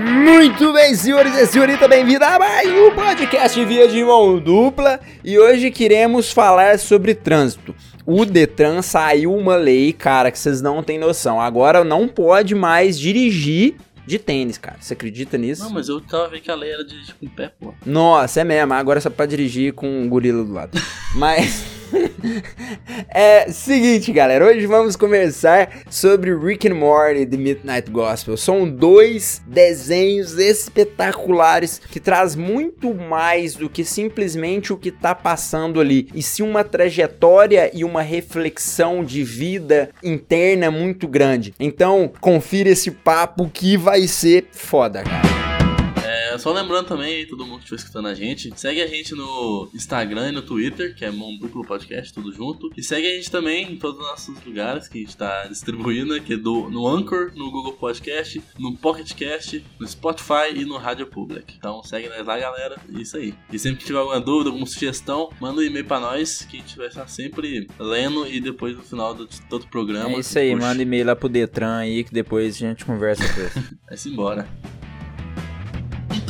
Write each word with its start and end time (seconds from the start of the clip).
Muito 0.00 0.72
bem, 0.72 0.94
senhores 0.94 1.36
e 1.36 1.46
senhorita, 1.46 1.86
bem-vindo 1.86 2.24
a 2.24 2.38
mais 2.38 2.66
um 2.66 2.94
podcast 2.94 3.62
Via 3.64 3.86
de 3.86 4.02
Mão 4.02 4.38
Dupla 4.38 4.98
e 5.22 5.38
hoje 5.38 5.70
queremos 5.70 6.32
falar 6.32 6.78
sobre 6.78 7.14
trânsito. 7.14 7.74
O 8.06 8.24
Detran 8.24 8.80
saiu 8.80 9.34
uma 9.34 9.54
lei, 9.54 9.92
cara, 9.92 10.30
que 10.30 10.38
vocês 10.38 10.62
não 10.62 10.82
têm 10.82 10.98
noção. 10.98 11.40
Agora 11.40 11.84
não 11.84 12.08
pode 12.08 12.54
mais 12.54 12.98
dirigir 12.98 13.74
de 14.06 14.18
tênis, 14.18 14.56
cara. 14.56 14.78
Você 14.80 14.94
acredita 14.94 15.36
nisso? 15.36 15.62
Não, 15.64 15.70
mas 15.70 15.88
eu 15.88 16.00
tava 16.00 16.28
vendo 16.28 16.40
que 16.40 16.50
a 16.50 16.54
lei 16.54 16.72
era 16.72 16.84
dirigir 16.84 17.14
com 17.14 17.26
o 17.26 17.30
pé, 17.30 17.52
pô. 17.60 17.74
Nossa, 17.84 18.40
é 18.40 18.44
mesmo. 18.44 18.72
Agora 18.72 19.00
só 19.00 19.10
pode 19.10 19.30
dirigir 19.36 19.74
com 19.74 19.86
um 19.86 20.08
gorila 20.08 20.42
do 20.42 20.52
lado. 20.52 20.80
mas. 21.14 21.81
é 23.08 23.50
seguinte, 23.50 24.12
galera. 24.12 24.44
Hoje 24.44 24.66
vamos 24.66 24.96
conversar 24.96 25.82
sobre 25.90 26.34
Rick 26.34 26.68
and 26.68 26.74
Morty 26.74 27.26
The 27.26 27.36
Midnight 27.36 27.90
Gospel. 27.90 28.36
São 28.36 28.68
dois 28.68 29.42
desenhos 29.46 30.38
espetaculares 30.38 31.80
que 31.90 32.00
traz 32.00 32.34
muito 32.34 32.94
mais 32.94 33.54
do 33.54 33.68
que 33.68 33.84
simplesmente 33.84 34.72
o 34.72 34.76
que 34.76 34.90
tá 34.90 35.14
passando 35.14 35.80
ali, 35.80 36.08
e 36.14 36.22
sim 36.22 36.42
uma 36.42 36.64
trajetória 36.64 37.70
e 37.74 37.84
uma 37.84 38.02
reflexão 38.02 39.04
de 39.04 39.22
vida 39.22 39.90
interna 40.02 40.70
muito 40.70 41.06
grande. 41.06 41.54
Então, 41.58 42.10
confira 42.20 42.70
esse 42.70 42.90
papo 42.90 43.50
que 43.52 43.76
vai 43.76 44.06
ser 44.06 44.48
foda, 44.52 45.02
cara. 45.02 45.41
Só 46.42 46.52
lembrando 46.52 46.88
também, 46.88 47.24
todo 47.24 47.46
mundo 47.46 47.58
que 47.58 47.66
estiver 47.66 47.76
escutando 47.76 48.08
a 48.08 48.14
gente, 48.14 48.52
segue 48.56 48.82
a 48.82 48.86
gente 48.88 49.14
no 49.14 49.70
Instagram 49.72 50.30
e 50.30 50.32
no 50.32 50.42
Twitter, 50.42 50.92
que 50.92 51.04
é 51.04 51.10
Mão 51.12 51.38
Duplo 51.38 51.64
Podcast, 51.64 52.12
tudo 52.12 52.32
junto. 52.32 52.68
E 52.76 52.82
segue 52.82 53.06
a 53.06 53.14
gente 53.14 53.30
também 53.30 53.70
em 53.70 53.76
todos 53.76 54.00
os 54.00 54.06
nossos 54.08 54.44
lugares 54.44 54.88
que 54.88 54.98
a 54.98 55.00
gente 55.02 55.16
tá 55.16 55.46
distribuindo, 55.46 56.20
que 56.20 56.32
é 56.32 56.36
do, 56.36 56.68
no 56.68 56.88
Anchor, 56.88 57.30
no 57.36 57.48
Google 57.48 57.74
Podcast, 57.74 58.42
no 58.58 58.76
Pocket 58.76 59.14
Cast, 59.14 59.64
no 59.78 59.86
Spotify 59.86 60.52
e 60.52 60.64
no 60.64 60.78
Rádio 60.78 61.06
Public. 61.06 61.54
Então 61.56 61.80
segue 61.84 62.08
nós 62.08 62.26
lá, 62.26 62.36
galera. 62.36 62.76
É 62.92 63.00
isso 63.00 63.16
aí. 63.16 63.32
E 63.52 63.56
sempre 63.56 63.78
que 63.78 63.86
tiver 63.86 64.00
alguma 64.00 64.20
dúvida, 64.20 64.50
alguma 64.50 64.66
sugestão, 64.66 65.30
manda 65.40 65.60
um 65.60 65.64
e-mail 65.64 65.84
pra 65.84 66.00
nós, 66.00 66.44
que 66.44 66.56
a 66.56 66.60
gente 66.60 66.76
vai 66.76 66.88
estar 66.88 67.06
sempre 67.06 67.68
lendo 67.78 68.26
e 68.26 68.40
depois 68.40 68.76
no 68.76 68.82
final 68.82 69.14
do 69.14 69.28
todo 69.48 69.62
o 69.62 69.68
programa. 69.68 70.16
É 70.16 70.18
isso 70.18 70.36
aí, 70.36 70.52
puxa. 70.52 70.66
manda 70.66 70.82
e-mail 70.82 71.06
lá 71.06 71.14
pro 71.14 71.28
Detran 71.28 71.76
aí 71.76 72.02
que 72.02 72.12
depois 72.12 72.56
a 72.56 72.58
gente 72.58 72.84
conversa 72.84 73.22
com 73.32 73.40
ele. 73.42 73.68
Vai-se 73.86 74.08
embora. 74.08 74.48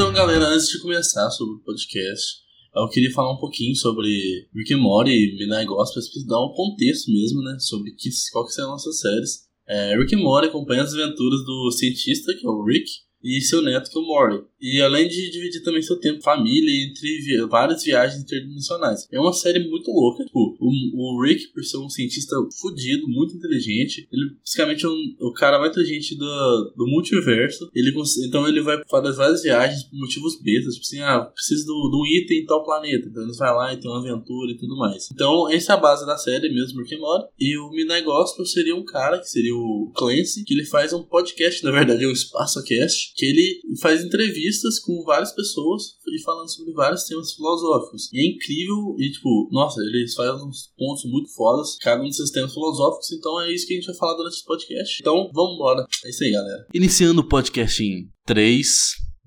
Então, 0.02 0.12
galera, 0.12 0.48
antes 0.48 0.66
de 0.66 0.80
começar 0.80 1.30
sobre 1.30 1.54
o 1.54 1.60
podcast, 1.60 2.38
eu 2.74 2.88
queria 2.88 3.12
falar 3.12 3.34
um 3.34 3.38
pouquinho 3.38 3.76
sobre 3.76 4.08
Rick 4.52 4.74
and 4.74 4.78
Morty 4.78 5.36
Midnight 5.38 5.66
Gospel, 5.66 6.02
pra 6.02 6.22
dar 6.26 6.44
um 6.44 6.52
contexto 6.52 7.12
mesmo, 7.12 7.40
né, 7.40 7.56
sobre 7.60 7.92
que, 7.92 8.10
qual 8.32 8.44
que 8.44 8.52
são 8.52 8.64
as 8.64 8.70
nossas 8.72 8.98
séries. 8.98 9.30
É, 9.64 9.96
Rick 9.96 10.16
and 10.16 10.18
Morty 10.18 10.48
acompanha 10.48 10.82
as 10.82 10.92
aventuras 10.92 11.44
do 11.44 11.70
cientista, 11.70 12.34
que 12.34 12.44
é 12.44 12.50
o 12.50 12.64
Rick, 12.64 12.90
e 13.22 13.40
seu 13.42 13.62
neto, 13.62 13.88
que 13.88 13.96
é 13.96 14.02
o 14.02 14.04
Morty. 14.04 14.44
E 14.62 14.80
além 14.80 15.08
de 15.08 15.30
dividir 15.30 15.60
também 15.62 15.82
seu 15.82 15.98
tempo 15.98 16.22
família 16.22 16.86
entre 16.86 17.18
vi 17.18 17.44
várias 17.48 17.82
viagens 17.82 18.22
interdimensionais. 18.22 19.08
É 19.10 19.18
uma 19.18 19.32
série 19.32 19.58
muito 19.68 19.90
louca. 19.90 20.24
Tipo, 20.24 20.56
o, 20.60 21.16
o 21.16 21.22
Rick, 21.22 21.48
por 21.48 21.64
ser 21.64 21.78
um 21.78 21.90
cientista 21.90 22.36
fudido, 22.60 23.08
muito 23.08 23.34
inteligente, 23.34 24.06
ele 24.12 24.36
basicamente 24.38 24.86
é 24.86 24.88
um, 24.88 25.16
o 25.20 25.32
cara 25.32 25.58
mais 25.58 25.72
inteligente 25.72 26.16
do, 26.16 26.72
do 26.76 26.86
multiverso. 26.86 27.68
Ele, 27.74 27.92
então 28.24 28.46
ele 28.46 28.60
vai 28.60 28.80
fazer 28.88 29.12
várias 29.12 29.42
viagens 29.42 29.82
por 29.82 29.98
motivos 29.98 30.40
bestas. 30.40 30.74
Tipo 30.74 30.86
assim, 30.86 31.00
ah, 31.00 31.20
preciso 31.20 31.64
de 31.64 31.96
um 31.96 32.06
item 32.06 32.38
em 32.38 32.46
tal 32.46 32.64
planeta. 32.64 33.08
Então 33.08 33.24
ele 33.24 33.32
vai 33.36 33.52
lá 33.52 33.74
e 33.74 33.80
tem 33.80 33.90
uma 33.90 33.98
aventura 33.98 34.52
e 34.52 34.56
tudo 34.56 34.76
mais. 34.76 35.10
Então 35.12 35.50
essa 35.50 35.72
é 35.72 35.76
a 35.76 35.80
base 35.80 36.06
da 36.06 36.16
série 36.16 36.48
mesmo, 36.48 36.80
and 36.80 36.98
Morty. 37.00 37.28
E 37.40 37.58
o 37.58 37.70
Midnight 37.70 38.04
Gospel 38.04 38.46
seria 38.46 38.76
um 38.76 38.84
cara, 38.84 39.18
que 39.18 39.28
seria 39.28 39.54
o 39.54 39.90
Clancy, 39.96 40.44
que 40.44 40.54
ele 40.54 40.64
faz 40.64 40.92
um 40.92 41.02
podcast, 41.02 41.64
na 41.64 41.72
verdade 41.72 42.04
é 42.04 42.06
um 42.06 42.12
espaço 42.12 42.62
cast 42.62 43.12
que 43.16 43.26
ele 43.26 43.60
faz 43.80 44.04
entrevistas 44.04 44.51
com 44.84 45.02
várias 45.04 45.32
pessoas 45.32 45.96
e 46.06 46.22
falando 46.22 46.48
sobre 46.48 46.72
vários 46.72 47.04
temas 47.04 47.32
filosóficos. 47.32 48.12
E 48.12 48.20
é 48.20 48.34
incrível, 48.34 48.94
e 48.98 49.10
tipo, 49.10 49.48
nossa, 49.50 49.80
eles 49.80 50.14
fazem 50.14 50.46
uns 50.46 50.72
pontos 50.76 51.04
muito 51.04 51.32
fodas, 51.34 51.76
cada 51.80 52.02
um 52.02 52.06
desses 52.06 52.30
temas 52.30 52.52
filosóficos, 52.52 53.12
então 53.12 53.40
é 53.42 53.52
isso 53.52 53.66
que 53.66 53.74
a 53.74 53.76
gente 53.76 53.86
vai 53.86 53.96
falar 53.96 54.16
durante 54.16 54.34
esse 54.34 54.44
podcast. 54.44 54.98
Então, 55.00 55.30
vamos 55.32 55.54
embora. 55.54 55.86
É 56.04 56.10
isso 56.10 56.24
aí, 56.24 56.32
galera. 56.32 56.66
Iniciando 56.74 57.20
o 57.20 57.28
podcast 57.28 57.82
em 57.82 58.10
3, 58.26 58.68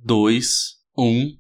2, 0.03 0.75
1. 0.97 1.38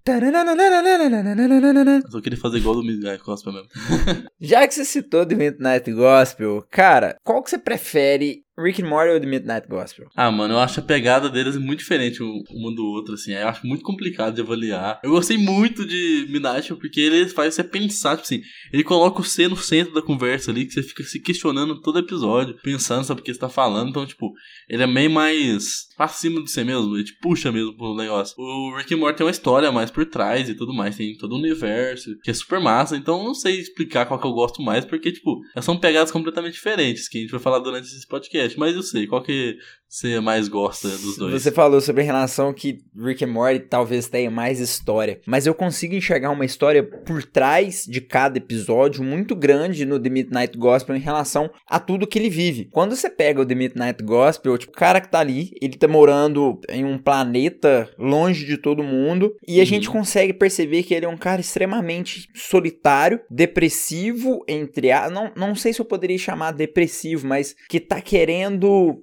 Eu 2.03 2.11
só 2.11 2.21
queria 2.21 2.37
fazer 2.37 2.57
igual 2.57 2.75
do 2.75 2.83
Midnight 2.83 3.23
Gospel 3.23 3.53
mesmo. 3.53 3.69
Já 4.39 4.67
que 4.67 4.73
você 4.73 4.83
citou 4.83 5.25
The 5.25 5.35
Midnight 5.35 5.91
Gospel, 5.91 6.65
cara, 6.69 7.17
qual 7.23 7.41
que 7.41 7.49
você 7.49 7.57
prefere 7.57 8.44
Rick 8.57 8.81
and 8.81 8.87
Morty 8.87 9.13
ou 9.13 9.19
The 9.19 9.25
Midnight 9.25 9.67
Gospel? 9.67 10.07
Ah, 10.15 10.31
mano, 10.31 10.53
eu 10.53 10.59
acho 10.59 10.79
a 10.79 10.83
pegada 10.83 11.29
deles 11.29 11.57
muito 11.57 11.79
diferente 11.79 12.23
uma 12.23 12.73
do 12.73 12.85
outro, 12.85 13.13
assim. 13.15 13.33
Eu 13.33 13.47
acho 13.47 13.65
muito 13.67 13.83
complicado 13.83 14.35
de 14.35 14.41
avaliar. 14.41 14.99
Eu 15.03 15.11
gostei 15.11 15.37
muito 15.37 15.85
de 15.85 16.27
Midnight 16.29 16.73
porque 16.75 17.01
ele 17.01 17.27
faz 17.29 17.53
você 17.55 17.63
pensar, 17.63 18.17
tipo 18.17 18.23
assim, 18.23 18.41
ele 18.71 18.83
coloca 18.83 19.21
o 19.21 19.23
C 19.23 19.47
no 19.47 19.57
centro 19.57 19.93
da 19.93 20.01
conversa 20.01 20.51
ali, 20.51 20.65
que 20.65 20.73
você 20.73 20.83
fica 20.83 21.03
se 21.03 21.19
questionando 21.19 21.81
todo 21.81 21.99
episódio, 21.99 22.57
pensando 22.63 23.03
sobre 23.03 23.21
o 23.21 23.23
que 23.25 23.33
você 23.33 23.39
tá 23.39 23.49
falando. 23.49 23.89
Então, 23.89 24.05
tipo, 24.05 24.31
ele 24.69 24.83
é 24.83 24.87
meio 24.87 25.11
mais 25.11 25.85
pra 25.97 26.07
cima 26.07 26.43
de 26.43 26.51
você 26.51 26.63
mesmo, 26.63 26.95
ele 26.95 27.05
te 27.05 27.17
puxa 27.19 27.51
mesmo 27.51 27.75
pro 27.75 27.95
negócio. 27.95 28.35
O 28.37 28.75
Rick 28.77 28.93
and 28.93 28.97
Morty 28.97 29.17
tem 29.17 29.25
uma 29.25 29.31
história 29.31 29.71
mais 29.71 29.89
por 29.89 30.05
trás 30.05 30.49
e 30.49 30.55
tudo 30.55 30.73
mais, 30.73 30.97
tem 30.97 31.15
todo 31.17 31.33
o 31.33 31.37
universo, 31.37 32.17
que 32.21 32.31
é 32.31 32.33
super 32.33 32.59
massa. 32.59 32.97
Então, 32.97 33.19
eu 33.19 33.23
não 33.23 33.33
sei 33.33 33.59
explicar 33.59 34.05
qual 34.05 34.19
que 34.19 34.27
eu 34.27 34.33
gosto 34.33 34.61
mais, 34.61 34.83
porque, 34.83 35.11
tipo, 35.11 35.41
são 35.61 35.77
pegadas 35.77 36.11
completamente 36.11 36.53
diferentes, 36.53 37.07
que 37.07 37.17
a 37.17 37.21
gente 37.21 37.31
vai 37.31 37.39
falar 37.39 37.59
durante 37.59 37.87
esse 37.87 38.07
podcast 38.07 38.44
mas 38.57 38.75
eu 38.75 38.83
sei, 38.83 39.07
qual 39.07 39.23
que 39.23 39.57
você 39.87 40.19
mais 40.19 40.47
gosta 40.49 40.89
dos 40.89 41.17
dois? 41.17 41.41
Você 41.41 41.51
falou 41.51 41.79
sobre 41.79 42.01
a 42.01 42.05
relação 42.05 42.53
que 42.53 42.79
Rick 42.97 43.23
and 43.23 43.27
Morty 43.29 43.59
talvez 43.59 44.09
tenha 44.09 44.29
mais 44.29 44.59
história, 44.59 45.21
mas 45.25 45.45
eu 45.47 45.53
consigo 45.53 45.93
enxergar 45.95 46.31
uma 46.31 46.43
história 46.43 46.83
por 46.83 47.23
trás 47.23 47.85
de 47.87 48.01
cada 48.01 48.37
episódio 48.37 49.01
muito 49.03 49.35
grande 49.35 49.85
no 49.85 49.97
The 49.99 50.09
Midnight 50.09 50.57
Gospel 50.57 50.95
em 50.95 50.99
relação 50.99 51.49
a 51.69 51.79
tudo 51.79 52.07
que 52.07 52.19
ele 52.19 52.29
vive. 52.29 52.65
Quando 52.71 52.95
você 52.95 53.09
pega 53.09 53.39
o 53.41 53.45
The 53.45 53.55
Midnight 53.55 54.03
Gospel, 54.03 54.57
tipo, 54.57 54.73
o 54.73 54.75
cara 54.75 54.99
que 54.99 55.09
tá 55.09 55.19
ali, 55.19 55.51
ele 55.61 55.77
tá 55.77 55.87
morando 55.87 56.59
em 56.67 56.83
um 56.83 56.97
planeta 56.97 57.89
longe 57.97 58.45
de 58.45 58.57
todo 58.57 58.83
mundo 58.83 59.33
e 59.47 59.57
a 59.57 59.59
Uhum. 59.59 59.65
gente 59.65 59.89
consegue 59.89 60.33
perceber 60.33 60.83
que 60.83 60.93
ele 60.93 61.05
é 61.05 61.09
um 61.09 61.17
cara 61.17 61.39
extremamente 61.41 62.27
solitário, 62.35 63.19
depressivo, 63.29 64.43
entre 64.47 64.91
a... 64.91 65.09
não, 65.09 65.31
não 65.35 65.55
sei 65.55 65.71
se 65.73 65.79
eu 65.79 65.85
poderia 65.85 66.17
chamar 66.17 66.51
depressivo, 66.51 67.25
mas 67.27 67.55
que 67.69 67.79
tá 67.79 68.01
querendo 68.01 68.34
tendo 68.35 69.01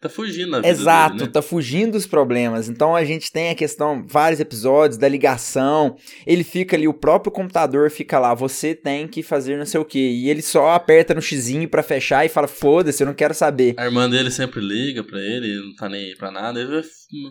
Tá 0.00 0.08
fugindo 0.08 0.56
a 0.56 0.60
vida 0.60 0.68
Exato, 0.68 1.16
dele, 1.16 1.26
né? 1.26 1.30
tá 1.30 1.42
fugindo 1.42 1.92
dos 1.92 2.06
problemas. 2.06 2.70
Então 2.70 2.96
a 2.96 3.04
gente 3.04 3.30
tem 3.30 3.50
a 3.50 3.54
questão, 3.54 4.02
vários 4.06 4.40
episódios 4.40 4.96
da 4.96 5.06
ligação. 5.06 5.94
Ele 6.26 6.42
fica 6.42 6.74
ali, 6.74 6.88
o 6.88 6.94
próprio 6.94 7.30
computador 7.30 7.90
fica 7.90 8.18
lá, 8.18 8.32
você 8.32 8.74
tem 8.74 9.06
que 9.06 9.22
fazer 9.22 9.58
não 9.58 9.66
sei 9.66 9.78
o 9.78 9.84
que. 9.84 9.98
E 9.98 10.30
ele 10.30 10.40
só 10.40 10.70
aperta 10.70 11.12
no 11.12 11.20
xizinho 11.20 11.68
pra 11.68 11.82
fechar 11.82 12.24
e 12.24 12.30
fala: 12.30 12.48
foda-se, 12.48 13.02
eu 13.02 13.06
não 13.06 13.14
quero 13.14 13.34
saber. 13.34 13.74
A 13.76 13.84
irmã 13.84 14.08
dele 14.08 14.30
sempre 14.30 14.60
liga 14.60 15.04
pra 15.04 15.18
ele, 15.18 15.50
ele 15.50 15.66
não 15.66 15.74
tá 15.74 15.86
nem 15.88 16.06
aí 16.06 16.16
pra 16.16 16.30
nada. 16.30 16.58
Ele 16.58 16.82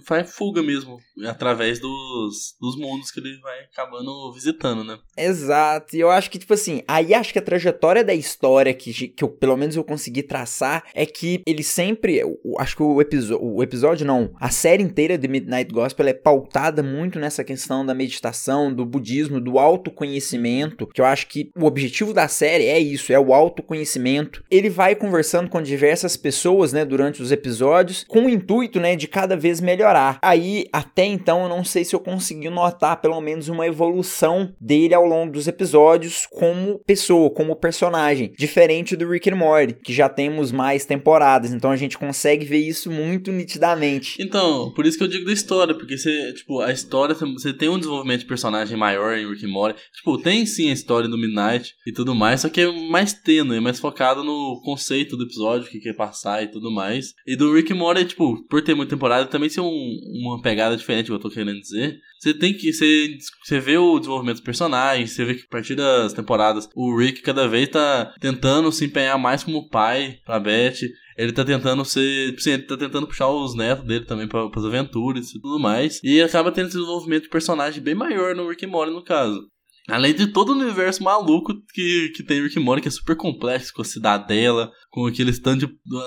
faz 0.06 0.31
fuga 0.31 0.62
mesmo, 0.62 1.00
através 1.25 1.80
dos, 1.80 2.56
dos 2.59 2.78
mundos 2.78 3.09
que 3.12 3.19
ele 3.19 3.40
vai 3.40 3.62
acabando 3.62 4.31
visitando, 4.34 4.84
né? 4.84 5.00
Exato, 5.18 5.96
e 5.96 6.00
eu 6.00 6.12
acho 6.12 6.30
que, 6.30 6.38
tipo 6.38 6.53
assim, 6.53 6.84
aí 6.88 7.13
acho 7.13 7.31
que 7.34 7.40
a 7.40 7.41
trajetória 7.41 8.03
da 8.03 8.13
história 8.13 8.74
que, 8.74 9.07
que 9.07 9.24
eu, 9.24 9.30
pelo 9.30 9.57
menos 9.57 9.75
eu 9.75 9.84
consegui 9.84 10.22
traçar 10.22 10.84
é 10.94 11.06
que 11.06 11.41
ele 11.47 11.63
sempre. 11.63 12.22
Acho 12.59 12.75
que 12.75 12.84
o, 12.84 13.00
o 13.40 13.64
episódio, 13.64 14.06
não, 14.06 14.31
a 14.40 14.50
série 14.50 14.84
inteira 14.84 15.18
de 15.18 15.28
Midnight 15.28 15.74
Gospel 15.74 16.08
é 16.08 16.14
pautada 16.14 16.84
muito 16.84 17.18
nessa 17.20 17.44
questão 17.44 17.86
da 17.86 17.94
meditação, 17.94 18.74
do 18.74 18.86
budismo, 18.86 19.40
do 19.40 19.58
autoconhecimento, 19.58 20.88
que 20.88 21.02
eu 21.02 21.06
acho 21.06 21.28
que 21.28 21.52
o 21.56 21.66
objetivo 21.66 22.14
da 22.14 22.28
série 22.28 22.66
é 22.66 22.80
isso, 22.80 23.14
é 23.14 23.19
o 23.19 23.34
autoconhecimento. 23.34 24.44
Ele 24.52 24.69
vai 24.69 24.96
conversando 24.96 25.50
com 25.50 25.62
diversas 25.62 26.18
pessoas, 26.18 26.74
né, 26.74 26.84
durante 26.84 27.22
os 27.22 27.31
episódios, 27.31 28.03
com 28.08 28.25
o 28.25 28.30
intuito, 28.30 28.80
né, 28.80 28.96
de 28.96 29.08
cada 29.08 29.38
vez 29.38 29.62
melhorar. 29.62 30.19
Aí, 30.22 30.66
até 30.74 31.06
então, 31.06 31.44
eu 31.44 31.50
não 31.50 31.63
sei 31.63 31.86
se 31.86 31.95
eu 31.95 32.00
consegui 32.00 32.50
notar 32.50 33.01
pelo 33.01 33.19
menos 33.22 33.48
uma 33.48 33.66
evolução 33.66 34.54
dele 34.60 34.94
ao 34.94 35.06
longo 35.06 35.31
dos 35.31 35.48
episódios 35.48 36.28
como 36.30 36.80
pessoa, 36.80 37.30
como 37.30 37.56
personagem, 37.56 38.34
diferente 38.38 38.95
do 38.95 39.10
Rick 39.10 39.30
and 39.30 39.36
Morty, 39.36 39.74
que 39.74 39.94
já 39.94 40.10
temos 40.10 40.51
mais 40.51 40.86
temporadas, 40.86 41.54
então 41.54 41.72
a 41.72 41.75
gente 41.75 41.98
consegue 41.98 42.49
ver 42.50 42.68
isso 42.68 42.92
muito 42.92 43.31
nitidamente. 43.31 44.18
Então, 44.19 44.74
por 44.74 44.86
isso 44.86 44.98
que 44.98 45.04
eu 45.04 45.07
digo 45.07 45.25
da 45.25 45.31
história, 45.34 45.75
porque 45.75 45.98
você, 45.98 46.34
tipo, 46.34 46.60
a 46.60 46.72
história, 46.72 47.16
você 47.16 47.54
tem 47.54 47.69
um 47.69 47.78
desenvolvimento 47.78 48.22
de 48.22 48.25
personagem 48.25 48.75
maior 48.75 49.18
em 49.18 49.30
Rick 49.30 49.46
and 49.46 49.50
Morty. 49.50 49.80
Tipo, 49.94 50.18
tem 50.18 50.46
sim 50.46 50.69
a 50.69 50.74
história 50.74 51.07
do 51.07 51.18
Midnight 51.18 51.74
e 51.86 51.94
tudo 51.94 52.16
mais, 52.16 52.42
só 52.42 52.50
que 52.50 52.62
é 52.62 52.90
mais 52.90 53.13
tênue, 53.13 53.57
é 53.57 53.60
mais 53.60 53.80
focado 53.80 54.24
no 54.24 54.62
conceito 54.63 55.16
do 55.16 55.24
episódio, 55.24 55.68
o 55.68 55.69
que 55.69 55.80
quer 55.80 55.96
passar 55.96 56.44
e 56.44 56.48
tudo 56.48 56.72
mais. 56.72 57.13
E 57.25 57.36
do 57.36 57.54
Rick 57.54 57.72
and 57.72 57.78
Morty, 57.78 58.06
tipo, 58.06 58.44
por 58.48 58.62
ter 58.62 58.74
muita 58.74 58.96
temporada, 58.96 59.28
também 59.28 59.50
ser 59.50 59.62
um, 59.62 60.00
uma 60.24 60.42
pegada 60.42 60.75
diferente, 60.75 61.06
que 61.06 61.12
eu 61.12 61.19
tô 61.19 61.30
querendo 61.30 61.60
dizer. 61.60 62.00
Você 62.19 62.34
tem 62.34 62.54
que. 62.54 62.74
Você, 62.74 63.18
você 63.44 63.60
vê 63.60 63.78
o 63.78 63.98
desenvolvimento 63.98 64.38
dos 64.38 64.46
personagens, 64.46 65.12
você 65.12 65.24
vê 65.24 65.36
que 65.36 65.44
a 65.44 65.50
partir 65.50 65.75
das 65.75 66.12
temporadas 66.12 66.69
o 66.75 66.96
Rick 66.98 67.22
cada 67.22 67.48
vez 67.48 67.69
tá 67.69 68.13
tentando 68.19 68.72
se 68.72 68.86
empenhar 68.86 69.18
mais 69.18 69.44
como 69.44 69.69
pai 69.69 70.19
pra 70.25 70.40
Beth. 70.40 70.80
Ele 71.19 71.33
tá 71.33 71.44
tentando 71.44 71.83
ser. 71.83 72.33
Assim, 72.33 72.51
ele 72.51 72.63
tá 72.63 72.77
tentando 72.77 73.06
puxar 73.06 73.27
os 73.27 73.54
netos 73.54 73.86
dele 73.86 74.06
também 74.06 74.25
pra, 74.25 74.50
pras 74.50 74.63
aventuras 74.63 75.31
e 75.31 75.42
tudo 75.42 75.60
mais. 75.60 76.00
E 76.01 76.21
acaba 76.21 76.50
tendo 76.50 76.68
desenvolvimento 76.68 77.24
de 77.24 77.30
personagem 77.30 77.83
bem 77.83 77.94
maior 77.94 78.33
no 78.33 78.48
Rick 78.48 78.66
and 78.66 78.69
Morty, 78.69 78.94
no 78.94 79.04
caso. 79.04 79.45
Além 79.89 80.13
de 80.13 80.27
todo 80.27 80.50
o 80.50 80.56
universo 80.56 81.03
maluco 81.03 81.53
que, 81.74 82.12
que 82.15 82.24
tem 82.24 82.41
Rick 82.41 82.59
Morty, 82.59 82.81
que 82.81 82.88
é 82.88 82.91
super 82.91 83.15
complexo, 83.15 83.74
com 83.74 83.81
a 83.81 83.86
cidadela, 83.86 84.71
com 84.89 85.06
aquele 85.06 85.31
stand, 85.31 85.59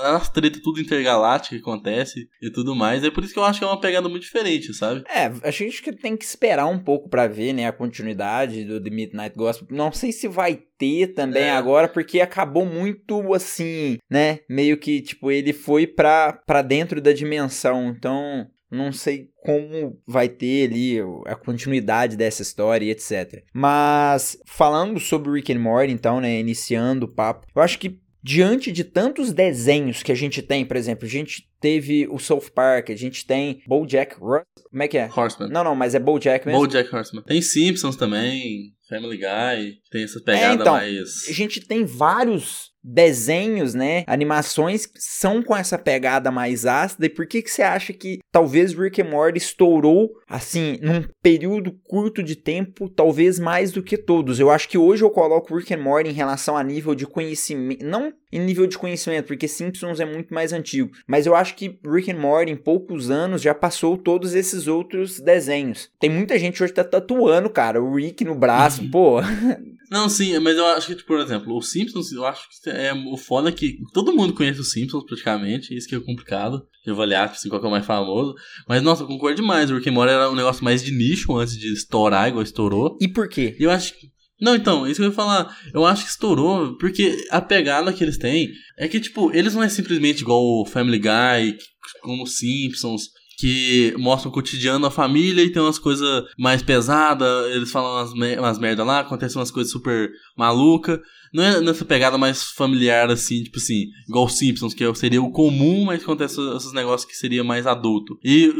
as 0.05 0.29
treta 0.29 0.61
tudo 0.63 0.81
intergaláctica 0.81 1.57
que 1.57 1.63
acontece 1.63 2.29
e 2.41 2.51
tudo 2.51 2.75
mais. 2.75 3.05
É 3.05 3.11
por 3.11 3.25
isso 3.25 3.33
que 3.33 3.39
eu 3.39 3.45
acho 3.45 3.59
que 3.59 3.65
é 3.65 3.69
uma 3.69 3.81
pegada 3.81 4.09
muito 4.09 4.23
diferente, 4.23 4.75
sabe? 4.75 5.05
É, 5.09 5.33
a 5.43 5.51
gente 5.51 5.83
que 5.83 5.93
tem 5.93 6.17
que 6.17 6.25
esperar 6.25 6.67
um 6.67 6.79
pouco 6.79 7.09
para 7.09 7.27
ver, 7.27 7.53
né, 7.53 7.67
a 7.67 7.73
continuidade 7.73 8.65
do 8.65 8.83
The 8.83 8.91
Midnight 8.91 9.37
Gospel. 9.37 9.69
Não 9.71 9.93
sei 9.93 10.13
se 10.13 10.29
vai 10.29 10.61
ter 10.79 11.15
também 11.15 11.45
é. 11.45 11.53
agora, 11.53 11.89
porque 11.89 12.21
acabou 12.21 12.67
muito 12.67 13.33
assim, 13.35 13.99
né, 14.11 14.41
meio 14.49 14.77
que, 14.77 15.01
tipo, 15.01 15.31
ele 15.31 15.53
foi 15.53 15.87
pra, 15.87 16.33
pra 16.47 16.63
dentro 16.63 17.01
da 17.01 17.13
dimensão. 17.13 17.89
Então, 17.89 18.47
não 18.73 18.93
sei 18.93 19.29
como 19.37 20.01
vai 20.07 20.29
ter 20.29 20.69
ali 20.69 20.99
a 21.27 21.37
continuidade 21.37 22.17
dessa 22.17 22.43
história 22.43 22.87
e 22.87 22.91
etc. 22.91 23.45
Mas 23.53 24.39
falando 24.47 24.99
sobre 24.99 25.31
Rick 25.31 25.53
and 25.53 25.59
Morty, 25.59 25.93
então, 25.93 26.21
né, 26.21 26.41
iniciando 26.41 27.07
o 27.07 27.09
papo, 27.09 27.47
eu 27.55 27.61
acho 27.61 27.79
que 27.79 28.01
diante 28.23 28.71
de 28.71 28.85
tantos 28.85 29.33
desenhos 29.33 30.03
que 30.03 30.13
a 30.13 30.15
gente 30.15 30.41
tem, 30.41 30.65
por 30.65 30.77
exemplo, 30.77 31.05
a 31.05 31.11
gente 31.11 31.49
teve 31.61 32.07
o 32.09 32.19
South 32.19 32.51
Park, 32.55 32.91
a 32.91 32.97
gente 32.97 33.27
tem 33.27 33.63
BoJack 33.67 34.17
Horseman, 34.21 34.47
como 34.71 34.83
é 34.83 34.89
que 34.89 34.97
é? 34.97 35.11
Horseman. 35.15 35.51
Não, 35.51 35.65
não, 35.65 35.75
mas 35.75 35.95
é 35.95 35.99
BoJack 35.99 36.47
mesmo. 36.47 36.61
BoJack 36.61 36.95
Horseman. 36.95 37.25
Tem 37.25 37.43
Simpsons 37.43 37.97
também, 37.97 38.73
Family 38.89 39.19
Guy, 39.19 39.81
tem 39.91 40.05
essas 40.05 40.23
pegadas 40.23 40.51
é, 40.51 40.55
então, 40.55 40.75
mais... 40.75 41.29
a 41.29 41.33
gente 41.33 41.61
tem 41.61 41.85
vários 41.85 42.72
desenhos, 42.83 43.75
né, 43.75 44.05
animações 44.07 44.89
são 44.95 45.43
com 45.43 45.57
essa 45.57 45.79
pegada 45.79 46.31
mais 46.31 46.67
ácida. 46.67 47.07
E 47.07 47.11
por 47.11 47.27
que 47.27 47.43
que 47.43 47.51
você 47.51 47.63
acha 47.63 47.93
que 47.93 48.19
talvez 48.31 48.75
Rick 48.75 49.01
and 49.01 49.11
Morty 49.11 49.39
estourou 49.39 50.11
assim 50.29 50.79
num 50.83 51.05
período 51.23 51.73
curto 51.85 52.23
de 52.23 52.37
tempo, 52.37 52.89
talvez 52.89 53.39
mais 53.39 53.73
do 53.73 53.83
que 53.83 53.97
todos? 53.97 54.41
Eu 54.41 54.51
acho 54.51 54.69
que 54.69 54.79
hoje 54.79 55.05
eu 55.05 55.11
coloco 55.11 55.55
Rick 55.57 55.73
and 55.75 55.83
Morty 55.83 56.11
em 56.11 56.15
relação 56.15 56.57
a 56.57 56.65
nível 56.65 56.95
de 56.95 57.07
conhecimento, 57.07 57.85
não 57.85 58.13
em 58.33 58.41
nível 58.41 58.67
de 58.67 58.79
conhecimento, 58.79 59.27
porque 59.27 59.47
Simpsons 59.47 60.01
é 60.01 60.07
muito 60.07 60.33
mais 60.33 60.53
antigo, 60.53 60.91
mas 61.07 61.27
eu 61.27 61.37
acho 61.37 61.55
que 61.55 61.79
Rick 61.87 62.11
and 62.11 62.19
Morty 62.19 62.51
em 62.51 62.57
poucos 62.57 63.11
anos 63.11 63.43
já 63.43 63.55
passou 63.55 63.97
todos 63.97 64.35
esses 64.35 64.67
outros 64.67 65.21
desenhos. 65.21 65.91
Tem 66.01 66.09
muita 66.09 66.39
gente 66.39 66.63
hoje 66.63 66.73
que 66.73 66.83
tá 66.83 66.85
tatuando, 66.85 67.51
cara, 67.51 67.83
o 67.83 67.95
Rick 67.95 68.25
no 68.25 68.35
braço, 68.35 68.83
uhum. 68.83 68.91
pô. 68.91 69.21
Não, 69.93 70.09
sim, 70.09 70.39
mas 70.39 70.57
eu 70.57 70.65
acho 70.69 70.87
que, 70.87 70.95
tipo, 70.95 71.09
por 71.09 71.21
exemplo, 71.21 71.55
o 71.55 71.61
Simpsons, 71.61 72.13
eu 72.13 72.25
acho 72.25 72.49
que 72.49 72.71
é 72.71 72.95
o 72.95 73.15
foda 73.15 73.51
é 73.51 73.53
que 73.53 73.77
todo 73.93 74.15
mundo 74.15 74.33
conhece 74.33 74.59
os 74.59 74.71
Simpsons 74.71 75.05
praticamente, 75.05 75.77
isso 75.77 75.87
que 75.87 75.95
é 75.95 76.01
complicado 76.01 76.67
de 76.83 76.91
avaliar, 76.91 77.29
tipo 77.29 77.37
assim, 77.37 77.51
qual 77.51 77.61
que 77.61 77.67
é 77.67 77.69
o 77.69 77.71
mais 77.71 77.85
famoso. 77.85 78.35
Mas, 78.67 78.83
nossa, 78.83 79.03
eu 79.03 79.07
concordo 79.07 79.37
demais, 79.37 79.71
o 79.71 79.75
Rick 79.77 79.91
and 79.91 79.93
Morty 79.93 80.15
era 80.15 80.31
um 80.31 80.35
negócio 80.35 80.65
mais 80.65 80.83
de 80.83 80.93
nicho 80.93 81.37
antes 81.37 81.59
de 81.59 81.71
estourar, 81.71 82.27
igual 82.27 82.43
estourou. 82.43 82.97
E 83.03 83.07
por 83.07 83.29
quê? 83.29 83.55
Eu 83.61 83.71
acho 83.71 83.93
que 83.93 84.11
não, 84.41 84.57
então, 84.57 84.89
isso 84.89 84.97
que 84.97 85.03
eu 85.03 85.11
ia 85.11 85.15
falar. 85.15 85.57
Eu 85.73 85.85
acho 85.85 86.03
que 86.03 86.11
estourou, 86.11 86.77
porque 86.77 87.17
a 87.31 87.41
pegada 87.41 87.93
que 87.93 88.03
eles 88.03 88.19
têm 88.19 88.51
é 88.77 88.89
que, 88.89 88.99
tipo, 88.99 89.31
eles 89.33 89.55
não 89.55 89.63
é 89.63 89.69
simplesmente 89.69 90.23
igual 90.23 90.43
o 90.43 90.67
Family 90.67 90.99
Guy, 90.99 91.59
como 92.01 92.27
Simpsons, 92.27 93.11
que 93.43 93.93
mostra 93.99 94.29
o 94.29 94.33
cotidiano 94.33 94.83
da 94.83 94.91
família 94.91 95.43
e 95.43 95.51
tem 95.51 95.61
umas 95.61 95.77
coisas 95.77 96.27
mais 96.39 96.63
pesadas, 96.63 97.51
eles 97.51 97.73
falam 97.73 97.91
umas, 97.91 98.13
umas 98.39 98.57
merda 98.57 98.85
lá, 98.85 99.01
acontecem 99.01 99.37
umas 99.37 99.51
coisas 99.51 99.73
super 99.73 100.13
malucas. 100.39 101.01
Não 101.33 101.43
é 101.43 101.61
nessa 101.61 101.85
pegada 101.85 102.19
mais 102.19 102.45
familiar, 102.45 103.11
assim, 103.11 103.43
tipo 103.43 103.59
assim, 103.59 103.87
igual 104.09 104.29
Simpsons, 104.29 104.75
que 104.75 104.95
seria 104.95 105.23
o 105.23 105.31
comum, 105.31 105.85
mas 105.85 106.03
acontece 106.03 106.39
esses 106.57 106.73
negócios 106.73 107.11
que 107.11 107.17
seria 107.17 107.43
mais 107.43 107.67
adulto. 107.67 108.19
E, 108.23 108.53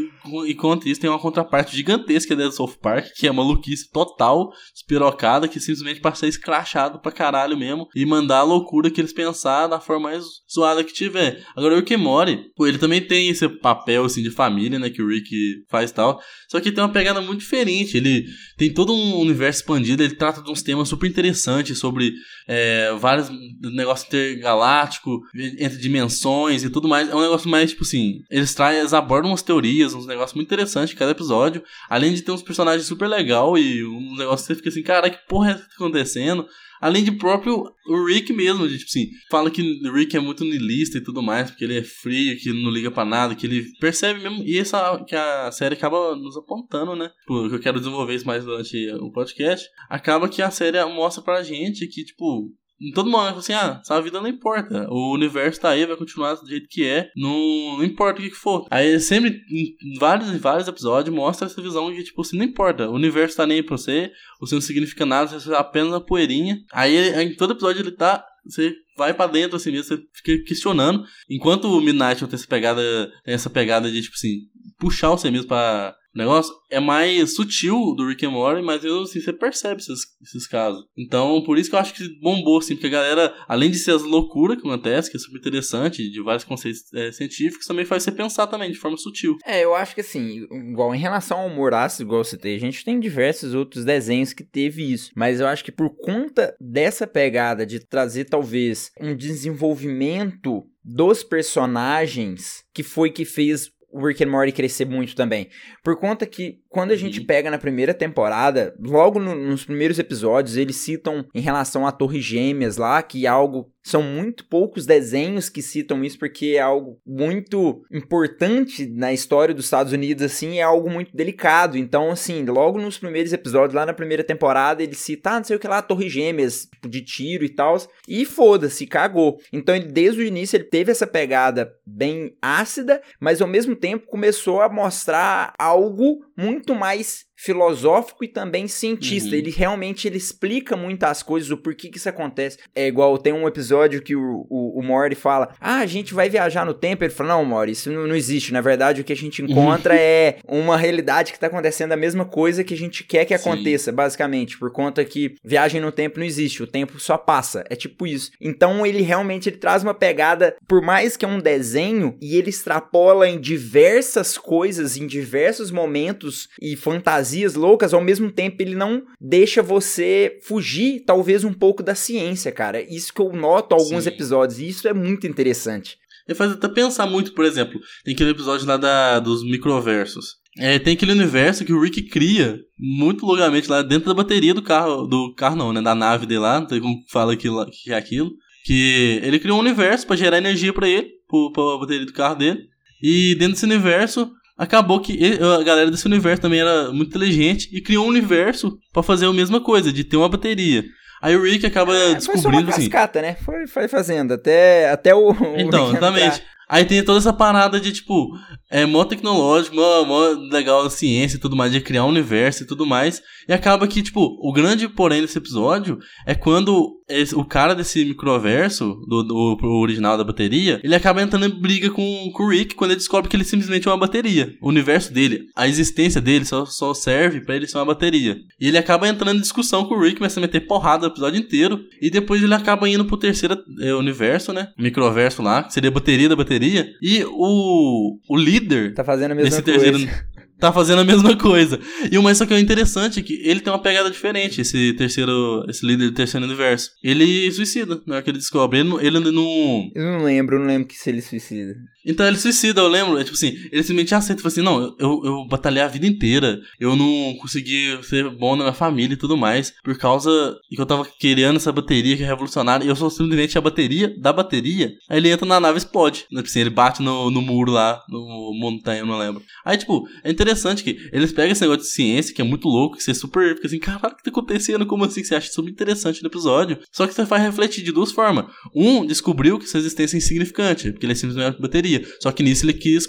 e 0.47 0.55
contra 0.55 0.89
isso, 0.89 1.01
tem 1.01 1.11
uma 1.11 1.19
contraparte 1.19 1.77
gigantesca 1.77 2.35
da 2.35 2.51
South 2.51 2.77
Park, 2.81 3.09
que 3.17 3.27
é 3.27 3.33
maluquice 3.33 3.91
total, 3.91 4.51
espirocada, 4.75 5.47
que 5.47 5.61
simplesmente 5.61 6.01
passa 6.01 6.27
escrachado 6.27 7.01
pra 7.01 7.13
caralho 7.13 7.57
mesmo 7.57 7.87
e 7.95 8.07
mandar 8.07 8.39
a 8.39 8.43
loucura 8.43 8.91
que 8.91 9.01
eles 9.01 9.13
pensar 9.13 9.67
da 9.67 9.79
forma 9.79 10.11
mais 10.11 10.25
zoada 10.53 10.83
que 10.83 10.93
tiver. 10.93 11.45
Agora, 11.55 11.75
o 11.75 11.77
Rick 11.79 11.97
Mori, 11.97 12.47
ele 12.61 12.79
também 12.79 13.01
tem 13.01 13.29
esse 13.29 13.49
papel, 13.49 14.05
assim, 14.05 14.23
de 14.23 14.31
família, 14.31 14.79
né, 14.79 14.89
que 14.89 15.03
o 15.03 15.09
Rick 15.09 15.31
faz 15.69 15.93
tal, 15.93 16.21
só 16.49 16.61
que 16.61 16.73
tem 16.73 16.83
uma 16.83 16.93
pegada 16.93 17.21
muito 17.21 17.41
diferente. 17.41 17.97
Ele 17.97 18.25
tem 18.57 18.73
todo 18.73 18.95
um 18.95 19.19
universo 19.19 19.61
expandido, 19.61 20.03
ele 20.03 20.15
trata 20.15 20.43
de 20.43 20.51
uns 20.51 20.63
temas 20.63 20.89
super 20.89 21.07
interessantes 21.07 21.79
sobre. 21.79 22.13
É, 22.49 22.62
é, 22.63 22.95
vários 22.95 23.29
negócios 23.61 24.07
intergalácticos, 24.07 25.21
entre 25.35 25.79
dimensões 25.79 26.63
e 26.63 26.71
tudo 26.71 26.87
mais. 26.87 27.09
É 27.09 27.15
um 27.15 27.21
negócio 27.21 27.51
mais, 27.51 27.71
tipo 27.71 27.83
assim, 27.83 28.23
eles 28.31 28.55
trazem, 28.55 28.79
eles 28.79 28.95
abordam 28.95 29.31
umas 29.31 29.43
teorias, 29.43 29.95
uns 29.95 30.07
negócios 30.07 30.35
muito 30.35 30.47
interessantes 30.47 30.95
em 30.95 30.99
cada 30.99 31.11
episódio. 31.11 31.63
Além 31.89 32.15
de 32.15 32.23
ter 32.23 32.31
uns 32.31 32.43
personagens 32.43 32.87
super 32.87 33.09
legal 33.09 33.59
e 33.59 33.85
um 33.85 34.17
negócio 34.17 34.47
que 34.47 34.53
você 34.53 34.55
fica 34.55 34.69
assim, 34.69 34.83
cara, 34.83 35.11
que 35.11 35.27
porra 35.27 35.51
é 35.51 35.55
que 35.55 35.61
tá 35.61 35.75
acontecendo? 35.75 36.47
Além 36.83 37.05
de 37.05 37.13
próprio 37.13 37.73
o 37.87 38.07
Rick 38.07 38.33
mesmo, 38.33 38.67
de, 38.69 38.77
tipo 38.77 38.89
assim, 38.89 39.09
fala 39.31 39.53
que 39.53 39.63
o 39.63 39.93
Rick 39.93 40.17
é 40.17 40.21
muito 40.21 40.43
niilista 40.43 40.99
e 40.99 41.01
tudo 41.01 41.23
mais, 41.23 41.49
porque 41.49 41.63
ele 41.63 41.79
é 41.79 41.85
frio, 41.85 42.37
que 42.37 42.53
não 42.53 42.73
liga 42.73 42.91
para 42.91 43.09
nada, 43.09 43.37
que 43.37 43.47
ele 43.47 43.65
percebe 43.79 44.21
mesmo. 44.21 44.43
E 44.43 44.59
essa 44.59 44.99
que 45.07 45.15
a 45.15 45.53
série 45.53 45.77
acaba 45.77 46.17
nos 46.17 46.37
apontando, 46.37 46.97
né? 46.97 47.09
Tipo, 47.21 47.49
que 47.49 47.55
eu 47.55 47.61
quero 47.61 47.79
desenvolver 47.79 48.17
isso 48.17 48.27
mais 48.27 48.45
durante 48.45 48.77
o 48.95 49.13
podcast. 49.13 49.65
Acaba 49.89 50.29
que 50.29 50.43
a 50.43 50.51
série 50.51 50.85
mostra 50.87 51.23
pra 51.23 51.45
gente 51.45 51.87
que, 51.87 52.05
tipo, 52.05 52.51
todo 52.91 53.11
mundo 53.11 53.39
assim, 53.39 53.53
ah, 53.53 53.79
essa 53.81 54.01
vida 54.01 54.21
não 54.21 54.29
importa. 54.29 54.87
O 54.91 55.15
universo 55.15 55.61
tá 55.61 55.71
aí, 55.71 55.87
vai 55.87 55.97
continuar 55.97 56.35
do 56.35 56.49
jeito 56.49 56.69
que 56.69 56.85
é. 56.85 57.11
Não, 57.17 57.79
não 57.79 57.85
importa 57.85 58.21
o 58.21 58.23
que, 58.23 58.31
que 58.31 58.37
for. 58.37 58.67
Aí 58.71 58.99
sempre, 58.99 59.41
em 59.51 59.99
vários 59.99 60.31
e 60.31 60.39
vários 60.39 60.67
episódios, 60.67 61.15
mostra 61.15 61.47
essa 61.47 61.63
visão 61.63 61.93
de, 61.93 62.03
tipo, 62.03 62.21
assim, 62.23 62.37
não 62.37 62.45
importa. 62.45 62.89
O 62.89 62.95
universo 62.95 63.37
tá 63.37 63.47
nem 63.47 63.59
aí 63.59 63.63
pra 63.63 63.77
você, 63.77 64.11
você 64.41 64.55
não 64.55 64.63
significa 64.63 65.07
nada, 65.07 65.39
você 65.39 65.53
é 65.53 65.57
apenas 65.57 65.91
uma 65.91 66.01
poeirinha. 66.05 66.59
Aí 66.73 66.97
em 67.23 67.35
todo 67.37 67.53
episódio 67.53 67.83
ele 67.83 67.93
tá. 67.93 68.25
Você 68.45 68.75
vai 68.97 69.15
para 69.15 69.31
dentro 69.31 69.57
assim 69.57 69.71
mesmo, 69.71 69.85
você 69.85 70.03
fica 70.13 70.45
questionando. 70.45 71.05
Enquanto 71.31 71.67
o 71.67 71.81
Midnight 71.81 72.27
tem 72.27 72.35
essa 72.35 72.47
pegada, 72.47 73.13
essa 73.25 73.49
pegada 73.49 73.91
de, 73.91 74.03
tipo 74.03 74.15
assim, 74.17 74.41
puxar 74.79 75.11
você 75.11 75.31
mesmo 75.31 75.47
pra 75.47 75.95
o 76.15 76.19
negócio 76.19 76.55
é 76.71 76.79
mais 76.79 77.35
sutil 77.35 77.95
do 77.95 78.07
Rick 78.07 78.25
and 78.27 78.31
Morty, 78.31 78.63
mas 78.63 78.85
eu, 78.85 79.03
assim, 79.03 79.21
você 79.21 79.33
percebe 79.33 79.81
esses, 79.81 80.01
esses 80.23 80.47
casos. 80.47 80.85
Então, 80.97 81.43
por 81.43 81.59
isso 81.59 81.71
que 81.71 81.77
eu 81.77 81.81
acho 81.81 81.95
que 81.95 82.07
bombou, 82.21 82.59
assim, 82.59 82.75
porque 82.75 82.89
a 82.89 82.91
galera, 82.91 83.35
além 83.49 83.71
de 83.71 83.79
ser 83.79 83.93
as 83.93 84.03
loucuras 84.03 84.61
que 84.61 84.67
acontece, 84.67 85.11
que 85.11 85.17
é 85.17 85.21
super 85.21 85.39
interessante, 85.39 86.11
de 86.11 86.23
vários 86.23 86.45
conceitos 86.45 86.83
é, 86.95 87.11
científicos, 87.13 87.67
também 87.67 87.85
faz 87.85 88.03
você 88.03 88.13
pensar 88.13 88.47
também, 88.47 88.71
de 88.71 88.79
forma 88.79 88.97
sutil. 88.97 89.37
É, 89.45 89.65
eu 89.65 89.75
acho 89.75 89.95
que 89.95 90.03
assim, 90.03 90.47
igual 90.71 90.95
em 90.95 90.99
relação 90.99 91.41
ao 91.41 91.47
humor 91.47 91.73
ácido, 91.75 92.05
igual 92.05 92.25
você 92.25 92.37
tem, 92.37 92.57
a 92.57 92.61
gente 92.61 92.85
tem 92.85 93.01
diversos 93.01 93.55
outros 93.55 93.85
desenhos 93.85 94.33
que 94.33 94.45
teve 94.45 94.93
isso. 94.93 95.11
Mas 95.17 95.41
eu 95.41 95.47
acho 95.47 95.65
que 95.65 95.73
por 95.73 95.91
conta 95.91 96.55
dessa 96.61 97.07
pegada 97.07 97.65
de 97.65 97.81
trazer, 97.81 98.27
talvez, 98.27 98.91
um 99.01 99.17
desenvolvimento 99.17 100.65
dos 100.85 101.23
personagens 101.23 102.65
que 102.75 102.83
foi 102.83 103.11
que 103.11 103.25
fez 103.25 103.71
o 103.93 104.07
Rick 104.07 104.25
and 104.25 104.29
Morty 104.29 104.53
crescer 104.53 104.87
muito 104.87 105.15
também. 105.15 105.49
Por 105.83 105.97
conta 105.99 106.27
que 106.27 106.61
quando 106.69 106.93
a 106.93 106.97
gente 106.97 107.21
uhum. 107.21 107.27
pega 107.27 107.51
na 107.51 107.59
primeira 107.59 107.93
temporada, 107.93 108.75
logo 108.81 109.19
no, 109.21 109.35
nos 109.35 109.65
primeiros 109.65 109.99
episódios, 109.99 110.57
eles 110.57 110.77
citam 110.77 111.27
em 111.35 111.41
relação 111.41 111.87
à 111.87 111.93
Torre 111.93 112.21
Gêmeas 112.21 112.77
lá, 112.77 113.03
que 113.03 113.27
é 113.27 113.29
algo 113.29 113.71
são 113.83 114.03
muito 114.03 114.45
poucos 114.47 114.87
desenhos 114.87 115.49
que 115.49 115.61
citam 115.61 116.05
isso 116.05 116.19
porque 116.19 116.55
é 116.57 116.61
algo 116.61 117.01
muito 117.07 117.85
importante 117.91 118.87
na 118.87 119.13
história 119.13 119.55
dos 119.55 119.65
Estados 119.65 119.93
Unidos, 119.93 120.23
assim, 120.23 120.59
é 120.59 120.63
algo 120.63 120.89
muito 120.91 121.15
delicado. 121.17 121.77
Então, 121.77 122.11
assim, 122.11 122.45
logo 122.45 122.79
nos 122.79 122.99
primeiros 122.99 123.33
episódios, 123.33 123.75
lá 123.75 123.85
na 123.85 123.93
primeira 123.93 124.25
temporada, 124.25 124.83
ele 124.83 124.95
cita, 124.95 125.31
ah, 125.31 125.37
não 125.39 125.45
sei 125.45 125.57
o 125.57 125.59
que 125.59 125.69
lá, 125.69 125.83
Torre 125.83 126.09
Gêmeas, 126.09 126.69
tipo, 126.73 126.89
de 126.89 127.03
tiro 127.03 127.45
e 127.45 127.49
tal, 127.49 127.77
e 128.07 128.25
foda-se, 128.25 128.87
cagou. 128.87 129.39
Então, 129.53 129.75
ele, 129.75 129.87
desde 129.87 130.21
o 130.21 130.25
início, 130.25 130.57
ele 130.57 130.65
teve 130.65 130.91
essa 130.91 131.07
pegada 131.07 131.75
bem 131.87 132.37
ácida, 132.41 133.03
mas 133.21 133.41
ao 133.41 133.49
mesmo 133.49 133.75
tempo 133.75 134.07
começou 134.07 134.61
a 134.61 134.69
mostrar 134.69 135.55
algo 135.59 136.25
muito 136.37 136.75
mais 136.75 137.27
filosófico 137.43 138.25
e 138.25 138.29
também 138.29 138.69
cientista. 138.69 139.31
Uhum. 139.31 139.35
Ele 139.35 139.51
realmente 139.51 140.07
ele 140.07 140.17
explica 140.17 140.77
muitas 140.77 141.23
coisas, 141.23 141.51
o 141.51 141.57
porquê 141.57 141.89
que 141.89 141.99
isso 141.99 142.09
acontece. 142.09 142.59
É 142.75 142.87
igual, 142.87 143.19
tem 143.19 143.33
um 143.33 143.49
episódio 143.49 144.01
que 144.01 144.15
o, 144.15 144.47
o, 144.49 144.79
o 144.79 144.83
Morty 144.83 145.17
fala, 145.17 145.53
ah, 145.61 145.79
a 145.79 145.87
gente 145.87 146.15
vai 146.15 146.31
viajar 146.31 146.65
no 146.65 146.73
tempo. 146.73 147.03
Ele 147.03 147.13
fala, 147.13 147.31
não, 147.31 147.45
Morty, 147.45 147.73
isso 147.73 147.91
não, 147.91 148.07
não 148.07 148.15
existe. 148.15 148.53
Na 148.53 148.61
verdade, 148.61 149.01
o 149.01 149.05
que 149.05 149.13
a 149.13 149.17
gente 149.17 149.43
encontra 149.43 149.95
é 149.97 150.39
uma 150.47 150.77
realidade 150.77 151.33
que 151.33 151.37
está 151.37 151.49
acontecendo 151.49 151.93
a 151.93 151.97
mesma 151.97 152.25
coisa 152.25 152.63
que 152.63 152.75
a 152.75 152.77
gente 152.77 153.03
quer 153.03 153.25
que 153.25 153.35
aconteça, 153.35 153.91
Sim. 153.91 153.97
basicamente. 153.97 154.57
Por 154.57 154.71
conta 154.71 155.05
que 155.05 155.35
viagem 155.45 155.81
no 155.81 155.91
tempo 155.91 156.21
não 156.21 156.27
existe, 156.27 156.63
o 156.63 156.67
tempo 156.67 157.01
só 157.01 157.19
passa. 157.19 157.65
É 157.69 157.75
tipo 157.75 158.07
isso. 158.07 158.31
Então, 158.41 158.87
ele 158.87 159.03
realmente 159.03 159.49
ele 159.49 159.57
traz 159.57 159.83
uma 159.83 159.95
pegada, 159.95 160.55
por 160.69 160.81
mais 160.81 161.17
que 161.17 161.25
é 161.25 161.29
um 161.29 161.41
desenho, 161.41 162.17
e 162.21 162.37
ele 162.37 162.51
extrapola 162.51 163.29
em 163.29 163.41
diversas 163.41 164.39
coisas, 164.39 164.97
em 164.97 165.09
diversos 165.09 165.73
momentos 165.73 166.22
e 166.61 166.77
fantasias 166.77 167.55
loucas, 167.55 167.95
ao 167.95 168.01
mesmo 168.03 168.31
tempo 168.31 168.61
ele 168.61 168.75
não 168.75 169.03
deixa 169.21 169.63
você 169.63 170.39
fugir, 170.43 171.05
talvez, 171.05 171.45
um 171.45 171.53
pouco 171.53 171.83
da 171.83 171.95
ciência, 171.95 172.53
cara. 172.53 172.83
Isso 172.83 173.13
que 173.13 173.21
eu 173.21 173.33
noto 173.33 173.75
alguns 173.75 174.05
Sim. 174.05 174.11
episódios, 174.11 174.59
e 174.59 174.69
isso 174.69 174.87
é 174.87 174.93
muito 174.93 175.27
interessante. 175.27 175.97
Ele 176.27 176.37
faz 176.37 176.53
até 176.53 176.69
pensar 176.69 177.07
muito, 177.07 177.33
por 177.33 177.45
exemplo, 177.45 177.81
tem 178.05 178.15
aquele 178.15 178.31
episódio 178.31 178.67
lá 178.67 178.77
da, 178.77 179.19
dos 179.19 179.43
microversos. 179.43 180.43
É, 180.59 180.79
tem 180.79 180.95
aquele 180.95 181.13
universo 181.13 181.65
que 181.65 181.73
o 181.73 181.81
Rick 181.81 182.03
cria 182.09 182.61
muito 182.79 183.25
loucamente 183.25 183.71
lá 183.71 183.83
dentro 183.83 184.09
da 184.09 184.15
bateria 184.15 184.53
do 184.53 184.63
carro. 184.63 185.07
Do 185.07 185.35
carro 185.35 185.57
não, 185.57 185.73
né? 185.73 185.81
Da 185.81 185.95
nave 185.95 186.27
dele 186.27 186.41
lá, 186.41 186.61
não 186.61 186.69
sei 186.69 186.79
como 186.79 187.03
fala 187.11 187.33
aquilo, 187.33 187.65
que 187.71 187.91
é 187.91 187.97
aquilo. 187.97 188.31
Que 188.65 189.21
ele 189.23 189.39
criou 189.39 189.57
um 189.57 189.61
universo 189.61 190.07
para 190.07 190.17
gerar 190.17 190.39
energia 190.39 190.73
para 190.73 190.89
ele, 190.89 191.09
pra 191.55 191.79
bateria 191.79 192.05
do 192.05 192.13
carro 192.13 192.37
dele. 192.37 192.61
E 193.03 193.35
dentro 193.37 193.55
desse 193.55 193.65
universo, 193.65 194.31
acabou 194.63 195.01
que 195.01 195.19
a 195.41 195.63
galera 195.65 195.91
desse 195.91 196.07
universo 196.07 196.41
também 196.41 196.61
era 196.61 196.93
muito 196.93 197.09
inteligente 197.09 197.69
e 197.73 197.81
criou 197.81 198.07
um 198.07 198.09
universo 198.09 198.79
para 198.93 199.03
fazer 199.03 199.27
a 199.27 199.33
mesma 199.33 199.61
coisa, 199.61 199.93
de 199.93 200.05
ter 200.05 200.17
uma 200.17 200.29
bateria. 200.29 200.85
Aí 201.21 201.37
o 201.37 201.43
Rick 201.43 201.67
acaba 201.67 201.95
é, 201.95 202.15
descobrindo 202.15 202.27
foi 202.27 202.39
só 202.39 202.49
uma 202.49 202.71
assim. 202.71 202.89
cascata, 202.89 203.23
né? 203.23 203.37
Foi, 203.45 203.67
foi 203.67 203.89
fazendo 203.89 204.35
até, 204.35 204.91
até 204.91 205.15
o. 205.15 205.35
Então, 205.57 205.91
exatamente. 205.91 206.43
Aí 206.73 206.87
tem 206.87 207.05
toda 207.05 207.19
essa 207.19 207.35
parada 207.35 207.79
de, 207.79 207.93
tipo, 207.93 208.35
é 208.71 208.87
mó 208.87 209.05
tecnológico, 209.05 209.77
mó, 209.77 210.07
mó 210.07 210.29
legal 210.51 210.87
a 210.87 210.89
ciência 210.89 211.37
e 211.37 211.39
tudo 211.39 211.55
mais, 211.55 211.71
de 211.71 211.83
criar 211.83 212.07
um 212.07 212.09
universo 212.09 212.63
e 212.63 212.67
tudo 212.67 212.87
mais. 212.87 213.21
E 213.47 213.53
acaba 213.53 213.87
que, 213.87 214.01
tipo, 214.01 214.39
o 214.41 214.51
grande 214.55 214.89
porém 214.89 215.21
desse 215.21 215.37
episódio 215.37 215.99
é 216.27 216.35
quando 216.35 216.99
esse, 217.11 217.35
o 217.35 217.45
cara 217.45 217.75
desse 217.75 218.03
microverso, 218.07 218.97
do, 219.07 219.23
do, 219.23 219.57
do, 219.57 219.69
original 219.81 220.17
da 220.17 220.25
bateria, 220.25 220.81
ele 220.83 220.95
acaba 220.95 221.21
entrando 221.21 221.45
em 221.45 221.51
briga 221.61 221.91
com, 221.91 222.31
com 222.33 222.45
o 222.45 222.49
Rick 222.49 222.75
quando 222.75 222.93
ele 222.93 222.99
descobre 222.99 223.29
que 223.29 223.37
ele 223.37 223.45
simplesmente 223.45 223.87
é 223.87 223.91
uma 223.91 223.99
bateria. 223.99 224.55
O 224.63 224.69
universo 224.69 225.13
dele, 225.13 225.43
a 225.55 225.69
existência 225.69 226.23
dele 226.23 226.47
só, 226.47 226.65
só 226.65 226.95
serve 226.95 227.43
para 227.43 227.55
ele 227.55 227.67
ser 227.67 227.77
uma 227.77 227.85
bateria. 227.85 228.39
E 228.59 228.69
ele 228.69 228.79
acaba 228.79 229.07
entrando 229.07 229.37
em 229.37 229.43
discussão 229.43 229.85
com 229.85 229.95
o 229.95 230.01
Rick, 230.01 230.17
começa 230.17 230.41
a 230.41 230.43
meter 230.43 230.61
porrada 230.61 231.07
o 231.07 231.11
episódio 231.11 231.39
inteiro. 231.39 231.81
E 232.01 232.09
depois 232.09 232.43
ele 232.43 232.55
acaba 232.55 232.89
indo 232.89 233.05
pro 233.05 233.19
terceiro 233.19 233.59
é, 233.83 233.93
universo, 233.95 234.55
né? 234.55 234.69
Microverso 234.79 235.43
lá, 235.43 235.63
que 235.63 235.75
seria 235.75 235.91
a 235.91 235.93
bateria 235.93 236.29
da 236.29 236.37
bateria. 236.37 236.62
E 237.01 237.25
o, 237.25 238.19
o 238.29 238.37
líder. 238.37 238.95
Tá 238.95 239.05
fazendo 239.05 239.33
a 239.33 239.35
mesma 239.35 239.51
coisa. 239.51 239.63
Terceiro, 239.63 239.99
tá 240.63 240.73
fazendo 240.73 241.01
a 241.01 241.05
mesma 241.05 241.37
coisa. 241.37 241.81
E 242.11 242.17
o 242.17 242.23
mais 242.23 242.39
só 242.39 242.47
que 242.47 242.55
é 242.55 242.61
interessante 242.61 243.19
é 243.19 243.23
que 243.23 243.43
ele 243.45 243.61
tem 243.61 243.73
uma 243.73 243.83
pegada 243.83 244.09
diferente, 244.09 244.61
esse 244.61 244.93
terceiro, 244.93 245.65
esse 245.69 245.85
líder 245.85 246.11
do 246.11 246.15
terceiro 246.15 246.47
universo. 246.47 246.91
Ele 247.03 247.51
suicida, 247.51 248.01
na 248.07 248.15
hora 248.15 248.23
que 248.23 248.31
ele 248.31 248.39
descobre. 248.39 248.79
Ele, 248.79 248.95
ele 249.01 249.19
não. 249.19 249.91
Eu 249.95 250.05
não 250.05 250.25
lembro, 250.25 250.57
eu 250.57 250.61
não 250.61 250.67
lembro 250.67 250.87
que 250.87 250.95
se 250.95 251.11
ele 251.11 251.21
suicida. 251.21 251.75
Então 252.05 252.27
ele 252.27 252.37
suicida, 252.37 252.81
eu 252.81 252.89
lembro. 252.89 253.19
É, 253.19 253.25
tipo 253.25 253.37
assim, 253.37 253.49
ele 253.71 253.83
simplesmente 253.83 254.15
aceita, 254.15 254.37
tipo 254.37 254.49
assim, 254.49 254.63
não, 254.63 254.95
eu, 254.99 255.23
eu 255.25 255.47
batalhei 255.47 255.83
a 255.83 255.89
vida 255.89 256.07
inteira. 256.07 256.61
Eu 256.79 256.97
não 256.97 257.35
consegui 257.41 257.99
ser 258.03 258.29
bom 258.31 258.57
na 258.57 258.65
minha 258.65 258.75
família 258.75 259.15
e 259.15 259.19
tudo 259.19 259.37
mais. 259.37 259.73
Por 259.83 259.97
causa 259.97 260.31
que 260.69 260.81
eu 260.81 260.87
tava 260.87 261.07
querendo 261.19 261.57
essa 261.57 261.73
bateria 261.73 262.17
que 262.17 262.23
é 262.23 262.27
revolucionária. 262.27 262.85
E 262.85 262.89
eu 262.89 262.97
sou 262.97 263.11
simplesmente 263.11 263.57
a 263.57 263.61
bateria 263.61 264.15
da 264.19 264.33
bateria. 264.33 264.93
Aí 265.09 265.19
ele 265.19 265.31
entra 265.31 265.47
na 265.47 265.61
nave 265.61 265.77
e 265.77 265.79
explode. 265.79 266.25
Tipo 266.29 266.41
assim, 266.41 266.61
ele 266.61 266.71
bate 266.71 267.03
no, 267.03 267.31
no 267.31 267.43
muro 267.43 267.73
lá, 267.73 268.03
no 268.09 268.53
montanha, 268.59 269.01
eu 269.01 269.07
não 269.07 269.19
lembro. 269.19 269.43
Aí, 269.65 269.77
tipo, 269.77 270.07
é 270.25 270.31
interessante 270.31 270.83
que 270.83 270.97
eles 271.13 271.33
pegam 271.33 271.53
esse 271.53 271.61
negócio 271.63 271.83
de 271.83 271.89
ciência, 271.89 272.35
que 272.35 272.41
é 272.41 272.45
muito 272.45 272.69
louco, 272.69 272.97
que 272.97 273.03
você 273.03 273.15
super 273.15 273.55
fica 273.55 273.67
assim, 273.67 273.79
caralho, 273.79 274.15
o 274.15 274.17
que 274.17 274.23
tá 274.23 274.31
acontecendo? 274.31 274.87
Como 274.87 275.05
assim? 275.05 275.23
Você 275.23 275.35
acha 275.35 275.51
super 275.51 275.71
interessante 275.71 276.23
no 276.23 276.29
episódio. 276.29 276.79
Só 276.91 277.07
que 277.07 277.15
você 277.15 277.27
faz 277.27 277.43
refletir 277.43 277.85
de 277.85 277.93
duas 277.93 278.13
formas. 278.13 278.47
Um, 278.75 279.07
descobriu 279.07 279.59
que 279.59 279.67
sua 279.67 279.81
existência 279.81 280.17
é 280.17 280.19
insignificante, 280.19 280.91
porque 280.91 281.07
ele 281.07 281.13
é 281.13 281.17
simplesmente 281.17 281.55
uma 281.55 281.61
bateria. 281.61 281.92
Só 282.21 282.31
que 282.33 282.43
nisso 282.43 282.65
ele 282.65 282.75
quis 282.75 283.07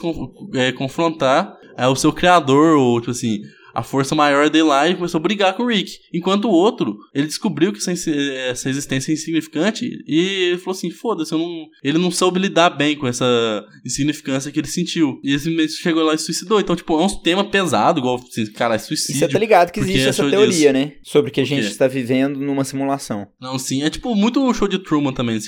é, 0.55 0.71
confrontar 0.71 1.57
é, 1.77 1.87
o 1.87 1.95
seu 1.95 2.11
criador, 2.11 2.77
ou 2.77 2.99
tipo 2.99 3.11
assim, 3.11 3.41
a 3.73 3.83
força 3.83 4.13
maior 4.13 4.49
dele 4.49 4.65
lá 4.65 4.87
e 4.87 4.95
começou 4.95 5.19
a 5.19 5.21
brigar 5.21 5.55
com 5.55 5.63
o 5.63 5.67
Rick. 5.67 5.99
Enquanto 6.13 6.45
o 6.45 6.51
outro, 6.51 6.97
ele 7.13 7.27
descobriu 7.27 7.73
que 7.73 7.79
essa 7.79 8.69
existência 8.69 9.11
é 9.11 9.13
insignificante 9.13 9.89
e 10.07 10.49
ele 10.49 10.57
falou 10.57 10.77
assim: 10.77 10.91
foda-se, 10.91 11.31
não... 11.31 11.67
ele 11.83 11.97
não 11.97 12.11
soube 12.11 12.39
lidar 12.39 12.69
bem 12.69 12.95
com 12.95 13.07
essa 13.07 13.65
insignificância 13.85 14.51
que 14.51 14.59
ele 14.59 14.67
sentiu. 14.67 15.19
E 15.23 15.33
ele 15.33 15.67
chegou 15.69 16.03
lá 16.03 16.13
e 16.13 16.17
suicidou. 16.17 16.59
Então, 16.59 16.75
tipo, 16.75 16.99
é 16.99 17.05
um 17.05 17.09
tema 17.09 17.43
pesado, 17.43 17.99
igual, 17.99 18.15
assim, 18.15 18.45
cara, 18.51 18.75
é 18.75 18.77
suicídio. 18.77 19.17
E 19.17 19.19
você 19.19 19.27
tá 19.27 19.39
ligado 19.39 19.71
que 19.71 19.79
existe 19.79 20.07
essa 20.07 20.29
teoria, 20.29 20.47
disso. 20.47 20.73
né? 20.73 20.93
Sobre 21.03 21.31
que 21.31 21.41
a 21.41 21.45
gente 21.45 21.65
está 21.65 21.87
vivendo 21.87 22.39
numa 22.39 22.63
simulação. 22.63 23.27
Não, 23.41 23.57
sim, 23.57 23.83
é 23.83 23.89
tipo 23.89 24.13
muito 24.15 24.53
show 24.53 24.67
de 24.67 24.79
Truman 24.79 25.13
também. 25.13 25.39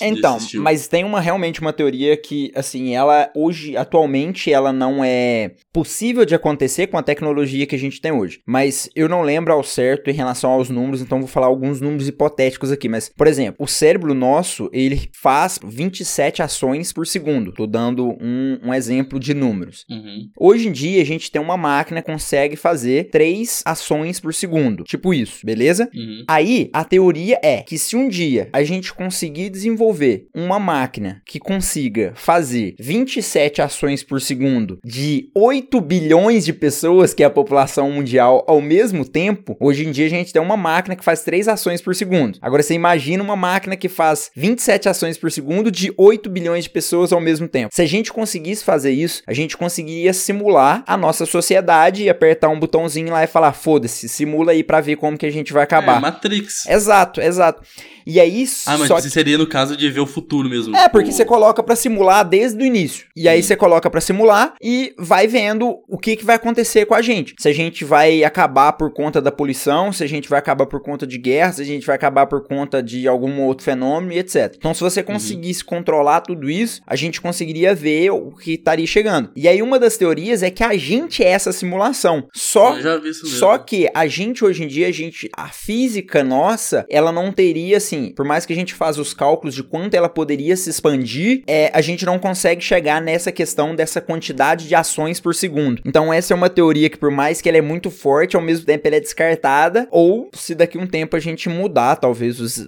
Então, 0.00 0.38
mas 0.56 0.86
tem 0.86 1.04
uma 1.04 1.20
realmente 1.20 1.60
uma 1.60 1.72
teoria 1.72 2.16
que, 2.16 2.52
assim, 2.54 2.94
ela 2.94 3.30
hoje, 3.34 3.76
atualmente, 3.76 4.52
ela 4.52 4.72
não 4.72 5.04
é 5.04 5.54
possível 5.72 6.24
de 6.24 6.34
acontecer 6.34 6.86
com 6.86 6.96
a 6.96 7.02
tecnologia 7.02 7.66
que 7.66 7.71
a 7.74 7.78
gente 7.78 8.00
tem 8.00 8.12
hoje. 8.12 8.40
Mas 8.46 8.88
eu 8.94 9.08
não 9.08 9.22
lembro 9.22 9.52
ao 9.52 9.62
certo 9.62 10.10
em 10.10 10.14
relação 10.14 10.50
aos 10.50 10.70
números, 10.70 11.00
então 11.00 11.18
vou 11.18 11.28
falar 11.28 11.46
alguns 11.46 11.80
números 11.80 12.08
hipotéticos 12.08 12.70
aqui. 12.70 12.88
Mas, 12.88 13.08
por 13.08 13.26
exemplo, 13.26 13.56
o 13.58 13.66
cérebro 13.66 14.14
nosso, 14.14 14.68
ele 14.72 15.08
faz 15.12 15.58
27 15.64 16.42
ações 16.42 16.92
por 16.92 17.06
segundo. 17.06 17.52
Tô 17.52 17.66
dando 17.66 18.16
um, 18.20 18.58
um 18.62 18.74
exemplo 18.74 19.18
de 19.18 19.34
números. 19.34 19.84
Uhum. 19.90 20.28
Hoje 20.38 20.68
em 20.68 20.72
dia, 20.72 21.02
a 21.02 21.06
gente 21.06 21.30
tem 21.30 21.40
uma 21.40 21.56
máquina 21.56 22.02
que 22.02 22.10
consegue 22.10 22.56
fazer 22.56 23.10
3 23.10 23.62
ações 23.64 24.20
por 24.20 24.34
segundo. 24.34 24.84
Tipo 24.84 25.14
isso, 25.14 25.44
beleza? 25.44 25.88
Uhum. 25.94 26.24
Aí, 26.28 26.70
a 26.72 26.84
teoria 26.84 27.38
é 27.42 27.62
que 27.62 27.78
se 27.78 27.96
um 27.96 28.08
dia 28.08 28.48
a 28.52 28.62
gente 28.62 28.92
conseguir 28.92 29.50
desenvolver 29.50 30.26
uma 30.34 30.58
máquina 30.58 31.22
que 31.26 31.38
consiga 31.38 32.12
fazer 32.14 32.74
27 32.78 33.62
ações 33.62 34.02
por 34.02 34.20
segundo 34.20 34.78
de 34.84 35.30
8 35.34 35.80
bilhões 35.80 36.44
de 36.44 36.52
pessoas, 36.52 37.14
que 37.14 37.22
é 37.22 37.26
a 37.26 37.30
população 37.30 37.61
mundial 37.90 38.44
ao 38.46 38.60
mesmo 38.60 39.04
tempo, 39.04 39.56
hoje 39.60 39.86
em 39.86 39.90
dia 39.90 40.06
a 40.06 40.10
gente 40.10 40.32
tem 40.32 40.40
uma 40.42 40.56
máquina 40.56 40.96
que 40.96 41.04
faz 41.04 41.22
3 41.22 41.48
ações 41.48 41.80
por 41.80 41.94
segundo. 41.94 42.38
Agora 42.40 42.62
você 42.62 42.74
imagina 42.74 43.22
uma 43.22 43.36
máquina 43.36 43.76
que 43.76 43.88
faz 43.88 44.30
27 44.34 44.88
ações 44.88 45.16
por 45.18 45.30
segundo 45.30 45.70
de 45.70 45.92
8 45.96 46.28
bilhões 46.28 46.64
de 46.64 46.70
pessoas 46.70 47.12
ao 47.12 47.20
mesmo 47.20 47.48
tempo. 47.48 47.74
Se 47.74 47.82
a 47.82 47.86
gente 47.86 48.12
conseguisse 48.12 48.64
fazer 48.64 48.92
isso, 48.92 49.22
a 49.26 49.32
gente 49.32 49.56
conseguiria 49.56 50.12
simular 50.12 50.84
a 50.86 50.96
nossa 50.96 51.26
sociedade 51.26 52.04
e 52.04 52.10
apertar 52.10 52.48
um 52.48 52.58
botãozinho 52.58 53.10
lá 53.10 53.24
e 53.24 53.26
falar: 53.26 53.52
foda-se, 53.52 54.08
simula 54.08 54.52
aí 54.52 54.62
pra 54.62 54.80
ver 54.80 54.96
como 54.96 55.18
que 55.18 55.26
a 55.26 55.32
gente 55.32 55.52
vai 55.52 55.62
acabar. 55.62 55.98
É, 55.98 56.00
Matrix. 56.00 56.66
Exato, 56.66 57.20
exato. 57.20 57.62
E 58.06 58.20
aí. 58.20 58.44
Ah, 58.66 58.78
mas 58.78 58.90
isso 58.90 59.02
que... 59.02 59.10
seria 59.10 59.38
no 59.38 59.46
caso 59.46 59.76
de 59.76 59.88
ver 59.90 60.00
o 60.00 60.06
futuro 60.06 60.48
mesmo. 60.48 60.76
É, 60.76 60.88
porque 60.88 61.12
você 61.12 61.24
coloca 61.24 61.62
para 61.62 61.76
simular 61.76 62.24
desde 62.24 62.62
o 62.62 62.66
início. 62.66 63.06
E 63.16 63.28
aí 63.28 63.42
você 63.42 63.56
coloca 63.56 63.88
para 63.90 64.00
simular 64.00 64.54
e 64.60 64.94
vai 64.98 65.26
vendo 65.26 65.78
o 65.88 65.98
que, 65.98 66.16
que 66.16 66.24
vai 66.24 66.36
acontecer 66.36 66.86
com 66.86 66.94
a 66.94 67.02
gente. 67.02 67.34
Se 67.38 67.48
a 67.48 67.51
gente 67.52 67.84
vai 67.84 68.24
acabar 68.24 68.72
por 68.72 68.92
conta 68.92 69.20
da 69.20 69.30
poluição, 69.30 69.92
se 69.92 70.02
a 70.02 70.06
gente 70.06 70.28
vai 70.28 70.38
acabar 70.38 70.66
por 70.66 70.80
conta 70.80 71.06
de 71.06 71.18
guerra, 71.18 71.52
se 71.52 71.62
a 71.62 71.64
gente 71.64 71.86
vai 71.86 71.96
acabar 71.96 72.26
por 72.26 72.46
conta 72.46 72.82
de 72.82 73.06
algum 73.06 73.40
outro 73.42 73.64
fenômeno 73.64 74.12
e 74.12 74.18
etc. 74.18 74.54
Então, 74.56 74.74
se 74.74 74.80
você 74.80 75.00
uhum. 75.00 75.06
conseguisse 75.06 75.62
uhum. 75.62 75.68
controlar 75.68 76.20
tudo 76.22 76.50
isso, 76.50 76.80
a 76.86 76.96
gente 76.96 77.20
conseguiria 77.20 77.74
ver 77.74 78.10
o 78.10 78.32
que 78.32 78.54
estaria 78.54 78.86
chegando. 78.86 79.30
E 79.36 79.46
aí, 79.46 79.62
uma 79.62 79.78
das 79.78 79.96
teorias 79.96 80.42
é 80.42 80.50
que 80.50 80.64
a 80.64 80.76
gente 80.76 81.22
é 81.22 81.28
essa 81.28 81.52
simulação. 81.52 82.26
Só, 82.34 82.74
só 83.12 83.58
que 83.58 83.88
a 83.94 84.06
gente 84.06 84.44
hoje 84.44 84.64
em 84.64 84.66
dia, 84.66 84.88
a 84.88 84.92
gente, 84.92 85.30
a 85.36 85.48
física 85.48 86.24
nossa, 86.24 86.84
ela 86.88 87.12
não 87.12 87.30
teria 87.30 87.76
assim 87.76 87.92
assim, 87.92 88.12
por 88.12 88.24
mais 88.24 88.46
que 88.46 88.52
a 88.52 88.56
gente 88.56 88.74
faça 88.74 89.00
os 89.00 89.12
cálculos 89.12 89.54
de 89.54 89.62
quanto 89.62 89.94
ela 89.94 90.08
poderia 90.08 90.56
se 90.56 90.70
expandir, 90.70 91.42
é, 91.46 91.70
a 91.74 91.80
gente 91.80 92.06
não 92.06 92.18
consegue 92.18 92.62
chegar 92.62 93.00
nessa 93.00 93.30
questão 93.30 93.74
dessa 93.74 94.00
quantidade 94.00 94.66
de 94.66 94.74
ações 94.74 95.20
por 95.20 95.34
segundo. 95.34 95.82
Então 95.84 96.12
essa 96.12 96.32
é 96.32 96.36
uma 96.36 96.48
teoria 96.48 96.88
que 96.88 96.96
por 96.96 97.10
mais 97.10 97.40
que 97.42 97.48
ela 97.48 97.58
é 97.58 97.62
muito 97.62 97.90
forte, 97.90 98.36
ao 98.36 98.42
mesmo 98.42 98.64
tempo 98.64 98.86
ela 98.86 98.96
é 98.96 99.00
descartada, 99.00 99.88
ou 99.90 100.30
se 100.32 100.54
daqui 100.54 100.78
a 100.78 100.80
um 100.80 100.86
tempo 100.86 101.16
a 101.16 101.20
gente 101.20 101.48
mudar 101.48 101.96
talvez 101.96 102.40
os, 102.40 102.58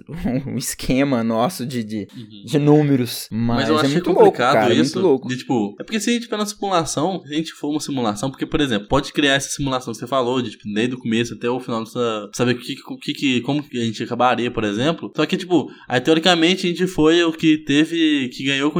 o 0.45 0.57
esquema 0.57 1.23
nosso 1.23 1.65
de, 1.65 1.83
de, 1.83 2.07
uhum. 2.15 2.45
de 2.45 2.59
números. 2.59 3.27
Mas, 3.31 3.61
Mas 3.61 3.69
eu 3.69 3.77
é 3.77 3.81
acho 3.81 3.91
muito 3.91 4.13
complicado 4.13 4.53
louco, 4.53 4.67
cara, 4.67 4.73
isso. 4.73 4.97
É 4.97 5.01
muito 5.01 5.07
louco. 5.07 5.27
De, 5.27 5.37
tipo, 5.37 5.75
é 5.79 5.83
porque 5.83 5.99
se 5.99 6.09
a 6.09 6.13
gente 6.13 6.27
for 6.27 6.37
na 6.37 6.45
simulação, 6.45 7.21
se 7.25 7.33
a 7.33 7.37
gente 7.37 7.53
for 7.53 7.69
uma 7.69 7.79
simulação, 7.79 8.29
porque, 8.29 8.45
por 8.45 8.61
exemplo, 8.61 8.87
pode 8.87 9.13
criar 9.13 9.35
essa 9.35 9.49
simulação 9.49 9.93
que 9.93 9.99
você 9.99 10.07
falou, 10.07 10.41
de, 10.41 10.51
tipo, 10.51 10.63
desde 10.73 10.95
o 10.95 10.99
começo 10.99 11.33
até 11.33 11.49
o 11.49 11.59
final, 11.59 11.85
saber 11.85 12.55
que, 12.55 12.75
que, 13.01 13.13
que, 13.13 13.41
como 13.41 13.63
que 13.63 13.79
a 13.79 13.85
gente 13.85 14.03
acabaria, 14.03 14.51
por 14.51 14.63
exemplo. 14.63 15.11
Só 15.15 15.25
que, 15.25 15.37
tipo, 15.37 15.71
aí 15.87 16.01
teoricamente 16.01 16.65
a 16.65 16.69
gente 16.69 16.87
foi 16.87 17.23
o 17.23 17.31
que 17.31 17.57
teve, 17.59 18.29
que 18.29 18.43
ganhou 18.43 18.71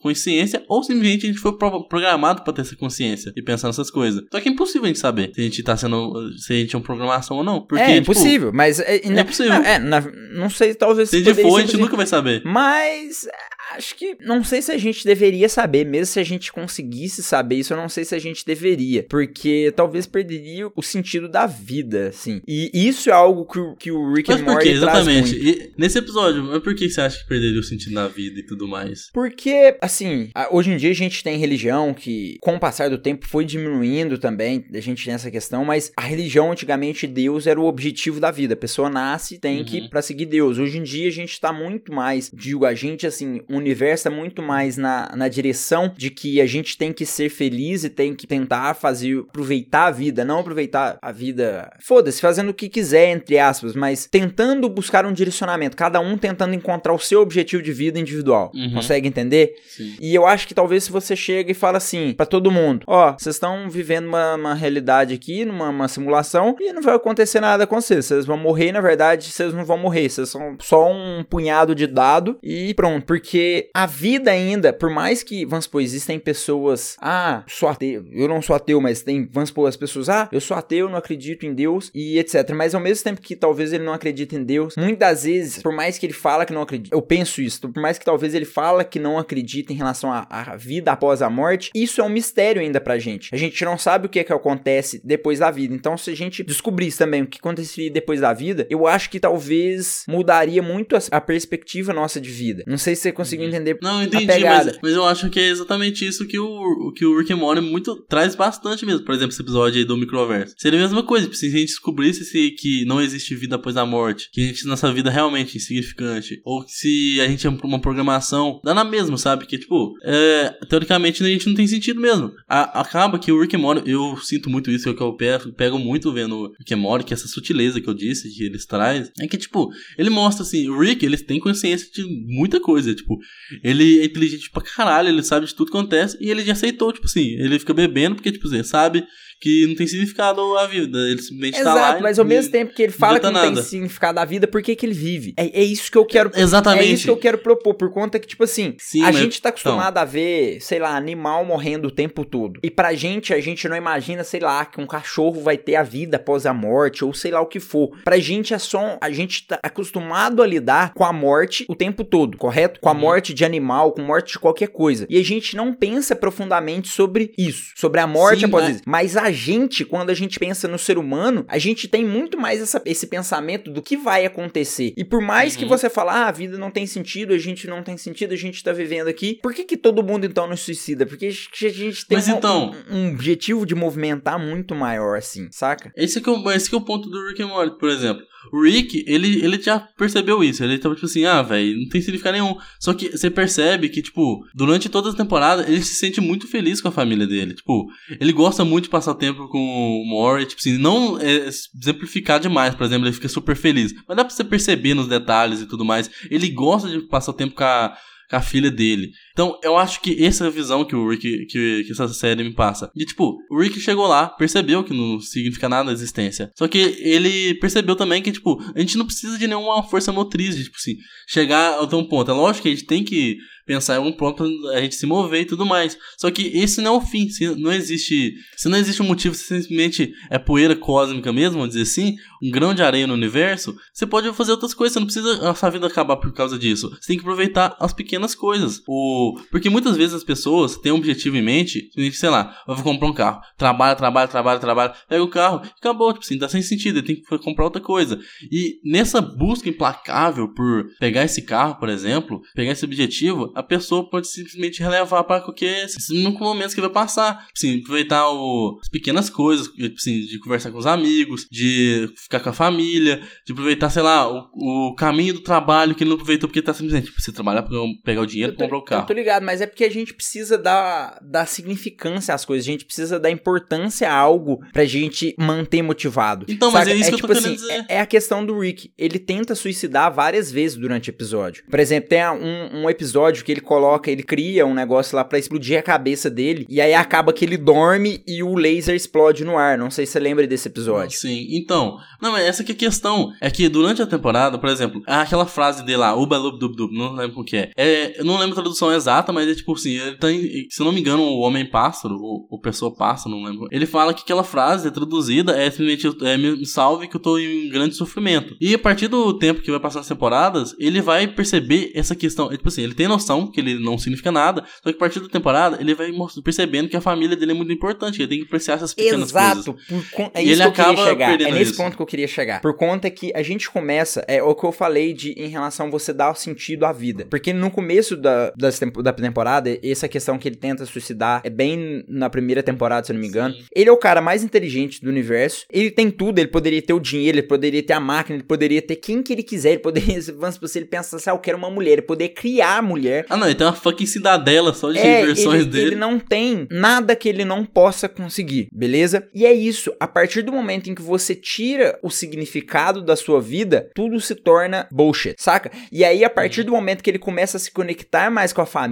consciência, 0.00 0.64
ou 0.68 0.82
simplesmente 0.82 1.24
a 1.26 1.28
gente 1.28 1.40
foi 1.40 1.56
programado 1.56 2.42
pra 2.42 2.52
ter 2.52 2.62
essa 2.62 2.76
consciência 2.76 3.32
e 3.36 3.42
pensar 3.42 3.68
nessas 3.68 3.90
coisas. 3.90 4.22
Só 4.30 4.40
que 4.40 4.48
é 4.48 4.52
impossível 4.52 4.84
a 4.84 4.88
gente 4.88 4.98
saber 4.98 5.13
se 5.14 5.40
a 5.40 5.44
gente 5.44 5.62
tá 5.62 5.76
sendo, 5.76 6.32
se 6.38 6.52
a 6.52 6.56
gente 6.56 6.74
é 6.74 6.78
uma 6.78 6.84
programação 6.84 7.38
ou 7.38 7.44
não. 7.44 7.60
Porque, 7.60 7.82
é 7.82 7.86
tipo, 7.86 8.12
impossível, 8.12 8.48
tipo, 8.48 8.56
mas. 8.56 8.80
É, 8.80 8.96
é, 8.96 9.18
é 9.18 9.24
possível. 9.24 9.52
É, 9.52 9.78
na, 9.78 10.00
não 10.32 10.50
sei, 10.50 10.74
talvez. 10.74 11.10
Se 11.10 11.16
a 11.16 11.20
gente 11.20 11.42
for, 11.42 11.58
a 11.58 11.60
gente 11.62 11.76
nunca 11.76 11.96
vai 11.96 12.06
saber. 12.06 12.42
Mas 12.44 13.26
Acho 13.72 13.96
que 13.96 14.16
não 14.20 14.44
sei 14.44 14.62
se 14.62 14.70
a 14.72 14.78
gente 14.78 15.04
deveria 15.04 15.48
saber, 15.48 15.84
mesmo 15.84 16.12
se 16.12 16.20
a 16.20 16.24
gente 16.24 16.52
conseguisse 16.52 17.22
saber 17.22 17.56
isso, 17.56 17.72
eu 17.72 17.76
não 17.76 17.88
sei 17.88 18.04
se 18.04 18.14
a 18.14 18.18
gente 18.18 18.44
deveria, 18.44 19.04
porque 19.08 19.72
talvez 19.74 20.06
perderia 20.06 20.70
o 20.74 20.82
sentido 20.82 21.28
da 21.28 21.46
vida, 21.46 22.08
assim. 22.08 22.40
E 22.46 22.70
isso 22.72 23.10
é 23.10 23.12
algo 23.12 23.44
que 23.46 23.58
o, 23.58 23.76
que 23.76 23.90
o 23.90 24.12
Rick 24.12 24.30
mas 24.30 24.40
and 24.40 24.44
Morty 24.44 24.68
Exatamente. 24.68 25.36
E 25.36 25.72
nesse 25.76 25.98
episódio, 25.98 26.42
mas 26.44 26.62
por 26.62 26.74
que 26.74 26.88
você 26.88 27.00
acha 27.00 27.18
que 27.18 27.28
perderia 27.28 27.60
o 27.60 27.62
sentido 27.62 27.94
da 27.94 28.08
vida 28.08 28.40
e 28.40 28.42
tudo 28.42 28.68
mais? 28.68 29.10
Porque, 29.12 29.76
assim, 29.80 30.30
hoje 30.50 30.70
em 30.70 30.76
dia 30.76 30.90
a 30.90 30.94
gente 30.94 31.22
tem 31.22 31.38
religião 31.38 31.94
que, 31.94 32.36
com 32.40 32.56
o 32.56 32.60
passar 32.60 32.90
do 32.90 32.98
tempo, 32.98 33.26
foi 33.26 33.44
diminuindo 33.44 34.18
também, 34.18 34.64
a 34.72 34.80
gente 34.80 35.04
tem 35.04 35.14
essa 35.14 35.30
questão, 35.30 35.64
mas 35.64 35.92
a 35.96 36.02
religião, 36.02 36.52
antigamente, 36.52 37.06
Deus 37.06 37.46
era 37.46 37.60
o 37.60 37.66
objetivo 37.66 38.20
da 38.20 38.30
vida. 38.30 38.54
A 38.54 38.56
pessoa 38.56 38.88
nasce, 38.90 39.38
tem 39.38 39.58
uhum. 39.58 39.64
que, 39.64 39.88
pra 39.88 40.02
seguir 40.02 40.26
Deus. 40.26 40.58
Hoje 40.58 40.78
em 40.78 40.82
dia 40.82 41.08
a 41.08 41.12
gente 41.12 41.40
tá 41.40 41.52
muito 41.52 41.92
mais, 41.92 42.30
digo, 42.32 42.64
a 42.64 42.74
gente, 42.74 43.06
assim, 43.06 43.40
universo 43.56 44.08
é 44.08 44.10
muito 44.10 44.42
mais 44.42 44.76
na, 44.76 45.12
na 45.14 45.28
direção 45.28 45.92
de 45.96 46.10
que 46.10 46.40
a 46.40 46.46
gente 46.46 46.76
tem 46.76 46.92
que 46.92 47.06
ser 47.06 47.28
feliz 47.28 47.84
e 47.84 47.90
tem 47.90 48.14
que 48.14 48.26
tentar 48.26 48.74
fazer, 48.74 49.18
aproveitar 49.18 49.86
a 49.86 49.90
vida, 49.90 50.24
não 50.24 50.40
aproveitar 50.40 50.98
a 51.00 51.12
vida, 51.12 51.70
foda-se, 51.80 52.20
fazendo 52.20 52.50
o 52.50 52.54
que 52.54 52.68
quiser, 52.68 53.10
entre 53.10 53.38
aspas, 53.38 53.74
mas 53.74 54.06
tentando 54.06 54.68
buscar 54.68 55.06
um 55.06 55.12
direcionamento, 55.12 55.76
cada 55.76 56.00
um 56.00 56.16
tentando 56.16 56.54
encontrar 56.54 56.92
o 56.92 56.98
seu 56.98 57.20
objetivo 57.20 57.62
de 57.62 57.72
vida 57.72 57.98
individual. 57.98 58.50
Uhum. 58.54 58.74
Consegue 58.74 59.08
entender? 59.08 59.54
Sim. 59.66 59.96
E 60.00 60.14
eu 60.14 60.26
acho 60.26 60.46
que 60.46 60.54
talvez 60.54 60.84
se 60.84 60.92
você 60.92 61.16
chega 61.16 61.50
e 61.50 61.54
fala 61.54 61.78
assim 61.78 62.12
para 62.12 62.26
todo 62.26 62.50
mundo, 62.50 62.84
ó, 62.86 63.10
oh, 63.10 63.12
vocês 63.18 63.36
estão 63.36 63.68
vivendo 63.68 64.06
uma, 64.06 64.34
uma, 64.34 64.54
realidade 64.54 65.14
aqui, 65.14 65.44
numa 65.44 65.88
simulação, 65.88 66.56
e 66.60 66.72
não 66.72 66.82
vai 66.82 66.94
acontecer 66.94 67.40
nada 67.40 67.66
com 67.66 67.80
vocês. 67.80 68.06
Vocês 68.06 68.26
vão 68.26 68.36
morrer, 68.36 68.72
na 68.72 68.80
verdade, 68.80 69.30
vocês 69.30 69.52
não 69.52 69.64
vão 69.64 69.78
morrer, 69.78 70.08
vocês 70.08 70.28
são 70.28 70.56
só 70.60 70.90
um 70.90 71.24
punhado 71.24 71.74
de 71.74 71.86
dado 71.86 72.38
e 72.42 72.74
pronto. 72.74 73.04
Porque 73.06 73.38
a 73.74 73.86
vida 73.86 74.30
ainda, 74.30 74.72
por 74.72 74.90
mais 74.90 75.22
que, 75.22 75.44
vamos 75.44 75.64
supor, 75.64 75.82
existem 75.82 76.18
pessoas, 76.18 76.96
ah, 77.00 77.44
sou 77.46 77.68
ateu, 77.68 78.04
eu 78.12 78.28
não 78.28 78.42
sou 78.42 78.56
ateu, 78.56 78.80
mas 78.80 79.02
tem, 79.02 79.28
vamos 79.30 79.48
supor, 79.48 79.68
as 79.68 79.76
pessoas, 79.76 80.08
ah, 80.08 80.28
eu 80.32 80.40
sou 80.40 80.56
ateu, 80.56 80.88
não 80.88 80.96
acredito 80.96 81.46
em 81.46 81.54
Deus 81.54 81.90
e 81.94 82.18
etc. 82.18 82.50
Mas 82.54 82.74
ao 82.74 82.80
mesmo 82.80 83.04
tempo 83.04 83.20
que 83.20 83.36
talvez 83.36 83.72
ele 83.72 83.84
não 83.84 83.92
acredite 83.92 84.36
em 84.36 84.44
Deus, 84.44 84.76
muitas 84.76 85.24
vezes, 85.24 85.62
por 85.62 85.72
mais 85.72 85.98
que 85.98 86.06
ele 86.06 86.12
fala 86.12 86.44
que 86.44 86.52
não 86.52 86.62
acredita, 86.62 86.94
eu 86.94 87.02
penso 87.02 87.40
isso, 87.40 87.68
por 87.68 87.80
mais 87.80 87.98
que 87.98 88.04
talvez 88.04 88.34
ele 88.34 88.44
fala 88.44 88.84
que 88.84 88.98
não 88.98 89.18
acredita 89.18 89.72
em 89.72 89.76
relação 89.76 90.12
à 90.12 90.56
vida 90.56 90.92
após 90.92 91.22
a 91.22 91.30
morte, 91.30 91.70
isso 91.74 92.00
é 92.00 92.04
um 92.04 92.08
mistério 92.08 92.60
ainda 92.60 92.80
pra 92.80 92.98
gente. 92.98 93.34
A 93.34 93.38
gente 93.38 93.64
não 93.64 93.76
sabe 93.76 94.06
o 94.06 94.08
que 94.08 94.18
é 94.18 94.24
que 94.24 94.32
acontece 94.32 95.00
depois 95.04 95.38
da 95.38 95.50
vida. 95.50 95.74
Então, 95.74 95.96
se 95.96 96.10
a 96.10 96.16
gente 96.16 96.42
descobrisse 96.42 96.98
também 96.98 97.22
o 97.22 97.26
que 97.26 97.38
aconteceria 97.38 97.90
depois 97.90 98.20
da 98.20 98.32
vida, 98.32 98.66
eu 98.70 98.86
acho 98.86 99.10
que 99.10 99.20
talvez 99.20 100.04
mudaria 100.08 100.62
muito 100.62 100.96
a, 100.96 101.00
a 101.10 101.20
perspectiva 101.20 101.92
nossa 101.92 102.20
de 102.20 102.30
vida. 102.30 102.64
Não 102.66 102.78
sei 102.78 102.94
se 102.94 103.02
você 103.02 103.12
conseguiu 103.12 103.33
uhum. 103.42 103.48
entender 103.48 103.78
não, 103.82 104.02
entendi, 104.02 104.24
a 104.24 104.34
pegada. 104.34 104.64
Mas, 104.72 104.78
mas 104.82 104.92
eu 104.92 105.04
acho 105.04 105.30
que 105.30 105.40
é 105.40 105.48
exatamente 105.48 106.06
isso 106.06 106.26
que 106.26 106.38
o, 106.38 106.92
que 106.92 107.04
o 107.04 107.18
Rick 107.18 107.32
and 107.32 107.36
Morty 107.36 107.60
muito, 107.60 107.96
traz 108.08 108.34
bastante 108.34 108.84
mesmo. 108.86 109.04
Por 109.04 109.14
exemplo, 109.14 109.32
esse 109.32 109.42
episódio 109.42 109.78
aí 109.78 109.84
do 109.84 109.96
microverso. 109.96 110.54
Seria 110.58 110.78
a 110.78 110.82
mesma 110.82 111.02
coisa, 111.02 111.26
tipo, 111.26 111.36
se 111.36 111.46
a 111.46 111.50
gente 111.50 111.66
descobrisse 111.66 112.24
se, 112.24 112.50
que 112.52 112.84
não 112.84 113.00
existe 113.00 113.34
vida 113.34 113.56
após 113.56 113.76
a 113.76 113.86
morte, 113.86 114.28
que 114.32 114.40
a 114.40 114.46
gente, 114.46 114.66
nossa 114.66 114.92
vida 114.92 115.10
realmente 115.10 115.54
é 115.54 115.56
insignificante, 115.56 116.40
ou 116.44 116.64
se 116.66 117.20
a 117.20 117.28
gente 117.28 117.46
é 117.46 117.50
uma 117.50 117.80
programação, 117.80 118.60
dá 118.64 118.74
na 118.74 118.84
mesma, 118.84 119.16
sabe? 119.16 119.46
Que, 119.46 119.58
tipo, 119.58 119.94
é, 120.02 120.50
teoricamente 120.68 121.22
a 121.22 121.26
gente 121.26 121.46
não 121.48 121.54
tem 121.54 121.66
sentido 121.66 122.00
mesmo. 122.00 122.32
A, 122.48 122.80
acaba 122.80 123.18
que 123.18 123.32
o 123.32 123.40
Rick 123.40 123.56
and 123.56 123.60
Morty, 123.60 123.90
eu 123.90 124.16
sinto 124.18 124.50
muito 124.50 124.70
isso, 124.70 124.88
é 124.88 124.94
que 124.94 125.02
eu 125.02 125.14
pego, 125.14 125.52
pego 125.52 125.78
muito 125.78 126.12
vendo 126.12 126.36
o 126.36 126.52
Rick 126.58 126.74
and 126.74 126.78
Morty, 126.78 127.04
que 127.04 127.14
essa 127.14 127.28
sutileza 127.28 127.80
que 127.80 127.88
eu 127.88 127.94
disse, 127.94 128.32
que 128.34 128.44
eles 128.44 128.66
traz, 128.66 129.10
é 129.18 129.26
que, 129.26 129.36
tipo, 129.36 129.70
ele 129.98 130.10
mostra 130.10 130.42
assim, 130.42 130.68
o 130.68 130.78
Rick, 130.78 131.04
ele 131.04 131.16
tem 131.16 131.40
consciência 131.40 131.88
de 131.92 132.04
muita 132.26 132.60
coisa, 132.60 132.94
tipo, 132.94 133.18
ele 133.62 134.00
é 134.00 134.04
inteligente 134.04 134.50
pra 134.50 134.62
caralho, 134.62 135.08
ele 135.08 135.22
sabe 135.22 135.46
de 135.46 135.54
tudo 135.54 135.70
que 135.70 135.76
acontece, 135.76 136.16
e 136.20 136.30
ele 136.30 136.44
já 136.44 136.52
aceitou, 136.52 136.92
tipo 136.92 137.06
assim, 137.06 137.34
ele 137.38 137.58
fica 137.58 137.74
bebendo 137.74 138.14
porque, 138.16 138.32
tipo, 138.32 138.46
ele 138.48 138.64
sabe 138.64 139.04
que 139.44 139.66
não 139.66 139.74
tem 139.74 139.86
significado 139.86 140.40
a 140.56 140.66
vida. 140.66 140.96
Ele 140.96 141.20
simplesmente 141.20 141.60
Exato, 141.60 141.78
tá 141.78 141.92
lá. 141.96 142.00
mas 142.00 142.18
ao 142.18 142.24
mesmo 142.24 142.50
tempo 142.50 142.72
que 142.72 142.82
ele 142.82 142.92
fala 142.92 143.20
que 143.20 143.26
não 143.26 143.32
nada. 143.32 143.52
tem 143.52 143.62
significado 143.62 144.18
a 144.18 144.24
vida, 144.24 144.46
por 144.46 144.62
que, 144.62 144.74
que 144.74 144.86
ele 144.86 144.94
vive? 144.94 145.34
É, 145.36 145.60
é 145.60 145.62
isso 145.62 145.92
que 145.92 145.98
eu 145.98 146.06
quero. 146.06 146.30
Exatamente. 146.34 146.88
É 146.88 146.92
isso 146.92 147.04
que 147.04 147.10
eu 147.10 147.16
quero 147.18 147.36
propor, 147.36 147.74
por 147.74 147.92
conta 147.92 148.18
que, 148.18 148.26
tipo 148.26 148.42
assim, 148.42 148.74
Sim, 148.78 149.02
a 149.02 149.12
mas... 149.12 149.16
gente 149.16 149.42
tá 149.42 149.50
acostumado 149.50 149.92
então. 149.92 150.02
a 150.02 150.06
ver, 150.06 150.62
sei 150.62 150.78
lá, 150.78 150.96
animal 150.96 151.44
morrendo 151.44 151.88
o 151.88 151.90
tempo 151.90 152.24
todo. 152.24 152.58
E 152.62 152.70
pra 152.70 152.94
gente, 152.94 153.34
a 153.34 153.40
gente 153.40 153.68
não 153.68 153.76
imagina, 153.76 154.24
sei 154.24 154.40
lá, 154.40 154.64
que 154.64 154.80
um 154.80 154.86
cachorro 154.86 155.42
vai 155.42 155.58
ter 155.58 155.76
a 155.76 155.82
vida 155.82 156.16
após 156.16 156.46
a 156.46 156.54
morte, 156.54 157.04
ou 157.04 157.12
sei 157.12 157.30
lá 157.30 157.42
o 157.42 157.46
que 157.46 157.60
for. 157.60 157.90
Pra 158.02 158.18
gente 158.18 158.54
é 158.54 158.58
só. 158.58 158.96
A 158.98 159.10
gente 159.10 159.46
tá 159.46 159.58
acostumado 159.62 160.42
a 160.42 160.46
lidar 160.46 160.94
com 160.94 161.04
a 161.04 161.12
morte 161.12 161.66
o 161.68 161.74
tempo 161.74 162.02
todo, 162.02 162.38
correto? 162.38 162.80
Com 162.80 162.88
a 162.88 162.92
uhum. 162.92 162.98
morte 162.98 163.34
de 163.34 163.44
animal, 163.44 163.92
com 163.92 164.00
morte 164.00 164.32
de 164.32 164.38
qualquer 164.38 164.68
coisa. 164.68 165.06
E 165.10 165.18
a 165.18 165.22
gente 165.22 165.54
não 165.54 165.74
pensa 165.74 166.16
profundamente 166.16 166.88
sobre 166.88 167.34
isso, 167.36 167.72
sobre 167.76 168.00
a 168.00 168.06
morte 168.06 168.40
Sim, 168.40 168.46
após 168.46 168.64
mas... 168.64 168.74
isso. 168.76 168.84
Mas 168.86 169.16
a 169.18 169.33
gente, 169.34 169.84
quando 169.84 170.10
a 170.10 170.14
gente 170.14 170.38
pensa 170.38 170.66
no 170.68 170.78
ser 170.78 170.98
humano, 170.98 171.44
a 171.48 171.58
gente 171.58 171.88
tem 171.88 172.04
muito 172.04 172.38
mais 172.38 172.60
essa, 172.60 172.80
esse 172.84 173.06
pensamento 173.06 173.70
do 173.70 173.82
que 173.82 173.96
vai 173.96 174.24
acontecer. 174.24 174.94
E 174.96 175.04
por 175.04 175.20
mais 175.20 175.54
uhum. 175.54 175.60
que 175.60 175.64
você 175.66 175.90
fale, 175.90 176.10
ah, 176.10 176.28
a 176.28 176.32
vida 176.32 176.56
não 176.58 176.70
tem 176.70 176.86
sentido, 176.86 177.34
a 177.34 177.38
gente 177.38 177.66
não 177.66 177.82
tem 177.82 177.96
sentido, 177.96 178.32
a 178.32 178.36
gente 178.36 178.62
tá 178.62 178.72
vivendo 178.72 179.08
aqui, 179.08 179.38
por 179.42 179.52
que 179.52 179.64
que 179.64 179.76
todo 179.76 180.02
mundo 180.02 180.24
então 180.24 180.46
não 180.46 180.56
suicida? 180.56 181.04
Porque 181.04 181.26
a 181.26 181.30
gente 181.30 182.06
tem 182.06 182.18
um, 182.18 182.20
então... 182.20 182.74
um, 182.90 182.96
um, 182.96 183.12
objetivo 183.12 183.66
de 183.66 183.74
movimentar 183.74 184.38
muito 184.38 184.74
maior, 184.74 185.18
assim, 185.18 185.48
saca? 185.50 185.92
Esse 185.96 186.20
que, 186.20 186.28
é 186.28 186.32
o, 186.32 186.50
esse 186.50 186.68
que 186.68 186.74
é 186.74 186.78
o 186.78 186.84
ponto 186.84 187.08
do 187.08 187.28
Rick 187.28 187.42
and 187.42 187.48
Morty, 187.48 187.78
por 187.78 187.88
exemplo. 187.88 188.24
O 188.52 188.62
Rick, 188.62 189.04
ele, 189.06 189.44
ele 189.44 189.60
já 189.60 189.78
percebeu 189.78 190.42
isso. 190.42 190.62
Ele 190.62 190.78
tava 190.78 190.94
tipo 190.94 191.06
assim, 191.06 191.24
ah, 191.24 191.42
velho, 191.42 191.78
não 191.78 191.88
tem 191.88 192.00
significado 192.00 192.36
nenhum. 192.36 192.56
Só 192.78 192.94
que 192.94 193.10
você 193.10 193.30
percebe 193.30 193.88
que, 193.88 194.02
tipo, 194.02 194.44
durante 194.54 194.88
toda 194.88 195.10
a 195.10 195.14
temporada, 195.14 195.64
ele 195.68 195.82
se 195.82 195.94
sente 195.94 196.20
muito 196.20 196.46
feliz 196.46 196.80
com 196.80 196.88
a 196.88 196.92
família 196.92 197.26
dele. 197.26 197.54
Tipo, 197.54 197.86
ele 198.20 198.32
gosta 198.32 198.64
muito 198.64 198.84
de 198.84 198.90
passar 198.90 199.14
tempo 199.14 199.48
com 199.48 199.58
o 199.58 200.08
Maury, 200.08 200.46
tipo 200.46 200.60
assim, 200.60 200.78
não 200.78 201.18
é, 201.20 201.48
exemplificar 201.48 202.40
demais, 202.40 202.74
por 202.74 202.84
exemplo, 202.84 203.06
ele 203.06 203.14
fica 203.14 203.28
super 203.28 203.56
feliz. 203.56 203.92
Mas 204.06 204.16
dá 204.16 204.24
pra 204.24 204.34
você 204.34 204.44
perceber 204.44 204.94
nos 204.94 205.08
detalhes 205.08 205.60
e 205.60 205.66
tudo 205.66 205.84
mais. 205.84 206.10
Ele 206.30 206.48
gosta 206.50 206.88
de 206.88 207.00
passar 207.08 207.32
tempo 207.32 207.54
com 207.54 207.64
a, 207.64 207.96
com 208.30 208.36
a 208.36 208.40
filha 208.40 208.70
dele. 208.70 209.12
Então, 209.34 209.58
eu 209.64 209.76
acho 209.76 210.00
que 210.00 210.24
essa 210.24 210.44
é 210.44 210.46
a 210.46 210.50
visão 210.50 210.84
que 210.84 210.94
o 210.94 211.10
Rick, 211.10 211.46
que, 211.46 211.84
que 211.84 211.92
essa 211.92 212.06
série 212.08 212.44
me 212.44 212.54
passa. 212.54 212.88
De 212.94 213.04
tipo, 213.04 213.36
o 213.50 213.60
Rick 213.60 213.80
chegou 213.80 214.06
lá, 214.06 214.28
percebeu 214.28 214.84
que 214.84 214.94
não 214.94 215.18
significa 215.18 215.68
nada 215.68 215.90
a 215.90 215.92
existência. 215.92 216.52
Só 216.56 216.68
que 216.68 216.78
ele 216.78 217.56
percebeu 217.56 217.96
também 217.96 218.22
que, 218.22 218.30
tipo, 218.30 218.62
a 218.74 218.78
gente 218.78 218.96
não 218.96 219.04
precisa 219.04 219.36
de 219.36 219.48
nenhuma 219.48 219.82
força 219.82 220.12
motriz, 220.12 220.56
de, 220.56 220.62
tipo 220.62 220.76
assim, 220.76 220.94
chegar 221.28 221.82
até 221.82 221.96
um 221.96 222.06
ponto. 222.06 222.30
É 222.30 222.34
lógico 222.34 222.62
que 222.62 222.68
a 222.68 222.70
gente 222.70 222.86
tem 222.86 223.02
que 223.02 223.38
pensar 223.66 223.96
em 223.96 223.98
um 223.98 224.12
ponto 224.12 224.44
a 224.72 224.80
gente 224.80 224.94
se 224.94 225.06
mover 225.06 225.42
e 225.42 225.46
tudo 225.46 225.64
mais. 225.64 225.96
Só 226.18 226.30
que 226.30 226.42
esse 226.58 226.80
não 226.80 226.94
é 226.94 226.96
o 226.96 227.00
fim. 227.00 227.28
Se 227.28 227.54
não 227.56 227.72
existe, 227.72 228.34
se 228.56 228.68
não 228.68 228.78
existe 228.78 229.02
um 229.02 229.06
motivo, 229.06 229.34
se 229.34 229.44
simplesmente 229.44 230.12
é 230.30 230.38
poeira 230.38 230.76
cósmica 230.76 231.32
mesmo, 231.32 231.58
vamos 231.58 231.74
dizer 231.74 231.82
assim, 231.82 232.16
um 232.42 232.50
grão 232.50 232.74
de 232.74 232.82
areia 232.82 233.06
no 233.06 233.14
universo, 233.14 233.74
você 233.92 234.06
pode 234.06 234.32
fazer 234.32 234.52
outras 234.52 234.74
coisas. 234.74 234.94
Você 234.94 235.00
não 235.00 235.06
precisa 235.06 235.50
a 235.50 235.54
sua 235.54 235.70
vida 235.70 235.86
acabar 235.86 236.16
por 236.16 236.32
causa 236.32 236.58
disso. 236.58 236.90
Você 236.90 237.08
tem 237.08 237.16
que 237.16 237.22
aproveitar 237.22 237.76
as 237.80 237.92
pequenas 237.92 238.34
coisas. 238.34 238.82
O, 238.86 239.23
porque 239.50 239.70
muitas 239.70 239.96
vezes 239.96 240.14
as 240.14 240.24
pessoas 240.24 240.76
têm 240.76 240.92
um 240.92 240.96
objetivo 240.96 241.36
em 241.36 241.42
mente, 241.42 241.90
sei 242.12 242.28
lá, 242.28 242.56
eu 242.68 242.74
vou 242.74 242.84
comprar 242.84 243.08
um 243.08 243.12
carro, 243.12 243.40
trabalha, 243.56 243.96
trabalha, 243.96 244.28
trabalha, 244.28 244.58
trabalha, 244.58 244.94
pega 245.08 245.22
o 245.22 245.28
carro, 245.28 245.62
acabou, 245.78 246.12
tipo 246.12 246.24
assim, 246.24 246.38
tá 246.38 246.48
sem 246.48 246.62
sentido, 246.62 246.98
ele 246.98 247.06
tem 247.06 247.16
que 247.16 247.38
comprar 247.38 247.64
outra 247.64 247.80
coisa. 247.80 248.18
E 248.50 248.80
nessa 248.84 249.20
busca 249.20 249.68
implacável 249.68 250.48
por 250.48 250.86
pegar 250.98 251.24
esse 251.24 251.42
carro, 251.42 251.76
por 251.76 251.88
exemplo, 251.88 252.40
pegar 252.54 252.72
esse 252.72 252.84
objetivo, 252.84 253.52
a 253.54 253.62
pessoa 253.62 254.08
pode 254.08 254.28
simplesmente 254.28 254.82
relevar 254.82 255.24
para 255.24 255.40
qualquer 255.40 255.88
cinco 255.88 256.42
momentos 256.42 256.74
que 256.74 256.80
vai 256.80 256.90
passar. 256.90 257.46
Assim, 257.54 257.80
aproveitar 257.80 258.28
o, 258.30 258.78
as 258.80 258.88
pequenas 258.88 259.30
coisas, 259.30 259.68
tipo 259.68 259.96
assim, 259.96 260.20
de 260.20 260.38
conversar 260.38 260.70
com 260.70 260.78
os 260.78 260.86
amigos, 260.86 261.46
de 261.50 262.08
ficar 262.16 262.40
com 262.40 262.50
a 262.50 262.52
família, 262.52 263.22
de 263.46 263.52
aproveitar, 263.52 263.90
sei 263.90 264.02
lá, 264.02 264.28
o, 264.30 264.90
o 264.90 264.94
caminho 264.94 265.34
do 265.34 265.40
trabalho 265.40 265.94
que 265.94 266.02
ele 266.02 266.10
não 266.10 266.16
aproveitou 266.16 266.48
porque 266.48 266.62
tá 266.62 266.72
simplesmente, 266.72 267.06
tipo, 267.06 267.20
você 267.20 267.32
trabalhar 267.32 267.62
para 267.62 267.76
pegar 268.04 268.22
o 268.22 268.26
dinheiro 268.26 268.52
e 268.52 268.56
comprar 268.56 268.78
o 268.78 268.82
carro. 268.82 269.06
Ligado, 269.14 269.44
mas 269.44 269.60
é 269.60 269.66
porque 269.66 269.84
a 269.84 269.90
gente 269.90 270.12
precisa 270.12 270.58
dar, 270.58 271.18
dar 271.22 271.46
significância 271.46 272.34
às 272.34 272.44
coisas, 272.44 272.66
a 272.66 272.70
gente 272.70 272.84
precisa 272.84 273.18
dar 273.18 273.30
importância 273.30 274.10
a 274.10 274.14
algo 274.14 274.60
pra 274.72 274.84
gente 274.84 275.34
manter 275.38 275.82
motivado. 275.82 276.46
Então, 276.48 276.70
saca? 276.70 276.84
mas 276.84 276.94
é 276.94 276.98
isso 276.98 277.08
é, 277.08 277.10
que 277.12 277.16
tipo 277.16 277.32
eu 277.32 277.36
tô 277.36 277.38
assim, 277.38 277.54
dizer. 277.54 277.72
É, 277.88 277.96
é, 277.96 278.00
a 278.00 278.06
questão 278.06 278.44
do 278.44 278.58
Rick. 278.58 278.92
Ele 278.98 279.18
tenta 279.18 279.54
suicidar 279.54 280.12
várias 280.12 280.50
vezes 280.50 280.76
durante 280.76 281.08
o 281.08 281.12
episódio. 281.12 281.64
Por 281.70 281.78
exemplo, 281.78 282.08
tem 282.08 282.24
um, 282.28 282.82
um 282.82 282.90
episódio 282.90 283.44
que 283.44 283.52
ele 283.52 283.60
coloca, 283.60 284.10
ele 284.10 284.22
cria 284.22 284.66
um 284.66 284.74
negócio 284.74 285.16
lá 285.16 285.24
para 285.24 285.38
explodir 285.38 285.78
a 285.78 285.82
cabeça 285.82 286.30
dele, 286.30 286.66
e 286.68 286.80
aí 286.80 286.94
acaba 286.94 287.32
que 287.32 287.44
ele 287.44 287.56
dorme 287.56 288.22
e 288.26 288.42
o 288.42 288.54
laser 288.54 288.94
explode 288.94 289.44
no 289.44 289.56
ar. 289.56 289.78
Não 289.78 289.90
sei 289.90 290.06
se 290.06 290.12
você 290.12 290.20
lembra 290.20 290.46
desse 290.46 290.68
episódio. 290.68 291.18
Sim, 291.18 291.48
então. 291.50 291.98
Não, 292.20 292.32
mas 292.32 292.44
essa 292.44 292.64
que 292.64 292.72
é 292.72 292.74
a 292.74 292.78
questão. 292.78 293.32
É 293.40 293.50
que 293.50 293.68
durante 293.68 294.02
a 294.02 294.06
temporada, 294.06 294.58
por 294.58 294.68
exemplo, 294.68 295.02
aquela 295.06 295.46
frase 295.46 295.84
dele 295.84 295.98
lá, 295.98 296.14
uba 296.14 296.36
lub 296.36 296.58
dub 296.58 296.74
dub, 296.76 296.92
não 296.92 297.12
lembro 297.12 297.40
o 297.40 297.44
que 297.44 297.56
é. 297.56 297.70
é. 297.76 298.20
Eu 298.20 298.24
não 298.24 298.38
lembro 298.38 298.52
a 298.52 298.62
tradução 298.62 298.92
exata, 298.92 299.03
mas 299.32 299.48
é 299.48 299.54
tipo 299.54 299.72
assim, 299.72 299.98
ele 299.98 300.16
tá 300.16 300.30
em, 300.30 300.66
se 300.70 300.82
não 300.82 300.92
me 300.92 301.00
engano, 301.00 301.22
o 301.22 301.40
Homem 301.40 301.68
Pássaro, 301.68 302.16
ou, 302.16 302.46
o 302.50 302.60
Pessoa 302.60 302.94
Pássaro, 302.94 303.34
não 303.34 303.44
lembro. 303.44 303.68
Ele 303.70 303.86
fala 303.86 304.14
que 304.14 304.22
aquela 304.22 304.44
frase 304.44 304.90
traduzida 304.90 305.52
é 305.56 305.70
simplesmente 305.70 306.24
é, 306.24 306.36
me 306.36 306.66
salve 306.66 307.08
que 307.08 307.16
eu 307.16 307.20
tô 307.20 307.38
em 307.38 307.68
grande 307.68 307.94
sofrimento. 307.94 308.56
E 308.60 308.74
a 308.74 308.78
partir 308.78 309.08
do 309.08 309.38
tempo 309.38 309.60
que 309.60 309.70
vai 309.70 309.80
passar 309.80 310.00
as 310.00 310.08
temporadas, 310.08 310.74
ele 310.78 311.00
vai 311.00 311.26
perceber 311.26 311.92
essa 311.94 312.14
questão. 312.14 312.52
É, 312.52 312.56
tipo 312.56 312.68
assim, 312.68 312.82
ele 312.82 312.94
tem 312.94 313.08
noção 313.08 313.50
que 313.50 313.60
ele 313.60 313.78
não 313.78 313.98
significa 313.98 314.30
nada, 314.30 314.64
só 314.82 314.90
que 314.90 314.96
a 314.96 314.98
partir 314.98 315.20
da 315.20 315.28
temporada 315.28 315.78
ele 315.80 315.94
vai 315.94 316.10
percebendo 316.42 316.88
que 316.88 316.96
a 316.96 317.00
família 317.00 317.36
dele 317.36 317.52
é 317.52 317.54
muito 317.54 317.72
importante, 317.72 318.16
que 318.16 318.22
ele 318.22 318.28
tem 318.28 318.38
que 318.38 318.44
apreciar 318.44 318.74
essas 318.74 318.94
pequenas 318.94 319.30
Exato, 319.30 319.74
coisas. 319.74 319.84
Exato, 319.90 320.30
é 320.34 320.42
isso 320.42 320.62
que 320.62 320.68
eu 320.68 320.72
queria 320.72 321.04
chegar. 321.04 321.40
É 321.40 321.52
nesse 321.52 321.72
isso. 321.72 321.76
ponto 321.76 321.96
que 321.96 322.02
eu 322.02 322.06
queria 322.06 322.28
chegar. 322.28 322.60
Por 322.60 322.76
conta 322.76 323.10
que 323.10 323.32
a 323.34 323.42
gente 323.42 323.70
começa, 323.70 324.24
é 324.28 324.42
o 324.42 324.54
que 324.54 324.64
eu 324.64 324.72
falei 324.72 325.12
de 325.12 325.32
em 325.32 325.48
relação 325.48 325.86
a 325.86 325.90
você 325.90 326.12
dar 326.12 326.34
sentido 326.34 326.84
à 326.84 326.92
vida. 326.92 327.26
Porque 327.28 327.52
no 327.52 327.70
começo 327.70 328.16
da, 328.16 328.52
das, 328.56 328.78
da 329.02 329.12
temporada, 329.12 329.78
essa 329.82 330.08
questão 330.08 330.38
que 330.38 330.48
ele 330.48 330.56
tenta 330.56 330.84
suicidar 330.86 331.40
é 331.44 331.50
bem 331.50 332.04
na 332.08 332.28
primeira 332.30 332.62
temporada, 332.62 333.06
se 333.06 333.12
eu 333.12 333.14
não 333.14 333.20
me 333.20 333.28
engano. 333.28 333.54
Sim. 333.54 333.64
Ele 333.74 333.88
é 333.88 333.92
o 333.92 333.96
cara 333.96 334.20
mais 334.20 334.42
inteligente 334.44 335.00
do 335.02 335.08
universo. 335.08 335.64
Ele 335.70 335.90
tem 335.90 336.10
tudo, 336.10 336.38
ele 336.38 336.48
poderia 336.48 336.80
ter 336.82 336.92
o 336.92 337.00
dinheiro, 337.00 337.38
ele 337.38 337.46
poderia 337.46 337.82
ter 337.82 337.92
a 337.92 338.00
máquina, 338.00 338.36
ele 338.36 338.44
poderia 338.44 338.80
ter 338.82 338.96
quem 338.96 339.22
que 339.22 339.32
ele 339.32 339.42
quiser, 339.42 339.70
ele 339.72 339.78
poderia, 339.80 340.20
vamos 340.38 340.58
se 340.64 340.78
ele 340.78 340.86
pensa 340.86 341.16
assim, 341.16 341.30
ah, 341.30 341.32
eu 341.34 341.38
quero 341.38 341.58
uma 341.58 341.70
mulher, 341.70 341.92
ele 341.92 342.02
poderia 342.02 342.34
criar 342.34 342.78
a 342.78 342.82
mulher? 342.82 343.26
Ah, 343.28 343.36
não, 343.36 343.46
ele 343.46 343.54
tem 343.54 343.66
uma 343.66 343.72
fucking 343.72 344.06
cidadela 344.06 344.72
só 344.72 344.90
de 344.90 344.98
É, 344.98 345.24
versões 345.26 345.62
ele, 345.62 345.70
dele. 345.70 345.86
ele 345.88 345.96
não 345.96 346.18
tem 346.18 346.66
nada 346.70 347.14
que 347.14 347.28
ele 347.28 347.44
não 347.44 347.64
possa 347.64 348.08
conseguir, 348.08 348.68
beleza? 348.72 349.28
E 349.34 349.44
é 349.46 349.52
isso, 349.52 349.92
a 350.00 350.06
partir 350.06 350.42
do 350.42 350.52
momento 350.52 350.88
em 350.90 350.94
que 350.94 351.02
você 351.02 351.34
tira 351.34 351.98
o 352.02 352.10
significado 352.10 353.02
da 353.02 353.16
sua 353.16 353.40
vida, 353.40 353.90
tudo 353.94 354.20
se 354.20 354.34
torna 354.34 354.86
bullshit, 354.90 355.34
saca? 355.38 355.70
E 355.92 356.04
aí, 356.04 356.24
a 356.24 356.30
partir 356.30 356.62
do 356.62 356.72
momento 356.72 357.02
que 357.02 357.10
ele 357.10 357.18
começa 357.18 357.56
a 357.56 357.60
se 357.60 357.70
conectar 357.70 358.30
mais 358.30 358.52
com 358.52 358.60
a 358.60 358.66
família, 358.66 358.83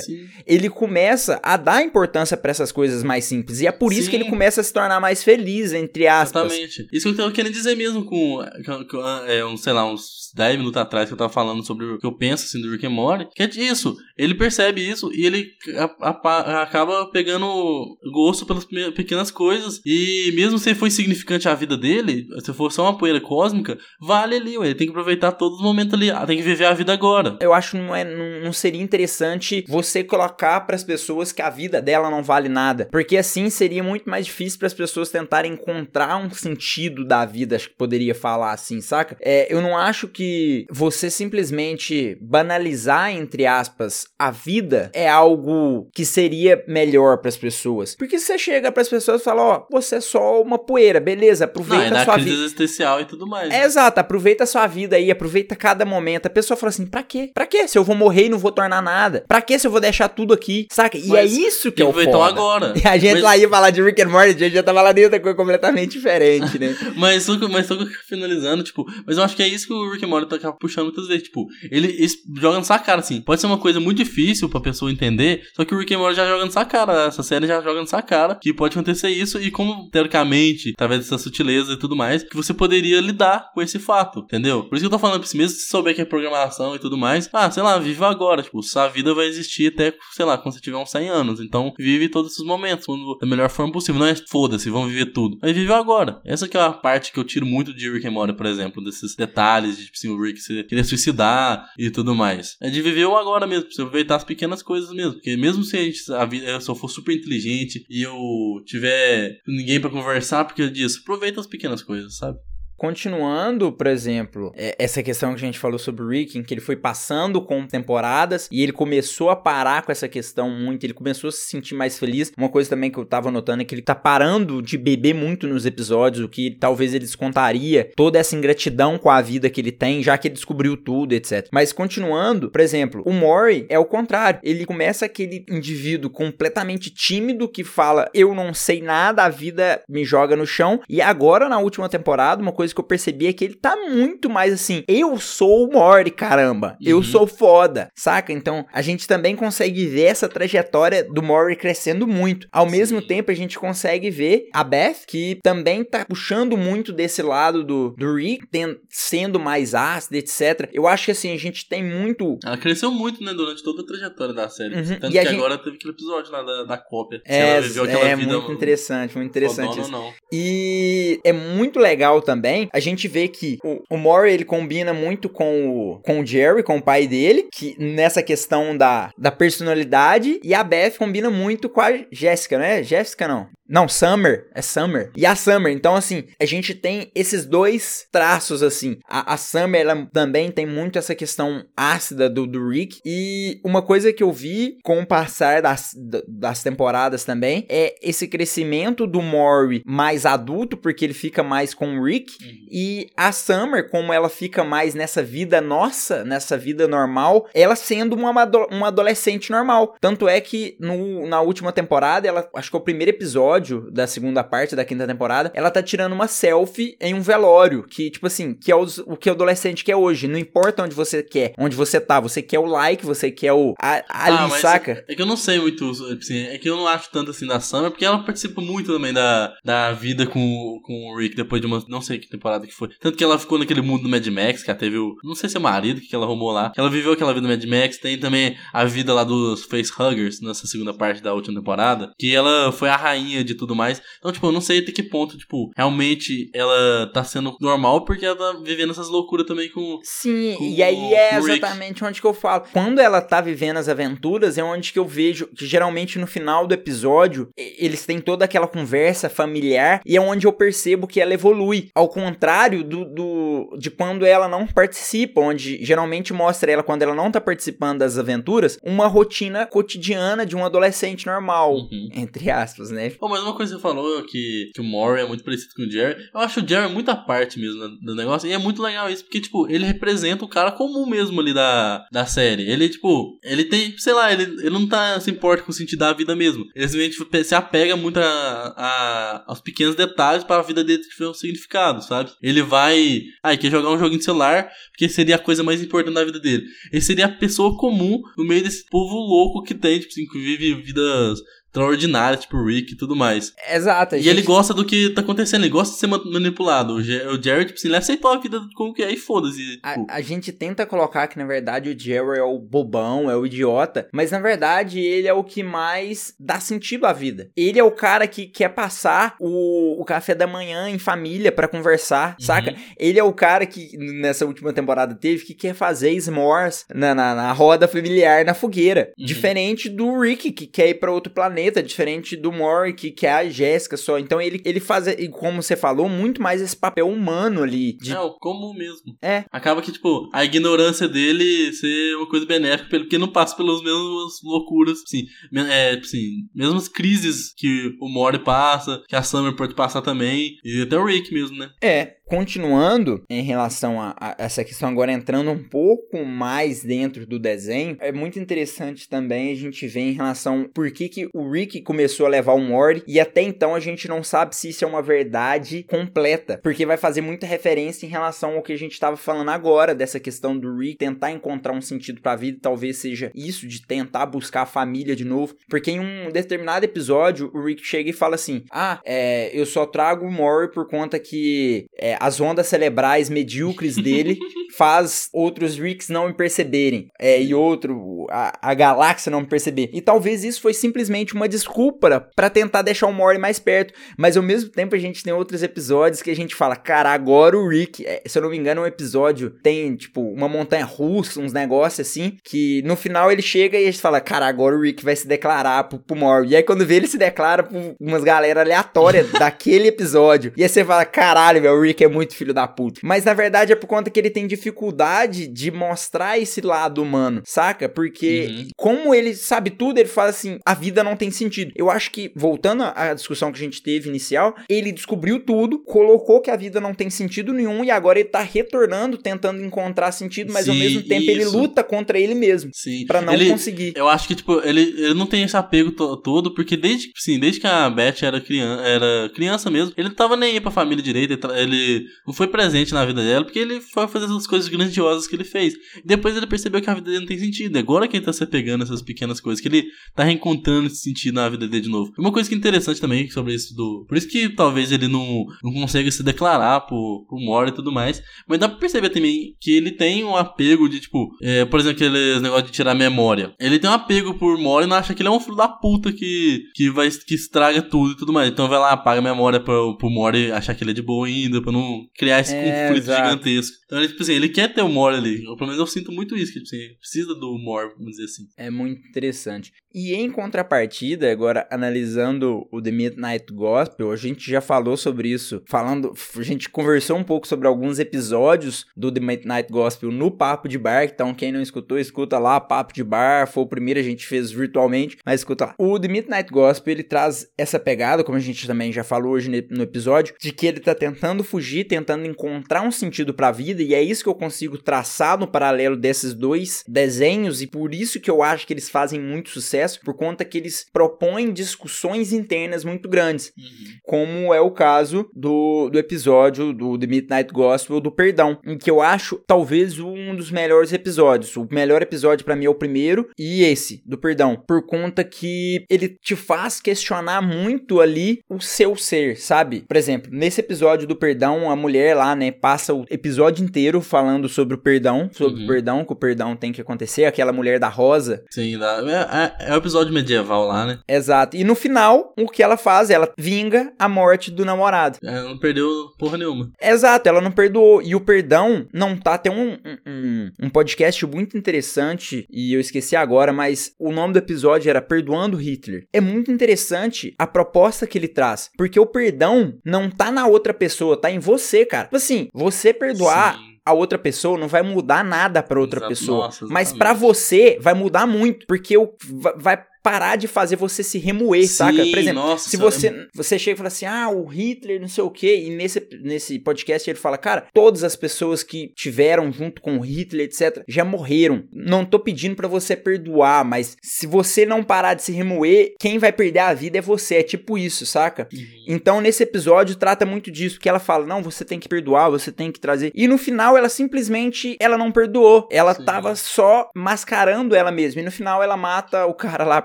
Sim. 0.00 0.26
ele 0.46 0.68
começa 0.68 1.40
a 1.42 1.56
dar 1.56 1.82
importância 1.82 2.36
pra 2.36 2.50
essas 2.50 2.70
coisas 2.72 3.02
mais 3.02 3.24
simples. 3.24 3.60
E 3.60 3.66
é 3.66 3.72
por 3.72 3.92
isso 3.92 4.04
Sim. 4.04 4.10
que 4.10 4.16
ele 4.16 4.24
começa 4.30 4.60
a 4.60 4.64
se 4.64 4.72
tornar 4.72 5.00
mais 5.00 5.22
feliz, 5.22 5.72
entre 5.72 6.06
aspas. 6.06 6.44
Exatamente. 6.52 6.86
Isso 6.92 7.06
que 7.06 7.12
eu 7.12 7.16
tava 7.16 7.32
querendo 7.32 7.52
dizer 7.52 7.74
mesmo 7.76 8.04
com, 8.04 8.38
com, 8.64 8.84
com, 8.86 9.02
é, 9.26 9.44
um, 9.44 9.56
sei 9.56 9.72
lá, 9.72 9.84
uns 9.90 10.30
10 10.34 10.58
minutos 10.58 10.80
atrás 10.80 11.08
que 11.08 11.12
eu 11.14 11.18
tava 11.18 11.32
falando 11.32 11.64
sobre 11.64 11.84
o 11.86 11.98
que 11.98 12.06
eu 12.06 12.12
penso 12.16 12.44
assim 12.44 12.60
do 12.60 12.70
Rick 12.70 12.86
and 12.86 12.90
Morty, 12.90 13.28
que 13.34 13.42
é 13.42 13.46
disso. 13.46 13.96
Ele 14.16 14.34
percebe 14.34 14.80
isso 14.88 15.10
e 15.12 15.24
ele 15.26 15.48
a- 15.76 16.18
a- 16.28 16.62
acaba 16.62 17.10
pegando 17.10 17.96
gosto 18.12 18.44
pelas 18.46 18.64
pe- 18.64 18.92
pequenas 18.92 19.30
coisas 19.30 19.80
e 19.84 20.32
mesmo 20.34 20.58
se 20.58 20.74
foi 20.74 20.88
insignificante 20.88 21.48
a 21.48 21.54
vida 21.54 21.76
dele, 21.76 22.26
se 22.44 22.52
for 22.52 22.70
só 22.72 22.82
uma 22.84 22.98
poeira 22.98 23.20
cósmica, 23.20 23.78
vale 24.00 24.36
ali, 24.36 24.58
ué. 24.58 24.66
Ele 24.66 24.74
tem 24.74 24.86
que 24.86 24.90
aproveitar 24.92 25.32
todos 25.32 25.58
os 25.58 25.64
momentos 25.64 25.94
ali, 25.94 26.10
ah, 26.10 26.24
tem 26.26 26.36
que 26.36 26.42
viver 26.42 26.66
a 26.66 26.74
vida 26.74 26.92
agora. 26.92 27.36
Eu 27.40 27.52
acho 27.52 27.72
que 27.72 27.78
não, 27.78 27.94
é, 27.94 28.04
não, 28.04 28.44
não 28.44 28.52
seria 28.52 28.80
interessante 28.82 29.29
você 29.68 30.02
colocar 30.02 30.60
pras 30.60 30.82
pessoas 30.84 31.32
que 31.32 31.42
a 31.42 31.50
vida 31.50 31.80
dela 31.80 32.10
não 32.10 32.22
vale 32.22 32.48
nada. 32.48 32.88
Porque 32.90 33.16
assim 33.16 33.50
seria 33.50 33.82
muito 33.82 34.08
mais 34.08 34.26
difícil 34.26 34.58
para 34.58 34.66
as 34.66 34.74
pessoas 34.74 35.10
tentarem 35.10 35.52
encontrar 35.52 36.16
um 36.16 36.30
sentido 36.30 37.04
da 37.04 37.24
vida, 37.24 37.56
acho 37.56 37.68
que 37.68 37.76
poderia 37.76 38.14
falar 38.14 38.52
assim, 38.52 38.80
saca? 38.80 39.16
É, 39.20 39.52
eu 39.52 39.60
não 39.60 39.76
acho 39.76 40.08
que 40.08 40.66
você 40.70 41.10
simplesmente 41.10 42.16
banalizar, 42.20 43.10
entre 43.12 43.46
aspas, 43.46 44.06
a 44.18 44.30
vida 44.30 44.90
é 44.92 45.08
algo 45.08 45.88
que 45.94 46.04
seria 46.04 46.62
melhor 46.66 47.18
pras 47.18 47.36
pessoas. 47.36 47.94
Porque 47.94 48.18
você 48.18 48.38
chega 48.38 48.72
pras 48.72 48.88
pessoas 48.88 49.20
e 49.20 49.24
fala, 49.24 49.42
ó, 49.42 49.66
você 49.70 49.96
é 49.96 50.00
só 50.00 50.42
uma 50.42 50.58
poeira, 50.58 51.00
beleza, 51.00 51.44
Não, 51.44 51.50
aproveita 51.50 51.94
é 51.94 51.98
a 51.98 52.04
sua 52.04 52.16
vida. 52.16 52.30
existencial 52.30 53.00
e 53.00 53.04
tudo 53.04 53.26
mais. 53.26 53.52
É, 53.52 53.64
exato, 53.64 54.00
aproveita 54.00 54.44
a 54.44 54.46
sua 54.46 54.66
vida 54.66 54.96
aí, 54.96 55.10
aproveita 55.10 55.54
cada 55.56 55.84
momento. 55.84 56.26
A 56.26 56.30
pessoa 56.30 56.56
fala 56.56 56.70
assim, 56.70 56.86
pra 56.86 57.02
quê? 57.02 57.30
Pra 57.34 57.46
quê? 57.46 57.66
Se 57.68 57.78
eu 57.78 57.84
vou 57.84 57.96
morrer 57.96 58.26
e 58.26 58.28
não 58.28 58.38
vou 58.38 58.52
tornar 58.52 58.82
nada? 58.82 59.19
Pra 59.26 59.40
quê 59.42 59.58
se 59.58 59.66
eu 59.66 59.70
vou 59.70 59.80
deixar 59.80 60.08
tudo 60.08 60.32
aqui? 60.34 60.66
Saca? 60.70 60.96
E 60.98 61.06
Mas 61.08 61.32
é 61.32 61.40
isso 61.40 61.70
que 61.70 61.76
Tem 61.78 61.86
é 61.86 61.92
que 61.92 61.98
o 61.98 62.00
aproveitar 62.00 62.18
o 62.18 62.20
foda. 62.20 62.30
agora. 62.32 62.74
E 62.80 62.86
a 62.86 62.96
gente 62.98 63.14
Mas- 63.14 63.22
lá 63.22 63.36
ia 63.36 63.48
falar 63.48 63.70
de 63.70 63.82
Rick 63.82 64.00
and 64.02 64.08
Morty, 64.08 64.30
a 64.30 64.38
gente 64.38 64.54
já 64.54 64.62
tava 64.62 64.80
lá 64.82 64.92
dentro 64.92 65.10
da 65.12 65.20
coisa 65.20 65.36
completamente 65.36 65.92
diferente, 65.92 66.58
né? 66.58 66.76
Mas 66.96 67.24
só, 67.24 67.36
que- 67.38 67.46
mas 67.48 67.66
só 67.66 67.76
que 67.76 67.84
finalizando, 68.08 68.62
tipo, 68.62 68.84
mas 69.06 69.16
eu 69.18 69.24
acho 69.24 69.36
que 69.36 69.42
é 69.42 69.48
isso 69.48 69.66
que 69.66 69.72
o 69.72 69.90
Rick 69.90 70.04
and 70.04 70.08
Morty 70.08 70.38
tá 70.38 70.52
puxando 70.52 70.84
muitas 70.86 71.06
vezes, 71.08 71.24
tipo, 71.24 71.46
ele 71.70 71.88
es- 72.02 72.16
joga 72.38 72.58
na 72.58 72.64
sua 72.64 72.78
cara, 72.78 73.00
assim, 73.00 73.20
pode 73.20 73.40
ser 73.40 73.46
uma 73.46 73.58
coisa 73.58 73.78
muito 73.80 73.98
difícil 73.98 74.48
pra 74.48 74.60
pessoa 74.60 74.90
entender, 74.90 75.42
só 75.54 75.64
que 75.64 75.74
o 75.74 75.78
Rick 75.78 75.94
and 75.94 75.98
Morty 75.98 76.16
já 76.16 76.26
joga 76.26 76.44
na 76.44 76.50
sua 76.50 76.64
cara, 76.64 77.06
essa 77.06 77.22
série 77.22 77.46
já 77.46 77.60
joga 77.60 77.80
na 77.80 77.86
sua 77.86 78.02
cara, 78.02 78.34
que 78.40 78.52
pode 78.52 78.76
acontecer 78.76 79.08
isso, 79.10 79.40
e 79.40 79.50
como, 79.50 79.88
teoricamente, 79.90 80.70
através 80.74 81.00
dessa 81.00 81.18
sutileza 81.18 81.72
e 81.72 81.76
tudo 81.78 81.96
mais, 81.96 82.22
que 82.22 82.36
você 82.36 82.52
poderia 82.52 83.00
lidar 83.00 83.50
com 83.54 83.62
esse 83.62 83.78
fato, 83.78 84.20
entendeu? 84.20 84.64
Por 84.64 84.74
isso 84.76 84.82
que 84.82 84.86
eu 84.86 84.90
tô 84.90 84.98
falando 84.98 85.20
pra 85.20 85.28
si 85.28 85.36
mesmo, 85.36 85.56
se 85.56 85.68
souber 85.68 85.94
que 85.94 86.00
é 86.00 86.04
programação 86.04 86.74
e 86.74 86.78
tudo 86.78 86.96
mais, 86.96 87.28
ah, 87.32 87.50
sei 87.50 87.62
lá, 87.62 87.78
vive 87.78 88.04
agora, 88.04 88.42
tipo, 88.42 88.62
sua 88.62 88.88
vida 88.88 89.09
vai 89.14 89.26
existir 89.26 89.68
até, 89.68 89.94
sei 90.12 90.24
lá, 90.24 90.38
quando 90.38 90.54
você 90.54 90.60
tiver 90.60 90.76
uns 90.76 90.90
100 90.90 91.08
anos, 91.08 91.40
então 91.40 91.72
vive 91.78 92.08
todos 92.08 92.32
esses 92.32 92.44
momentos, 92.44 92.86
quando, 92.86 93.18
da 93.18 93.26
melhor 93.26 93.48
forma 93.48 93.72
possível, 93.72 94.00
não 94.00 94.06
é 94.06 94.14
foda-se, 94.28 94.70
vamos 94.70 94.90
viver 94.90 95.12
tudo, 95.12 95.38
mas 95.40 95.54
vive 95.54 95.72
agora. 95.72 96.20
Essa 96.24 96.48
que 96.48 96.56
é 96.56 96.60
a 96.60 96.72
parte 96.72 97.12
que 97.12 97.18
eu 97.18 97.24
tiro 97.24 97.46
muito 97.46 97.74
de 97.74 97.90
Rick 97.90 98.06
and 98.06 98.12
Morty, 98.12 98.34
por 98.34 98.46
exemplo, 98.46 98.82
desses 98.82 99.14
detalhes, 99.14 99.76
de, 99.76 99.84
tipo 99.84 99.96
assim, 99.96 100.08
o 100.08 100.20
Rick 100.20 100.40
se 100.40 100.64
querer 100.64 100.84
suicidar 100.84 101.68
e 101.78 101.90
tudo 101.90 102.14
mais. 102.14 102.56
É 102.60 102.70
de 102.70 102.82
viver 102.82 103.06
o 103.06 103.16
agora 103.16 103.46
mesmo, 103.46 103.64
pra 103.64 103.74
você 103.74 103.82
aproveitar 103.82 104.16
as 104.16 104.24
pequenas 104.24 104.62
coisas 104.62 104.90
mesmo, 104.90 105.14
porque 105.14 105.36
mesmo 105.36 105.64
se 105.64 105.76
a, 105.76 105.82
gente, 105.82 106.12
a 106.12 106.24
vida, 106.24 106.46
eu 106.46 106.60
só 106.60 106.74
for 106.74 106.88
super 106.88 107.14
inteligente 107.14 107.84
e 107.88 108.02
eu 108.02 108.62
tiver 108.66 109.40
ninguém 109.46 109.80
pra 109.80 109.90
conversar 109.90 110.44
porque 110.44 110.68
disso, 110.68 111.00
aproveita 111.02 111.40
as 111.40 111.46
pequenas 111.46 111.82
coisas, 111.82 112.16
sabe? 112.16 112.38
Continuando, 112.80 113.70
por 113.70 113.86
exemplo, 113.86 114.54
é, 114.56 114.74
essa 114.78 115.02
questão 115.02 115.34
que 115.34 115.36
a 115.36 115.44
gente 115.44 115.58
falou 115.58 115.78
sobre 115.78 116.02
o 116.02 116.08
Rick, 116.08 116.38
em 116.38 116.42
que 116.42 116.54
ele 116.54 116.62
foi 116.62 116.76
passando 116.76 117.42
com 117.42 117.66
temporadas 117.66 118.48
e 118.50 118.62
ele 118.62 118.72
começou 118.72 119.28
a 119.28 119.36
parar 119.36 119.82
com 119.82 119.92
essa 119.92 120.08
questão 120.08 120.48
muito, 120.48 120.84
ele 120.84 120.94
começou 120.94 121.28
a 121.28 121.30
se 121.30 121.40
sentir 121.40 121.74
mais 121.74 121.98
feliz. 121.98 122.32
Uma 122.38 122.48
coisa 122.48 122.70
também 122.70 122.90
que 122.90 122.96
eu 122.96 123.04
tava 123.04 123.30
notando 123.30 123.60
é 123.60 123.66
que 123.66 123.74
ele 123.74 123.82
tá 123.82 123.94
parando 123.94 124.62
de 124.62 124.78
beber 124.78 125.14
muito 125.14 125.46
nos 125.46 125.66
episódios, 125.66 126.24
o 126.24 126.28
que 126.30 126.52
talvez 126.52 126.94
ele 126.94 127.04
descontaria 127.04 127.90
toda 127.94 128.18
essa 128.18 128.34
ingratidão 128.34 128.96
com 128.96 129.10
a 129.10 129.20
vida 129.20 129.50
que 129.50 129.60
ele 129.60 129.72
tem, 129.72 130.02
já 130.02 130.16
que 130.16 130.28
ele 130.28 130.34
descobriu 130.36 130.74
tudo, 130.74 131.12
etc. 131.12 131.48
Mas 131.52 131.74
continuando, 131.74 132.50
por 132.50 132.62
exemplo, 132.62 133.02
o 133.04 133.12
Mori 133.12 133.66
é 133.68 133.78
o 133.78 133.84
contrário. 133.84 134.40
Ele 134.42 134.64
começa 134.64 135.04
aquele 135.04 135.44
indivíduo 135.50 136.08
completamente 136.08 136.88
tímido 136.88 137.46
que 137.46 137.62
fala: 137.62 138.08
Eu 138.14 138.34
não 138.34 138.54
sei 138.54 138.80
nada, 138.80 139.22
a 139.22 139.28
vida 139.28 139.82
me 139.86 140.02
joga 140.02 140.34
no 140.34 140.46
chão. 140.46 140.80
E 140.88 141.02
agora, 141.02 141.46
na 141.46 141.58
última 141.58 141.86
temporada, 141.86 142.40
uma 142.40 142.52
coisa 142.52 142.69
que 142.74 142.80
eu 142.80 142.84
percebi 142.84 143.26
é 143.26 143.32
que 143.32 143.44
ele 143.44 143.54
tá 143.54 143.76
muito 143.76 144.28
mais 144.30 144.52
assim: 144.52 144.82
Eu 144.88 145.18
sou 145.18 145.66
o 145.68 145.72
Mori, 145.72 146.10
caramba. 146.10 146.76
Eu 146.80 146.98
Uhum. 146.98 147.02
sou 147.02 147.26
foda, 147.26 147.88
saca? 147.96 148.32
Então 148.32 148.64
a 148.72 148.82
gente 148.82 149.06
também 149.06 149.34
consegue 149.36 149.86
ver 149.86 150.02
essa 150.04 150.28
trajetória 150.28 151.04
do 151.04 151.22
Mori 151.22 151.56
crescendo 151.56 152.06
muito. 152.06 152.46
Ao 152.52 152.68
mesmo 152.68 153.00
Sim. 153.00 153.06
tempo, 153.06 153.30
a 153.30 153.34
gente 153.34 153.58
consegue 153.58 154.10
ver 154.10 154.48
a 154.52 154.62
Beth, 154.64 155.04
que 155.06 155.38
também 155.42 155.84
tá 155.84 156.04
puxando 156.04 156.56
muito 156.56 156.92
desse 156.92 157.22
lado 157.22 157.62
do, 157.64 157.90
do 157.96 158.14
Rick, 158.14 158.46
ten- 158.48 158.76
sendo 158.88 159.38
mais 159.40 159.74
ácida, 159.74 160.18
etc. 160.18 160.68
Eu 160.72 160.86
acho 160.86 161.06
que 161.06 161.10
assim, 161.12 161.32
a 161.32 161.38
gente 161.38 161.68
tem 161.68 161.82
muito 161.82 162.38
Ela 162.44 162.56
cresceu 162.56 162.90
muito, 162.90 163.22
né, 163.24 163.32
durante 163.32 163.62
toda 163.62 163.82
a 163.82 163.86
trajetória 163.86 164.34
da 164.34 164.48
série. 164.48 164.74
Uhum, 164.76 164.84
Tanto 165.00 165.06
e 165.06 165.18
que 165.18 165.24
gente- 165.24 165.34
agora 165.34 165.58
teve 165.58 165.76
aquele 165.76 165.92
episódio 165.92 166.32
lá 166.32 166.42
da, 166.42 166.64
da 166.64 166.78
cópia. 166.78 167.20
É, 167.26 167.38
ela 167.56 167.60
viveu 167.62 167.84
aquela 167.84 168.04
é 168.08 168.16
vida 168.16 168.32
muito 168.38 168.52
interessante, 168.52 169.16
muito 169.16 169.30
interessante 169.30 169.90
não. 169.90 170.12
E 170.32 171.20
é 171.24 171.32
muito 171.32 171.78
legal 171.78 172.20
também 172.22 172.59
a 172.72 172.80
gente 172.80 173.06
vê 173.08 173.28
que 173.28 173.58
o, 173.64 173.82
o 173.90 173.96
Maury 173.96 174.32
ele 174.32 174.44
combina 174.44 174.92
muito 174.92 175.28
com 175.28 175.68
o, 175.68 176.00
com 176.02 176.20
o 176.20 176.26
Jerry, 176.26 176.62
com 176.62 176.76
o 176.78 176.82
pai 176.82 177.06
dele, 177.06 177.46
que 177.52 177.74
nessa 177.78 178.22
questão 178.22 178.76
da, 178.76 179.10
da 179.16 179.30
personalidade, 179.30 180.40
e 180.42 180.54
a 180.54 180.62
Beth 180.64 180.92
combina 180.98 181.30
muito 181.30 181.68
com 181.68 181.80
a 181.80 181.90
Jéssica, 182.10 182.58
não 182.58 182.64
é? 182.64 182.82
Jéssica 182.82 183.26
não. 183.28 183.48
Não, 183.72 183.86
Summer, 183.88 184.48
é 184.52 184.60
Summer. 184.60 185.12
E 185.16 185.24
a 185.24 185.36
Summer, 185.36 185.72
então 185.72 185.94
assim, 185.94 186.24
a 186.40 186.44
gente 186.44 186.74
tem 186.74 187.08
esses 187.14 187.46
dois 187.46 188.04
traços 188.10 188.64
assim. 188.64 188.96
A, 189.08 189.34
a 189.34 189.36
Summer 189.36 189.80
ela 189.82 190.08
também 190.12 190.50
tem 190.50 190.66
muito 190.66 190.98
essa 190.98 191.14
questão 191.14 191.64
ácida 191.76 192.28
do, 192.28 192.48
do 192.48 192.68
Rick 192.68 192.98
e 193.06 193.60
uma 193.64 193.80
coisa 193.80 194.12
que 194.12 194.24
eu 194.24 194.32
vi 194.32 194.78
com 194.82 194.98
o 195.00 195.06
passar 195.06 195.62
das, 195.62 195.92
da- 195.96 196.22
das 196.26 196.64
temporadas 196.64 197.22
também 197.24 197.64
é 197.68 197.94
esse 198.02 198.26
crescimento 198.26 199.06
do 199.06 199.22
Maury 199.22 199.82
mais 199.86 200.26
adulto, 200.26 200.76
porque 200.76 201.04
ele 201.04 201.14
fica 201.14 201.44
mais 201.44 201.72
com 201.72 201.96
o 201.96 202.04
Rick, 202.04 202.49
e 202.70 203.08
a 203.16 203.32
Summer, 203.32 203.88
como 203.90 204.12
ela 204.12 204.28
fica 204.28 204.62
mais 204.64 204.94
nessa 204.94 205.22
vida 205.22 205.60
nossa, 205.60 206.24
nessa 206.24 206.56
vida 206.56 206.86
normal, 206.88 207.48
ela 207.54 207.74
sendo 207.76 208.14
uma, 208.16 208.30
uma 208.70 208.88
adolescente 208.88 209.50
normal. 209.50 209.96
Tanto 210.00 210.28
é 210.28 210.40
que 210.40 210.76
no, 210.80 211.26
na 211.26 211.40
última 211.40 211.72
temporada, 211.72 212.26
ela 212.28 212.48
acho 212.54 212.70
que 212.70 212.76
é 212.76 212.78
o 212.78 212.82
primeiro 212.82 213.10
episódio 213.10 213.90
da 213.90 214.06
segunda 214.06 214.42
parte 214.44 214.74
da 214.76 214.84
quinta 214.84 215.06
temporada, 215.06 215.50
ela 215.54 215.70
tá 215.70 215.82
tirando 215.82 216.12
uma 216.12 216.28
selfie 216.28 216.96
em 217.00 217.14
um 217.14 217.20
velório, 217.20 217.84
que 217.84 218.10
tipo 218.10 218.26
assim, 218.26 218.54
que 218.54 218.70
é 218.70 218.76
os- 218.76 218.98
o 218.98 219.16
que 219.16 219.28
o 219.28 219.32
adolescente 219.32 219.84
quer 219.84 219.96
hoje. 219.96 220.26
Não 220.28 220.38
importa 220.38 220.82
onde 220.82 220.94
você 220.94 221.22
quer, 221.22 221.52
onde 221.58 221.76
você 221.76 222.00
tá, 222.00 222.20
você 222.20 222.42
quer 222.42 222.58
o 222.58 222.66
like, 222.66 223.04
você 223.04 223.30
quer 223.30 223.52
o 223.52 223.74
a, 223.80 223.94
ali, 224.26 224.36
Ah, 224.38 224.48
mas 224.48 224.60
saca? 224.60 225.04
É 225.08 225.14
que 225.14 225.22
eu 225.22 225.26
não 225.26 225.36
sei 225.36 225.58
muito, 225.60 225.90
assim, 226.18 226.46
é 226.46 226.58
que 226.58 226.68
eu 226.68 226.76
não 226.76 226.86
acho 226.86 227.10
tanto 227.10 227.30
assim 227.30 227.46
da 227.46 227.60
Summer, 227.60 227.90
porque 227.90 228.04
ela 228.04 228.22
participa 228.24 228.60
muito 228.60 228.92
também 228.92 229.12
da, 229.12 229.54
da 229.64 229.92
vida 229.92 230.26
com, 230.26 230.40
o- 230.40 230.80
com 230.82 231.10
o 231.10 231.18
Rick 231.18 231.36
depois 231.36 231.60
de 231.60 231.66
uma. 231.66 231.82
Não 231.88 232.00
sei 232.00 232.18
que 232.18 232.28
temporada 232.40 232.66
que 232.66 232.74
foi. 232.74 232.88
Tanto 232.98 233.16
que 233.16 233.22
ela 233.22 233.38
ficou 233.38 233.58
naquele 233.58 233.82
mundo 233.82 234.04
do 234.04 234.08
Mad 234.08 234.26
Max, 234.28 234.62
que 234.62 234.70
ela 234.70 234.78
teve 234.78 234.96
o. 234.96 235.14
Não 235.22 235.34
sei 235.34 235.48
se 235.48 235.56
é 235.56 235.60
o 235.60 235.62
marido 235.62 236.00
que 236.00 236.14
ela 236.14 236.24
arrumou 236.24 236.50
lá. 236.50 236.72
Ela 236.76 236.88
viveu 236.88 237.12
aquela 237.12 237.34
vida 237.34 237.46
do 237.46 237.50
Mad 237.50 237.64
Max. 237.64 237.98
Tem 237.98 238.18
também 238.18 238.56
a 238.72 238.84
vida 238.84 239.12
lá 239.12 239.22
dos 239.22 239.64
Facehuggers 239.64 240.40
nessa 240.40 240.66
segunda 240.66 240.94
parte 240.94 241.22
da 241.22 241.34
última 241.34 241.60
temporada. 241.60 242.12
Que 242.18 242.34
ela 242.34 242.72
foi 242.72 242.88
a 242.88 242.96
rainha 242.96 243.44
de 243.44 243.54
tudo 243.54 243.76
mais. 243.76 244.00
Então, 244.18 244.32
tipo, 244.32 244.46
eu 244.46 244.52
não 244.52 244.60
sei 244.60 244.78
até 244.78 244.90
que 244.90 245.02
ponto, 245.02 245.36
tipo, 245.36 245.70
realmente 245.76 246.50
ela 246.54 247.10
tá 247.12 247.22
sendo 247.22 247.56
normal 247.60 248.04
porque 248.04 248.24
ela 248.24 248.36
tá 248.36 248.58
vivendo 248.64 248.90
essas 248.90 249.08
loucuras 249.08 249.46
também 249.46 249.68
com. 249.70 249.98
Sim, 250.02 250.54
com 250.56 250.64
e 250.64 250.82
aí 250.82 251.14
é 251.14 251.36
exatamente 251.36 252.04
onde 252.04 252.20
que 252.20 252.26
eu 252.26 252.34
falo. 252.34 252.64
Quando 252.72 252.98
ela 253.00 253.20
tá 253.20 253.40
vivendo 253.40 253.76
as 253.76 253.88
aventuras, 253.88 254.56
é 254.56 254.64
onde 254.64 254.92
que 254.92 254.98
eu 254.98 255.06
vejo 255.06 255.46
que 255.48 255.66
geralmente 255.66 256.18
no 256.18 256.26
final 256.26 256.66
do 256.66 256.74
episódio 256.74 257.50
eles 257.56 258.06
têm 258.06 258.20
toda 258.20 258.44
aquela 258.44 258.66
conversa 258.66 259.28
familiar 259.28 260.00
e 260.06 260.16
é 260.16 260.20
onde 260.20 260.46
eu 260.46 260.52
percebo 260.52 261.06
que 261.06 261.20
ela 261.20 261.34
evolui. 261.34 261.90
Ao 261.94 262.08
contrário 262.20 262.84
do, 262.84 263.04
do 263.04 263.76
de 263.78 263.90
quando 263.90 264.24
ela 264.24 264.48
não 264.48 264.66
participa, 264.66 265.40
onde 265.40 265.84
geralmente 265.84 266.32
mostra 266.32 266.70
ela 266.70 266.82
quando 266.82 267.02
ela 267.02 267.14
não 267.14 267.30
tá 267.30 267.40
participando 267.40 267.98
das 267.98 268.18
aventuras, 268.18 268.78
uma 268.82 269.06
rotina 269.06 269.66
cotidiana 269.66 270.44
de 270.44 270.56
um 270.56 270.64
adolescente 270.64 271.26
normal, 271.26 271.74
uhum. 271.74 272.08
entre 272.12 272.50
aspas, 272.50 272.90
né? 272.90 273.12
Oh, 273.20 273.28
mas 273.28 273.42
uma 273.42 273.54
coisa 273.54 273.74
que 273.74 273.80
você 273.80 273.82
falou 273.82 274.22
que, 274.24 274.70
que 274.74 274.80
o 274.80 274.84
Maury 274.84 275.22
é 275.22 275.26
muito 275.26 275.44
parecido 275.44 275.74
com 275.74 275.82
o 275.82 275.90
Jerry, 275.90 276.16
eu 276.34 276.40
acho 276.40 276.62
o 276.62 276.68
Jerry 276.68 276.92
muito 276.92 277.10
à 277.10 277.16
parte 277.16 277.58
mesmo 277.58 277.88
do 278.00 278.14
negócio, 278.14 278.48
e 278.48 278.52
é 278.52 278.58
muito 278.58 278.82
legal 278.82 279.10
isso, 279.10 279.24
porque, 279.24 279.40
tipo, 279.40 279.68
ele 279.68 279.84
representa 279.84 280.44
o 280.44 280.48
cara 280.48 280.72
comum 280.72 281.06
mesmo 281.06 281.40
ali 281.40 281.54
da, 281.54 282.06
da 282.10 282.26
série. 282.26 282.70
Ele, 282.70 282.88
tipo, 282.88 283.38
ele 283.42 283.64
tem, 283.64 283.96
sei 283.98 284.12
lá, 284.12 284.32
ele, 284.32 284.42
ele 284.42 284.70
não 284.70 284.86
tá 284.86 285.18
se 285.20 285.30
importa 285.30 285.62
com 285.62 285.70
o 285.70 285.74
sentido 285.74 286.00
da 286.00 286.12
vida 286.12 286.34
mesmo. 286.34 286.64
Ele 286.74 286.88
simplesmente 286.88 287.44
se 287.44 287.54
apega 287.54 287.96
muito 287.96 288.18
a, 288.18 288.74
a, 288.76 289.44
aos 289.46 289.60
pequenos 289.60 289.94
detalhes 289.94 290.44
para 290.44 290.60
a 290.60 290.64
vida 290.64 290.82
dele 290.82 291.02
ter 291.02 291.26
um 291.26 291.34
significado, 291.34 292.02
sabe? 292.10 292.32
Ele 292.42 292.62
vai. 292.62 293.22
Ah, 293.42 293.56
quer 293.56 293.70
jogar 293.70 293.90
um 293.90 293.98
joguinho 293.98 294.18
de 294.18 294.24
celular 294.24 294.68
porque 294.90 295.08
seria 295.08 295.36
a 295.36 295.38
coisa 295.38 295.62
mais 295.62 295.80
importante 295.80 296.14
da 296.14 296.24
vida 296.24 296.40
dele. 296.40 296.64
Ele 296.92 297.00
seria 297.00 297.26
a 297.26 297.32
pessoa 297.32 297.76
comum 297.76 298.20
no 298.36 298.44
meio 298.44 298.62
desse 298.64 298.84
povo 298.86 299.14
louco 299.14 299.62
que 299.62 299.74
tem, 299.74 300.00
tipo 300.00 300.10
assim, 300.10 300.26
que 300.26 300.38
vive 300.38 300.74
vidas 300.82 301.38
extraordinária, 301.70 302.36
tipo 302.36 302.56
o 302.56 302.66
Rick 302.66 302.92
e 302.92 302.96
tudo 302.96 303.16
mais. 303.16 303.54
Exato. 303.72 304.16
E 304.16 304.28
ele 304.28 304.42
gosta 304.42 304.74
do 304.74 304.84
que 304.84 305.10
tá 305.10 305.20
acontecendo, 305.20 305.62
ele 305.62 305.70
gosta 305.70 305.94
de 305.94 306.00
ser 306.00 306.06
manipulado. 306.06 306.94
O, 306.94 307.02
Jerry, 307.02 307.66
tipo 307.66 307.78
assim, 307.78 307.88
ele 307.88 307.96
aceitou 307.96 308.32
a 308.32 308.38
vida 308.38 308.60
como 308.74 308.92
que 308.92 309.02
é 309.02 309.12
e 309.12 309.16
foda-se. 309.16 309.76
Tipo... 309.76 309.80
A, 309.82 310.16
a, 310.16 310.20
gente 310.20 310.52
tenta 310.52 310.84
colocar 310.84 311.28
que, 311.28 311.38
na 311.38 311.46
verdade, 311.46 311.88
o 311.88 311.98
Jerry 311.98 312.38
é 312.38 312.42
o 312.42 312.58
bobão, 312.58 313.30
é 313.30 313.36
o 313.36 313.46
idiota, 313.46 314.08
mas 314.12 314.32
na 314.32 314.40
verdade 314.40 314.98
ele 314.98 315.28
é 315.28 315.32
o 315.32 315.44
que 315.44 315.62
mais 315.62 316.34
dá 316.38 316.58
sentido 316.58 317.06
à 317.06 317.12
vida. 317.12 317.50
Ele 317.56 317.78
é 317.78 317.84
o 317.84 317.90
cara 317.92 318.26
que 318.26 318.46
quer 318.46 318.70
passar 318.70 319.36
o, 319.38 320.00
o 320.00 320.04
café 320.04 320.34
da 320.34 320.46
manhã 320.46 320.88
em 320.88 320.98
família 320.98 321.52
para 321.52 321.68
conversar, 321.68 322.36
uhum. 322.40 322.46
saca? 322.46 322.74
Ele 322.98 323.18
é 323.18 323.24
o 323.24 323.32
cara 323.32 323.64
que, 323.64 323.96
nessa 323.96 324.44
última 324.44 324.72
temporada, 324.72 325.14
teve 325.14 325.44
que 325.44 325.54
quer 325.54 325.74
fazer 325.74 326.20
s'mores 326.20 326.84
na, 326.92 327.14
na, 327.14 327.34
na 327.34 327.52
roda 327.52 327.86
familiar, 327.86 328.44
na 328.44 328.54
fogueira. 328.54 329.12
Uhum. 329.16 329.24
Diferente 329.24 329.88
do 329.88 330.18
Rick, 330.18 330.50
que 330.50 330.66
quer 330.66 330.88
ir 330.88 330.94
pra 330.94 331.12
outro 331.12 331.32
planeta 331.32 331.59
planeta, 331.60 331.82
diferente 331.82 332.36
do 332.36 332.50
Mork, 332.50 333.10
que 333.10 333.26
é 333.26 333.32
a 333.32 333.48
Jéssica 333.48 333.96
só. 333.96 334.18
Então 334.18 334.40
ele, 334.40 334.60
ele 334.64 334.80
faz, 334.80 335.06
como 335.32 335.62
você 335.62 335.76
falou, 335.76 336.08
muito 336.08 336.40
mais 336.40 336.62
esse 336.62 336.76
papel 336.76 337.08
humano 337.08 337.62
ali. 337.62 337.96
De... 337.98 338.12
É, 338.12 338.18
o 338.18 338.32
comum 338.32 338.72
mesmo. 338.72 339.16
É. 339.20 339.44
Acaba 339.50 339.82
que, 339.82 339.92
tipo, 339.92 340.28
a 340.32 340.44
ignorância 340.44 341.06
dele 341.06 341.72
ser 341.72 342.16
uma 342.16 342.28
coisa 342.28 342.46
benéfica, 342.46 342.88
porque 342.88 343.18
não 343.18 343.28
passa 343.28 343.56
pelas 343.56 343.82
mesmas 343.82 344.40
loucuras, 344.42 344.98
assim, 345.02 345.26
é, 345.70 345.98
assim, 345.98 346.48
mesmas 346.54 346.88
crises 346.88 347.52
que 347.56 347.94
o 348.00 348.08
Mori 348.08 348.38
passa, 348.38 349.02
que 349.06 349.16
a 349.16 349.22
Summer 349.22 349.54
pode 349.54 349.74
passar 349.74 350.00
também, 350.00 350.56
e 350.64 350.82
até 350.82 350.96
o 350.96 351.04
Rick 351.04 351.32
mesmo, 351.32 351.56
né? 351.58 351.70
É, 351.82 352.16
Continuando 352.30 353.24
em 353.28 353.42
relação 353.42 354.00
a, 354.00 354.14
a, 354.16 354.36
essa 354.38 354.62
questão, 354.62 354.88
agora 354.88 355.10
entrando 355.10 355.50
um 355.50 355.64
pouco 355.64 356.24
mais 356.24 356.80
dentro 356.84 357.26
do 357.26 357.40
desenho, 357.40 357.96
é 357.98 358.12
muito 358.12 358.38
interessante 358.38 359.08
também 359.08 359.50
a 359.50 359.56
gente 359.56 359.84
ver 359.88 360.02
em 360.02 360.12
relação 360.12 360.70
por 360.72 360.88
que, 360.92 361.08
que 361.08 361.28
o 361.34 361.50
Rick 361.50 361.82
começou 361.82 362.26
a 362.26 362.28
levar 362.28 362.52
o 362.52 362.60
Morty 362.60 363.02
e 363.04 363.18
até 363.18 363.42
então 363.42 363.74
a 363.74 363.80
gente 363.80 364.06
não 364.06 364.22
sabe 364.22 364.54
se 364.54 364.68
isso 364.68 364.84
é 364.84 364.86
uma 364.86 365.02
verdade 365.02 365.82
completa, 365.82 366.60
porque 366.62 366.86
vai 366.86 366.96
fazer 366.96 367.20
muita 367.20 367.48
referência 367.48 368.06
em 368.06 368.10
relação 368.10 368.54
ao 368.54 368.62
que 368.62 368.72
a 368.72 368.78
gente 368.78 368.92
estava 368.92 369.16
falando 369.16 369.48
agora, 369.48 369.92
dessa 369.92 370.20
questão 370.20 370.56
do 370.56 370.78
Rick 370.78 370.98
tentar 370.98 371.32
encontrar 371.32 371.72
um 371.72 371.80
sentido 371.80 372.20
para 372.20 372.32
a 372.32 372.36
vida, 372.36 372.60
talvez 372.62 372.98
seja 372.98 373.32
isso 373.34 373.66
de 373.66 373.84
tentar 373.84 374.26
buscar 374.26 374.62
a 374.62 374.66
família 374.66 375.16
de 375.16 375.24
novo, 375.24 375.56
porque 375.68 375.90
em 375.90 375.98
um 375.98 376.30
determinado 376.30 376.84
episódio 376.84 377.50
o 377.52 377.64
Rick 377.64 377.84
chega 377.84 378.08
e 378.08 378.12
fala 378.12 378.36
assim: 378.36 378.62
Ah, 378.70 379.00
é, 379.04 379.50
eu 379.52 379.66
só 379.66 379.84
trago 379.84 380.24
o 380.24 380.30
Morty 380.30 380.72
por 380.72 380.86
conta 380.86 381.18
que 381.18 381.86
é, 381.98 382.19
as 382.20 382.40
ondas 382.40 382.66
cerebrais 382.66 383.28
medíocres 383.28 383.96
dele 383.96 384.38
faz 384.76 385.28
outros 385.32 385.78
Ricks 385.78 386.08
não 386.08 386.28
me 386.28 386.34
perceberem. 386.34 387.08
É, 387.18 387.40
e 387.42 387.54
outro, 387.54 388.26
a, 388.30 388.70
a 388.70 388.74
galáxia 388.74 389.30
não 389.30 389.40
me 389.40 389.46
perceber. 389.46 389.90
E 389.92 390.00
talvez 390.00 390.44
isso 390.44 390.60
foi 390.60 390.74
simplesmente 390.74 391.34
uma 391.34 391.48
desculpa 391.48 392.28
para 392.36 392.50
tentar 392.50 392.82
deixar 392.82 393.06
o 393.06 393.12
Morty 393.12 393.40
mais 393.40 393.58
perto. 393.58 393.94
Mas 394.16 394.36
ao 394.36 394.42
mesmo 394.42 394.70
tempo 394.70 394.94
a 394.94 394.98
gente 394.98 395.22
tem 395.22 395.32
outros 395.32 395.62
episódios 395.62 396.22
que 396.22 396.30
a 396.30 396.36
gente 396.36 396.54
fala, 396.54 396.76
cara, 396.76 397.10
agora 397.10 397.56
o 397.56 397.68
Rick, 397.68 398.06
é, 398.06 398.22
se 398.26 398.38
eu 398.38 398.42
não 398.42 398.50
me 398.50 398.58
engano, 398.58 398.82
um 398.82 398.86
episódio 398.86 399.50
tem, 399.62 399.96
tipo, 399.96 400.20
uma 400.20 400.48
montanha 400.48 400.84
russa, 400.84 401.40
uns 401.40 401.52
negócios 401.52 402.06
assim, 402.06 402.36
que 402.44 402.82
no 402.82 402.96
final 402.96 403.32
ele 403.32 403.42
chega 403.42 403.78
e 403.78 403.82
a 403.84 403.90
gente 403.90 404.00
fala, 404.00 404.20
cara, 404.20 404.46
agora 404.46 404.76
o 404.76 404.80
Rick 404.80 405.04
vai 405.04 405.16
se 405.16 405.26
declarar 405.26 405.84
pro, 405.84 405.98
pro. 405.98 406.44
E 406.46 406.54
aí 406.54 406.62
quando 406.62 406.84
vê 406.84 406.96
ele 406.96 407.06
se 407.06 407.16
declara 407.16 407.62
pra 407.62 407.78
umas 407.98 408.22
galera 408.22 408.60
aleatória 408.60 409.24
daquele 409.38 409.88
episódio. 409.88 410.52
E 410.56 410.62
aí 410.62 410.68
você 410.68 410.84
fala, 410.84 411.04
caralho, 411.04 411.62
velho, 411.62 411.74
o 411.74 411.80
Rick 411.80 412.04
é 412.04 412.08
muito 412.10 412.34
filho 412.34 412.52
da 412.52 412.66
puta. 412.66 413.00
Mas 413.02 413.24
na 413.24 413.34
verdade 413.34 413.72
é 413.72 413.76
por 413.76 413.86
conta 413.86 414.10
que 414.10 414.18
ele 414.18 414.30
tem 414.30 414.46
dificuldade 414.46 415.46
de 415.46 415.70
mostrar 415.70 416.38
esse 416.38 416.60
lado 416.60 417.02
humano, 417.02 417.42
saca? 417.44 417.88
Porque 417.88 418.46
uhum. 418.48 418.68
como 418.76 419.14
ele 419.14 419.34
sabe 419.34 419.70
tudo, 419.70 419.98
ele 419.98 420.08
fala 420.08 420.30
assim: 420.30 420.58
a 420.64 420.74
vida 420.74 421.02
não 421.02 421.16
tem 421.16 421.30
sentido. 421.30 421.72
Eu 421.74 421.90
acho 421.90 422.10
que, 422.10 422.32
voltando 422.34 422.84
à 422.94 423.14
discussão 423.14 423.52
que 423.52 423.58
a 423.58 423.64
gente 423.64 423.82
teve 423.82 424.08
inicial, 424.08 424.54
ele 424.68 424.92
descobriu 424.92 425.40
tudo, 425.40 425.78
colocou 425.78 426.40
que 426.40 426.50
a 426.50 426.56
vida 426.56 426.80
não 426.80 426.94
tem 426.94 427.10
sentido 427.10 427.52
nenhum 427.52 427.84
e 427.84 427.90
agora 427.90 428.18
ele 428.18 428.28
tá 428.28 428.40
retornando, 428.40 429.18
tentando 429.18 429.64
encontrar 429.64 430.12
sentido, 430.12 430.52
mas 430.52 430.64
Sim, 430.64 430.70
ao 430.70 430.76
mesmo 430.76 431.02
tempo 431.02 431.22
isso. 431.22 431.30
ele 431.30 431.44
luta 431.44 431.82
contra 431.82 432.18
ele 432.18 432.34
mesmo. 432.34 432.70
Sim. 432.72 433.06
Pra 433.06 433.20
não 433.20 433.32
ele, 433.32 433.50
conseguir. 433.50 433.92
Eu 433.96 434.08
acho 434.08 434.26
que, 434.26 434.34
tipo, 434.34 434.60
ele, 434.64 434.80
ele 434.80 435.14
não 435.14 435.26
tem 435.26 435.42
esse 435.42 435.56
apego 435.56 435.92
todo, 436.16 436.54
porque 436.54 436.76
desde, 436.76 437.10
sim, 437.16 437.38
desde 437.38 437.60
que 437.60 437.66
a 437.66 437.88
Beth 437.88 438.22
era 438.22 438.40
criança, 438.40 438.82
era 438.82 439.30
criança 439.34 439.70
mesmo, 439.70 439.92
ele 439.96 440.08
não 440.08 440.14
tava 440.14 440.36
nem 440.36 440.52
aí 440.52 440.60
pra 440.60 440.70
família 440.70 441.02
direito, 441.02 441.38
ele 441.52 441.99
não 442.26 442.34
foi 442.34 442.46
presente 442.46 442.92
na 442.92 443.04
vida 443.04 443.22
dela, 443.22 443.44
porque 443.44 443.58
ele 443.58 443.80
foi 443.80 444.06
fazer 444.08 444.26
essas 444.26 444.46
coisas 444.46 444.68
grandiosas 444.68 445.26
que 445.26 445.36
ele 445.36 445.44
fez. 445.44 445.74
Depois 446.04 446.36
ele 446.36 446.46
percebeu 446.46 446.80
que 446.80 446.90
a 446.90 446.94
vida 446.94 447.06
dele 447.06 447.20
não 447.20 447.26
tem 447.26 447.38
sentido. 447.38 447.78
Agora 447.78 448.06
que 448.08 448.16
ele 448.16 448.24
tá 448.24 448.32
se 448.32 448.44
pegando 448.46 448.84
essas 448.84 449.02
pequenas 449.02 449.40
coisas, 449.40 449.60
que 449.60 449.68
ele 449.68 449.86
tá 450.14 450.24
reencontrando 450.24 450.86
esse 450.86 451.02
sentido 451.02 451.34
na 451.34 451.48
vida 451.48 451.66
dele 451.66 451.82
de 451.82 451.88
novo. 451.88 452.12
Uma 452.18 452.32
coisa 452.32 452.48
que 452.48 452.54
é 452.54 452.58
interessante 452.58 453.00
também 453.00 453.28
sobre 453.30 453.54
isso 453.54 453.74
do. 453.74 454.04
Por 454.08 454.16
isso 454.16 454.28
que 454.28 454.48
talvez 454.48 454.92
ele 454.92 455.08
não, 455.08 455.44
não 455.62 455.72
consiga 455.72 456.10
se 456.10 456.22
declarar 456.22 456.80
pro, 456.80 457.24
pro 457.28 457.38
Mori 457.38 457.70
e 457.70 457.74
tudo 457.74 457.92
mais. 457.92 458.22
Mas 458.48 458.58
dá 458.58 458.68
pra 458.68 458.78
perceber 458.78 459.10
também 459.10 459.54
que 459.60 459.72
ele 459.72 459.90
tem 459.90 460.24
um 460.24 460.36
apego 460.36 460.88
de, 460.88 461.00
tipo, 461.00 461.30
é, 461.42 461.64
por 461.64 461.80
exemplo, 461.80 461.96
aquele 461.96 462.40
negócio 462.40 462.66
de 462.66 462.72
tirar 462.72 462.94
memória. 462.94 463.54
Ele 463.58 463.78
tem 463.78 463.88
um 463.88 463.94
apego 463.94 464.34
por 464.34 464.58
Mori 464.58 464.86
e 464.86 464.88
não 464.88 464.96
acha 464.96 465.14
que 465.14 465.22
ele 465.22 465.28
é 465.28 465.32
um 465.32 465.40
filho 465.40 465.56
da 465.56 465.68
puta 465.68 466.12
que, 466.12 466.64
que 466.74 466.90
vai 466.90 467.10
que 467.10 467.34
estraga 467.34 467.82
tudo 467.82 468.12
e 468.12 468.16
tudo 468.16 468.32
mais. 468.32 468.50
Então 468.50 468.68
vai 468.68 468.78
lá, 468.78 468.92
apaga 468.92 469.20
a 469.20 469.22
memória 469.22 469.60
pro, 469.60 469.96
pro 469.96 470.10
Mori 470.10 470.50
achar 470.52 470.74
que 470.74 470.84
ele 470.84 470.92
é 470.92 470.94
de 470.94 471.02
boa 471.02 471.26
ainda, 471.26 471.60
pra 471.60 471.72
não 471.72 471.79
criar 472.16 472.40
esse 472.40 472.54
é, 472.54 472.88
conflito 472.88 473.04
exato. 473.04 473.28
gigantesco. 473.28 473.76
Então 473.84 473.98
ele, 473.98 474.08
tipo 474.08 474.22
assim, 474.22 474.34
ele 474.34 474.48
quer 474.48 474.72
ter 474.72 474.82
o 474.82 474.88
Mori 474.88 475.16
ali. 475.16 475.46
Ou 475.46 475.56
pelo 475.56 475.70
menos 475.70 475.78
eu 475.78 475.86
sinto 475.86 476.12
muito 476.12 476.36
isso, 476.36 476.52
que 476.52 476.60
tipo 476.60 476.74
assim, 476.74 476.94
precisa 476.98 477.34
do 477.34 477.52
humor, 477.52 477.92
vamos 477.96 478.12
dizer 478.12 478.24
assim. 478.24 478.44
É 478.56 478.70
muito 478.70 479.06
interessante. 479.08 479.72
E 479.92 480.14
em 480.14 480.30
contrapartida, 480.30 481.30
agora 481.30 481.66
analisando 481.70 482.66
o 482.70 482.80
The 482.80 482.92
Midnight 482.92 483.52
Gospel, 483.52 484.12
a 484.12 484.16
gente 484.16 484.48
já 484.48 484.60
falou 484.60 484.96
sobre 484.96 485.28
isso, 485.28 485.62
falando, 485.66 486.12
a 486.36 486.42
gente 486.42 486.68
conversou 486.68 487.16
um 487.16 487.24
pouco 487.24 487.46
sobre 487.46 487.66
alguns 487.66 487.98
episódios 487.98 488.86
do 488.96 489.10
The 489.10 489.20
Midnight 489.20 489.70
Gospel 489.70 490.12
no 490.12 490.30
Papo 490.30 490.68
de 490.68 490.78
Bar, 490.78 491.04
então 491.04 491.34
quem 491.34 491.50
não 491.50 491.60
escutou, 491.60 491.98
escuta 491.98 492.38
lá, 492.38 492.60
Papo 492.60 492.94
de 492.94 493.02
Bar, 493.02 493.48
foi 493.48 493.64
o 493.64 493.66
primeiro 493.66 493.98
a 493.98 494.02
gente 494.02 494.26
fez 494.26 494.52
virtualmente, 494.52 495.18
mas 495.26 495.40
escuta 495.40 495.66
lá. 495.66 495.74
O 495.76 495.98
The 495.98 496.08
Midnight 496.08 496.50
Gospel, 496.52 496.92
ele 496.92 497.02
traz 497.02 497.48
essa 497.58 497.78
pegada, 497.78 498.22
como 498.22 498.38
a 498.38 498.40
gente 498.40 498.66
também 498.66 498.92
já 498.92 499.02
falou 499.02 499.32
hoje 499.32 499.50
no 499.70 499.82
episódio, 499.82 500.34
de 500.38 500.52
que 500.52 500.66
ele 500.66 500.78
tá 500.78 500.94
tentando 500.94 501.42
fugir, 501.42 501.84
tentando 501.84 502.26
encontrar 502.26 502.82
um 502.82 502.92
sentido 502.92 503.34
para 503.34 503.48
a 503.48 503.52
vida, 503.52 503.82
e 503.82 503.92
é 503.92 504.02
isso 504.02 504.22
que 504.22 504.28
eu 504.28 504.34
consigo 504.34 504.78
traçar 504.78 505.36
no 505.36 505.48
paralelo 505.48 505.96
desses 505.96 506.32
dois 506.32 506.84
desenhos, 506.86 507.60
e 507.60 507.66
por 507.66 507.92
isso 507.92 508.20
que 508.20 508.30
eu 508.30 508.40
acho 508.40 508.66
que 508.66 508.72
eles 508.72 508.88
fazem 508.88 509.20
muito 509.20 509.50
sucesso, 509.50 509.79
por 510.04 510.14
conta 510.14 510.44
que 510.44 510.58
eles 510.58 510.86
propõem 510.92 511.52
discussões 511.52 512.32
internas 512.32 512.84
muito 512.84 513.08
grandes, 513.08 513.52
uhum. 513.56 513.64
como 514.02 514.54
é 514.54 514.60
o 514.60 514.70
caso 514.70 515.28
do, 515.34 515.88
do 515.90 515.98
episódio 515.98 516.72
do 516.72 516.98
The 516.98 517.06
Midnight 517.06 517.52
Gospel 517.52 518.00
do 518.00 518.10
Perdão, 518.10 518.58
em 518.64 518.76
que 518.76 518.90
eu 518.90 519.00
acho 519.00 519.36
talvez 519.46 519.98
um 519.98 520.34
dos 520.34 520.50
melhores 520.50 520.92
episódios. 520.92 521.56
O 521.56 521.66
melhor 521.70 522.02
episódio 522.02 522.44
para 522.44 522.56
mim 522.56 522.66
é 522.66 522.70
o 522.70 522.74
primeiro 522.74 523.28
e 523.38 523.62
esse 523.62 524.02
do 524.06 524.18
Perdão, 524.18 524.56
por 524.56 524.86
conta 524.86 525.24
que 525.24 525.84
ele 525.88 526.08
te 526.08 526.36
faz 526.36 526.80
questionar 526.80 527.40
muito 527.42 528.00
ali 528.00 528.40
o 528.48 528.60
seu 528.60 528.96
ser, 528.96 529.36
sabe? 529.36 529.84
Por 529.86 529.96
exemplo, 529.96 530.30
nesse 530.32 530.60
episódio 530.60 531.06
do 531.06 531.16
Perdão, 531.16 531.70
a 531.70 531.76
mulher 531.76 532.16
lá, 532.16 532.34
né, 532.34 532.50
passa 532.50 532.94
o 532.94 533.04
episódio 533.10 533.64
inteiro 533.64 534.00
falando 534.00 534.48
sobre 534.48 534.74
o 534.74 534.78
perdão, 534.78 535.30
sobre 535.32 535.60
uhum. 535.60 535.64
o 535.64 535.68
perdão, 535.68 536.04
que 536.04 536.12
o 536.12 536.16
perdão 536.16 536.56
tem 536.56 536.72
que 536.72 536.80
acontecer, 536.80 537.24
aquela 537.24 537.52
mulher 537.52 537.78
da 537.78 537.88
rosa. 537.88 538.44
Sim, 538.50 538.76
é, 538.76 539.69
é, 539.69 539.69
é 539.70 539.74
o 539.74 539.78
episódio 539.78 540.12
medieval 540.12 540.66
lá, 540.66 540.84
né? 540.84 540.98
Exato. 541.08 541.56
E 541.56 541.62
no 541.62 541.74
final, 541.74 542.34
o 542.36 542.48
que 542.48 542.62
ela 542.62 542.76
faz? 542.76 543.08
Ela 543.08 543.32
vinga 543.38 543.92
a 543.98 544.08
morte 544.08 544.50
do 544.50 544.64
namorado. 544.64 545.18
Ela 545.22 545.44
não 545.44 545.58
perdeu 545.58 545.88
porra 546.18 546.36
nenhuma. 546.36 546.72
Exato, 546.80 547.28
ela 547.28 547.40
não 547.40 547.52
perdoou. 547.52 548.02
E 548.02 548.14
o 548.14 548.20
perdão 548.20 548.86
não 548.92 549.16
tá. 549.16 549.38
Tem 549.38 549.52
um, 549.52 549.78
um, 550.06 550.50
um 550.62 550.70
podcast 550.70 551.24
muito 551.24 551.56
interessante, 551.56 552.46
e 552.50 552.74
eu 552.74 552.80
esqueci 552.80 553.14
agora, 553.14 553.52
mas 553.52 553.92
o 553.98 554.10
nome 554.10 554.32
do 554.32 554.38
episódio 554.40 554.90
era 554.90 555.00
Perdoando 555.00 555.56
Hitler. 555.56 556.06
É 556.12 556.20
muito 556.20 556.50
interessante 556.50 557.34
a 557.38 557.46
proposta 557.46 558.06
que 558.06 558.18
ele 558.18 558.28
traz. 558.28 558.70
Porque 558.76 558.98
o 558.98 559.06
perdão 559.06 559.74
não 559.84 560.10
tá 560.10 560.32
na 560.32 560.46
outra 560.46 560.74
pessoa, 560.74 561.20
tá 561.20 561.30
em 561.30 561.38
você, 561.38 561.86
cara. 561.86 562.04
Tipo 562.04 562.16
assim, 562.16 562.48
você 562.52 562.92
perdoar. 562.92 563.56
Sim. 563.56 563.69
A 563.90 563.92
outra 563.92 564.16
pessoa 564.18 564.56
não 564.56 564.68
vai 564.68 564.82
mudar 564.82 565.24
nada 565.24 565.62
pra 565.64 565.80
outra 565.80 565.98
Exato. 565.98 566.08
pessoa, 566.10 566.44
Nossa, 566.46 566.66
mas 566.68 566.92
pra 566.92 567.12
você 567.12 567.76
vai 567.80 567.92
mudar 567.92 568.24
muito, 568.24 568.64
porque 568.68 568.96
o, 568.96 569.12
va- 569.24 569.54
vai 569.58 569.84
parar 570.02 570.36
de 570.36 570.46
fazer 570.46 570.76
você 570.76 571.02
se 571.02 571.18
remoer, 571.18 571.62
Sim, 571.62 571.74
saca? 571.74 572.04
Por 572.04 572.18
exemplo, 572.18 572.42
nossa, 572.42 572.68
se 572.68 572.76
é 572.76 572.78
você, 572.78 573.26
você 573.34 573.58
chega 573.58 573.74
e 573.74 573.76
fala 573.76 573.88
assim, 573.88 574.06
ah, 574.06 574.30
o 574.30 574.44
Hitler, 574.46 575.00
não 575.00 575.08
sei 575.08 575.24
o 575.24 575.30
quê, 575.30 575.64
e 575.66 575.70
nesse, 575.70 576.06
nesse 576.22 576.58
podcast 576.58 577.08
ele 577.08 577.18
fala, 577.18 577.36
cara, 577.36 577.66
todas 577.72 578.04
as 578.04 578.16
pessoas 578.16 578.62
que 578.62 578.92
tiveram 578.94 579.52
junto 579.52 579.80
com 579.80 579.98
o 579.98 580.00
Hitler, 580.00 580.46
etc., 580.46 580.82
já 580.88 581.04
morreram. 581.04 581.64
Não 581.72 582.04
tô 582.04 582.18
pedindo 582.18 582.56
pra 582.56 582.68
você 582.68 582.96
perdoar, 582.96 583.64
mas 583.64 583.96
se 584.02 584.26
você 584.26 584.64
não 584.64 584.82
parar 584.82 585.14
de 585.14 585.22
se 585.22 585.32
remoer, 585.32 585.94
quem 585.98 586.18
vai 586.18 586.32
perder 586.32 586.60
a 586.60 586.74
vida 586.74 586.98
é 586.98 587.02
você, 587.02 587.36
é 587.36 587.42
tipo 587.42 587.76
isso, 587.76 588.06
saca? 588.06 588.48
Uhum. 588.52 588.60
Então, 588.88 589.20
nesse 589.20 589.42
episódio, 589.42 589.96
trata 589.96 590.26
muito 590.26 590.50
disso, 590.50 590.80
que 590.80 590.88
ela 590.88 590.98
fala, 590.98 591.26
não, 591.26 591.42
você 591.42 591.64
tem 591.64 591.78
que 591.78 591.88
perdoar, 591.88 592.30
você 592.30 592.50
tem 592.50 592.72
que 592.72 592.80
trazer. 592.80 593.12
E 593.14 593.28
no 593.28 593.38
final, 593.38 593.76
ela 593.76 593.88
simplesmente, 593.88 594.76
ela 594.80 594.96
não 594.96 595.12
perdoou. 595.12 595.68
Ela 595.70 595.94
Sim. 595.94 596.04
tava 596.04 596.34
só 596.34 596.90
mascarando 596.94 597.74
ela 597.74 597.90
mesma. 597.90 598.20
E 598.20 598.24
no 598.24 598.30
final, 598.30 598.62
ela 598.62 598.76
mata 598.76 599.26
o 599.26 599.34
cara 599.34 599.64
lá 599.64 599.80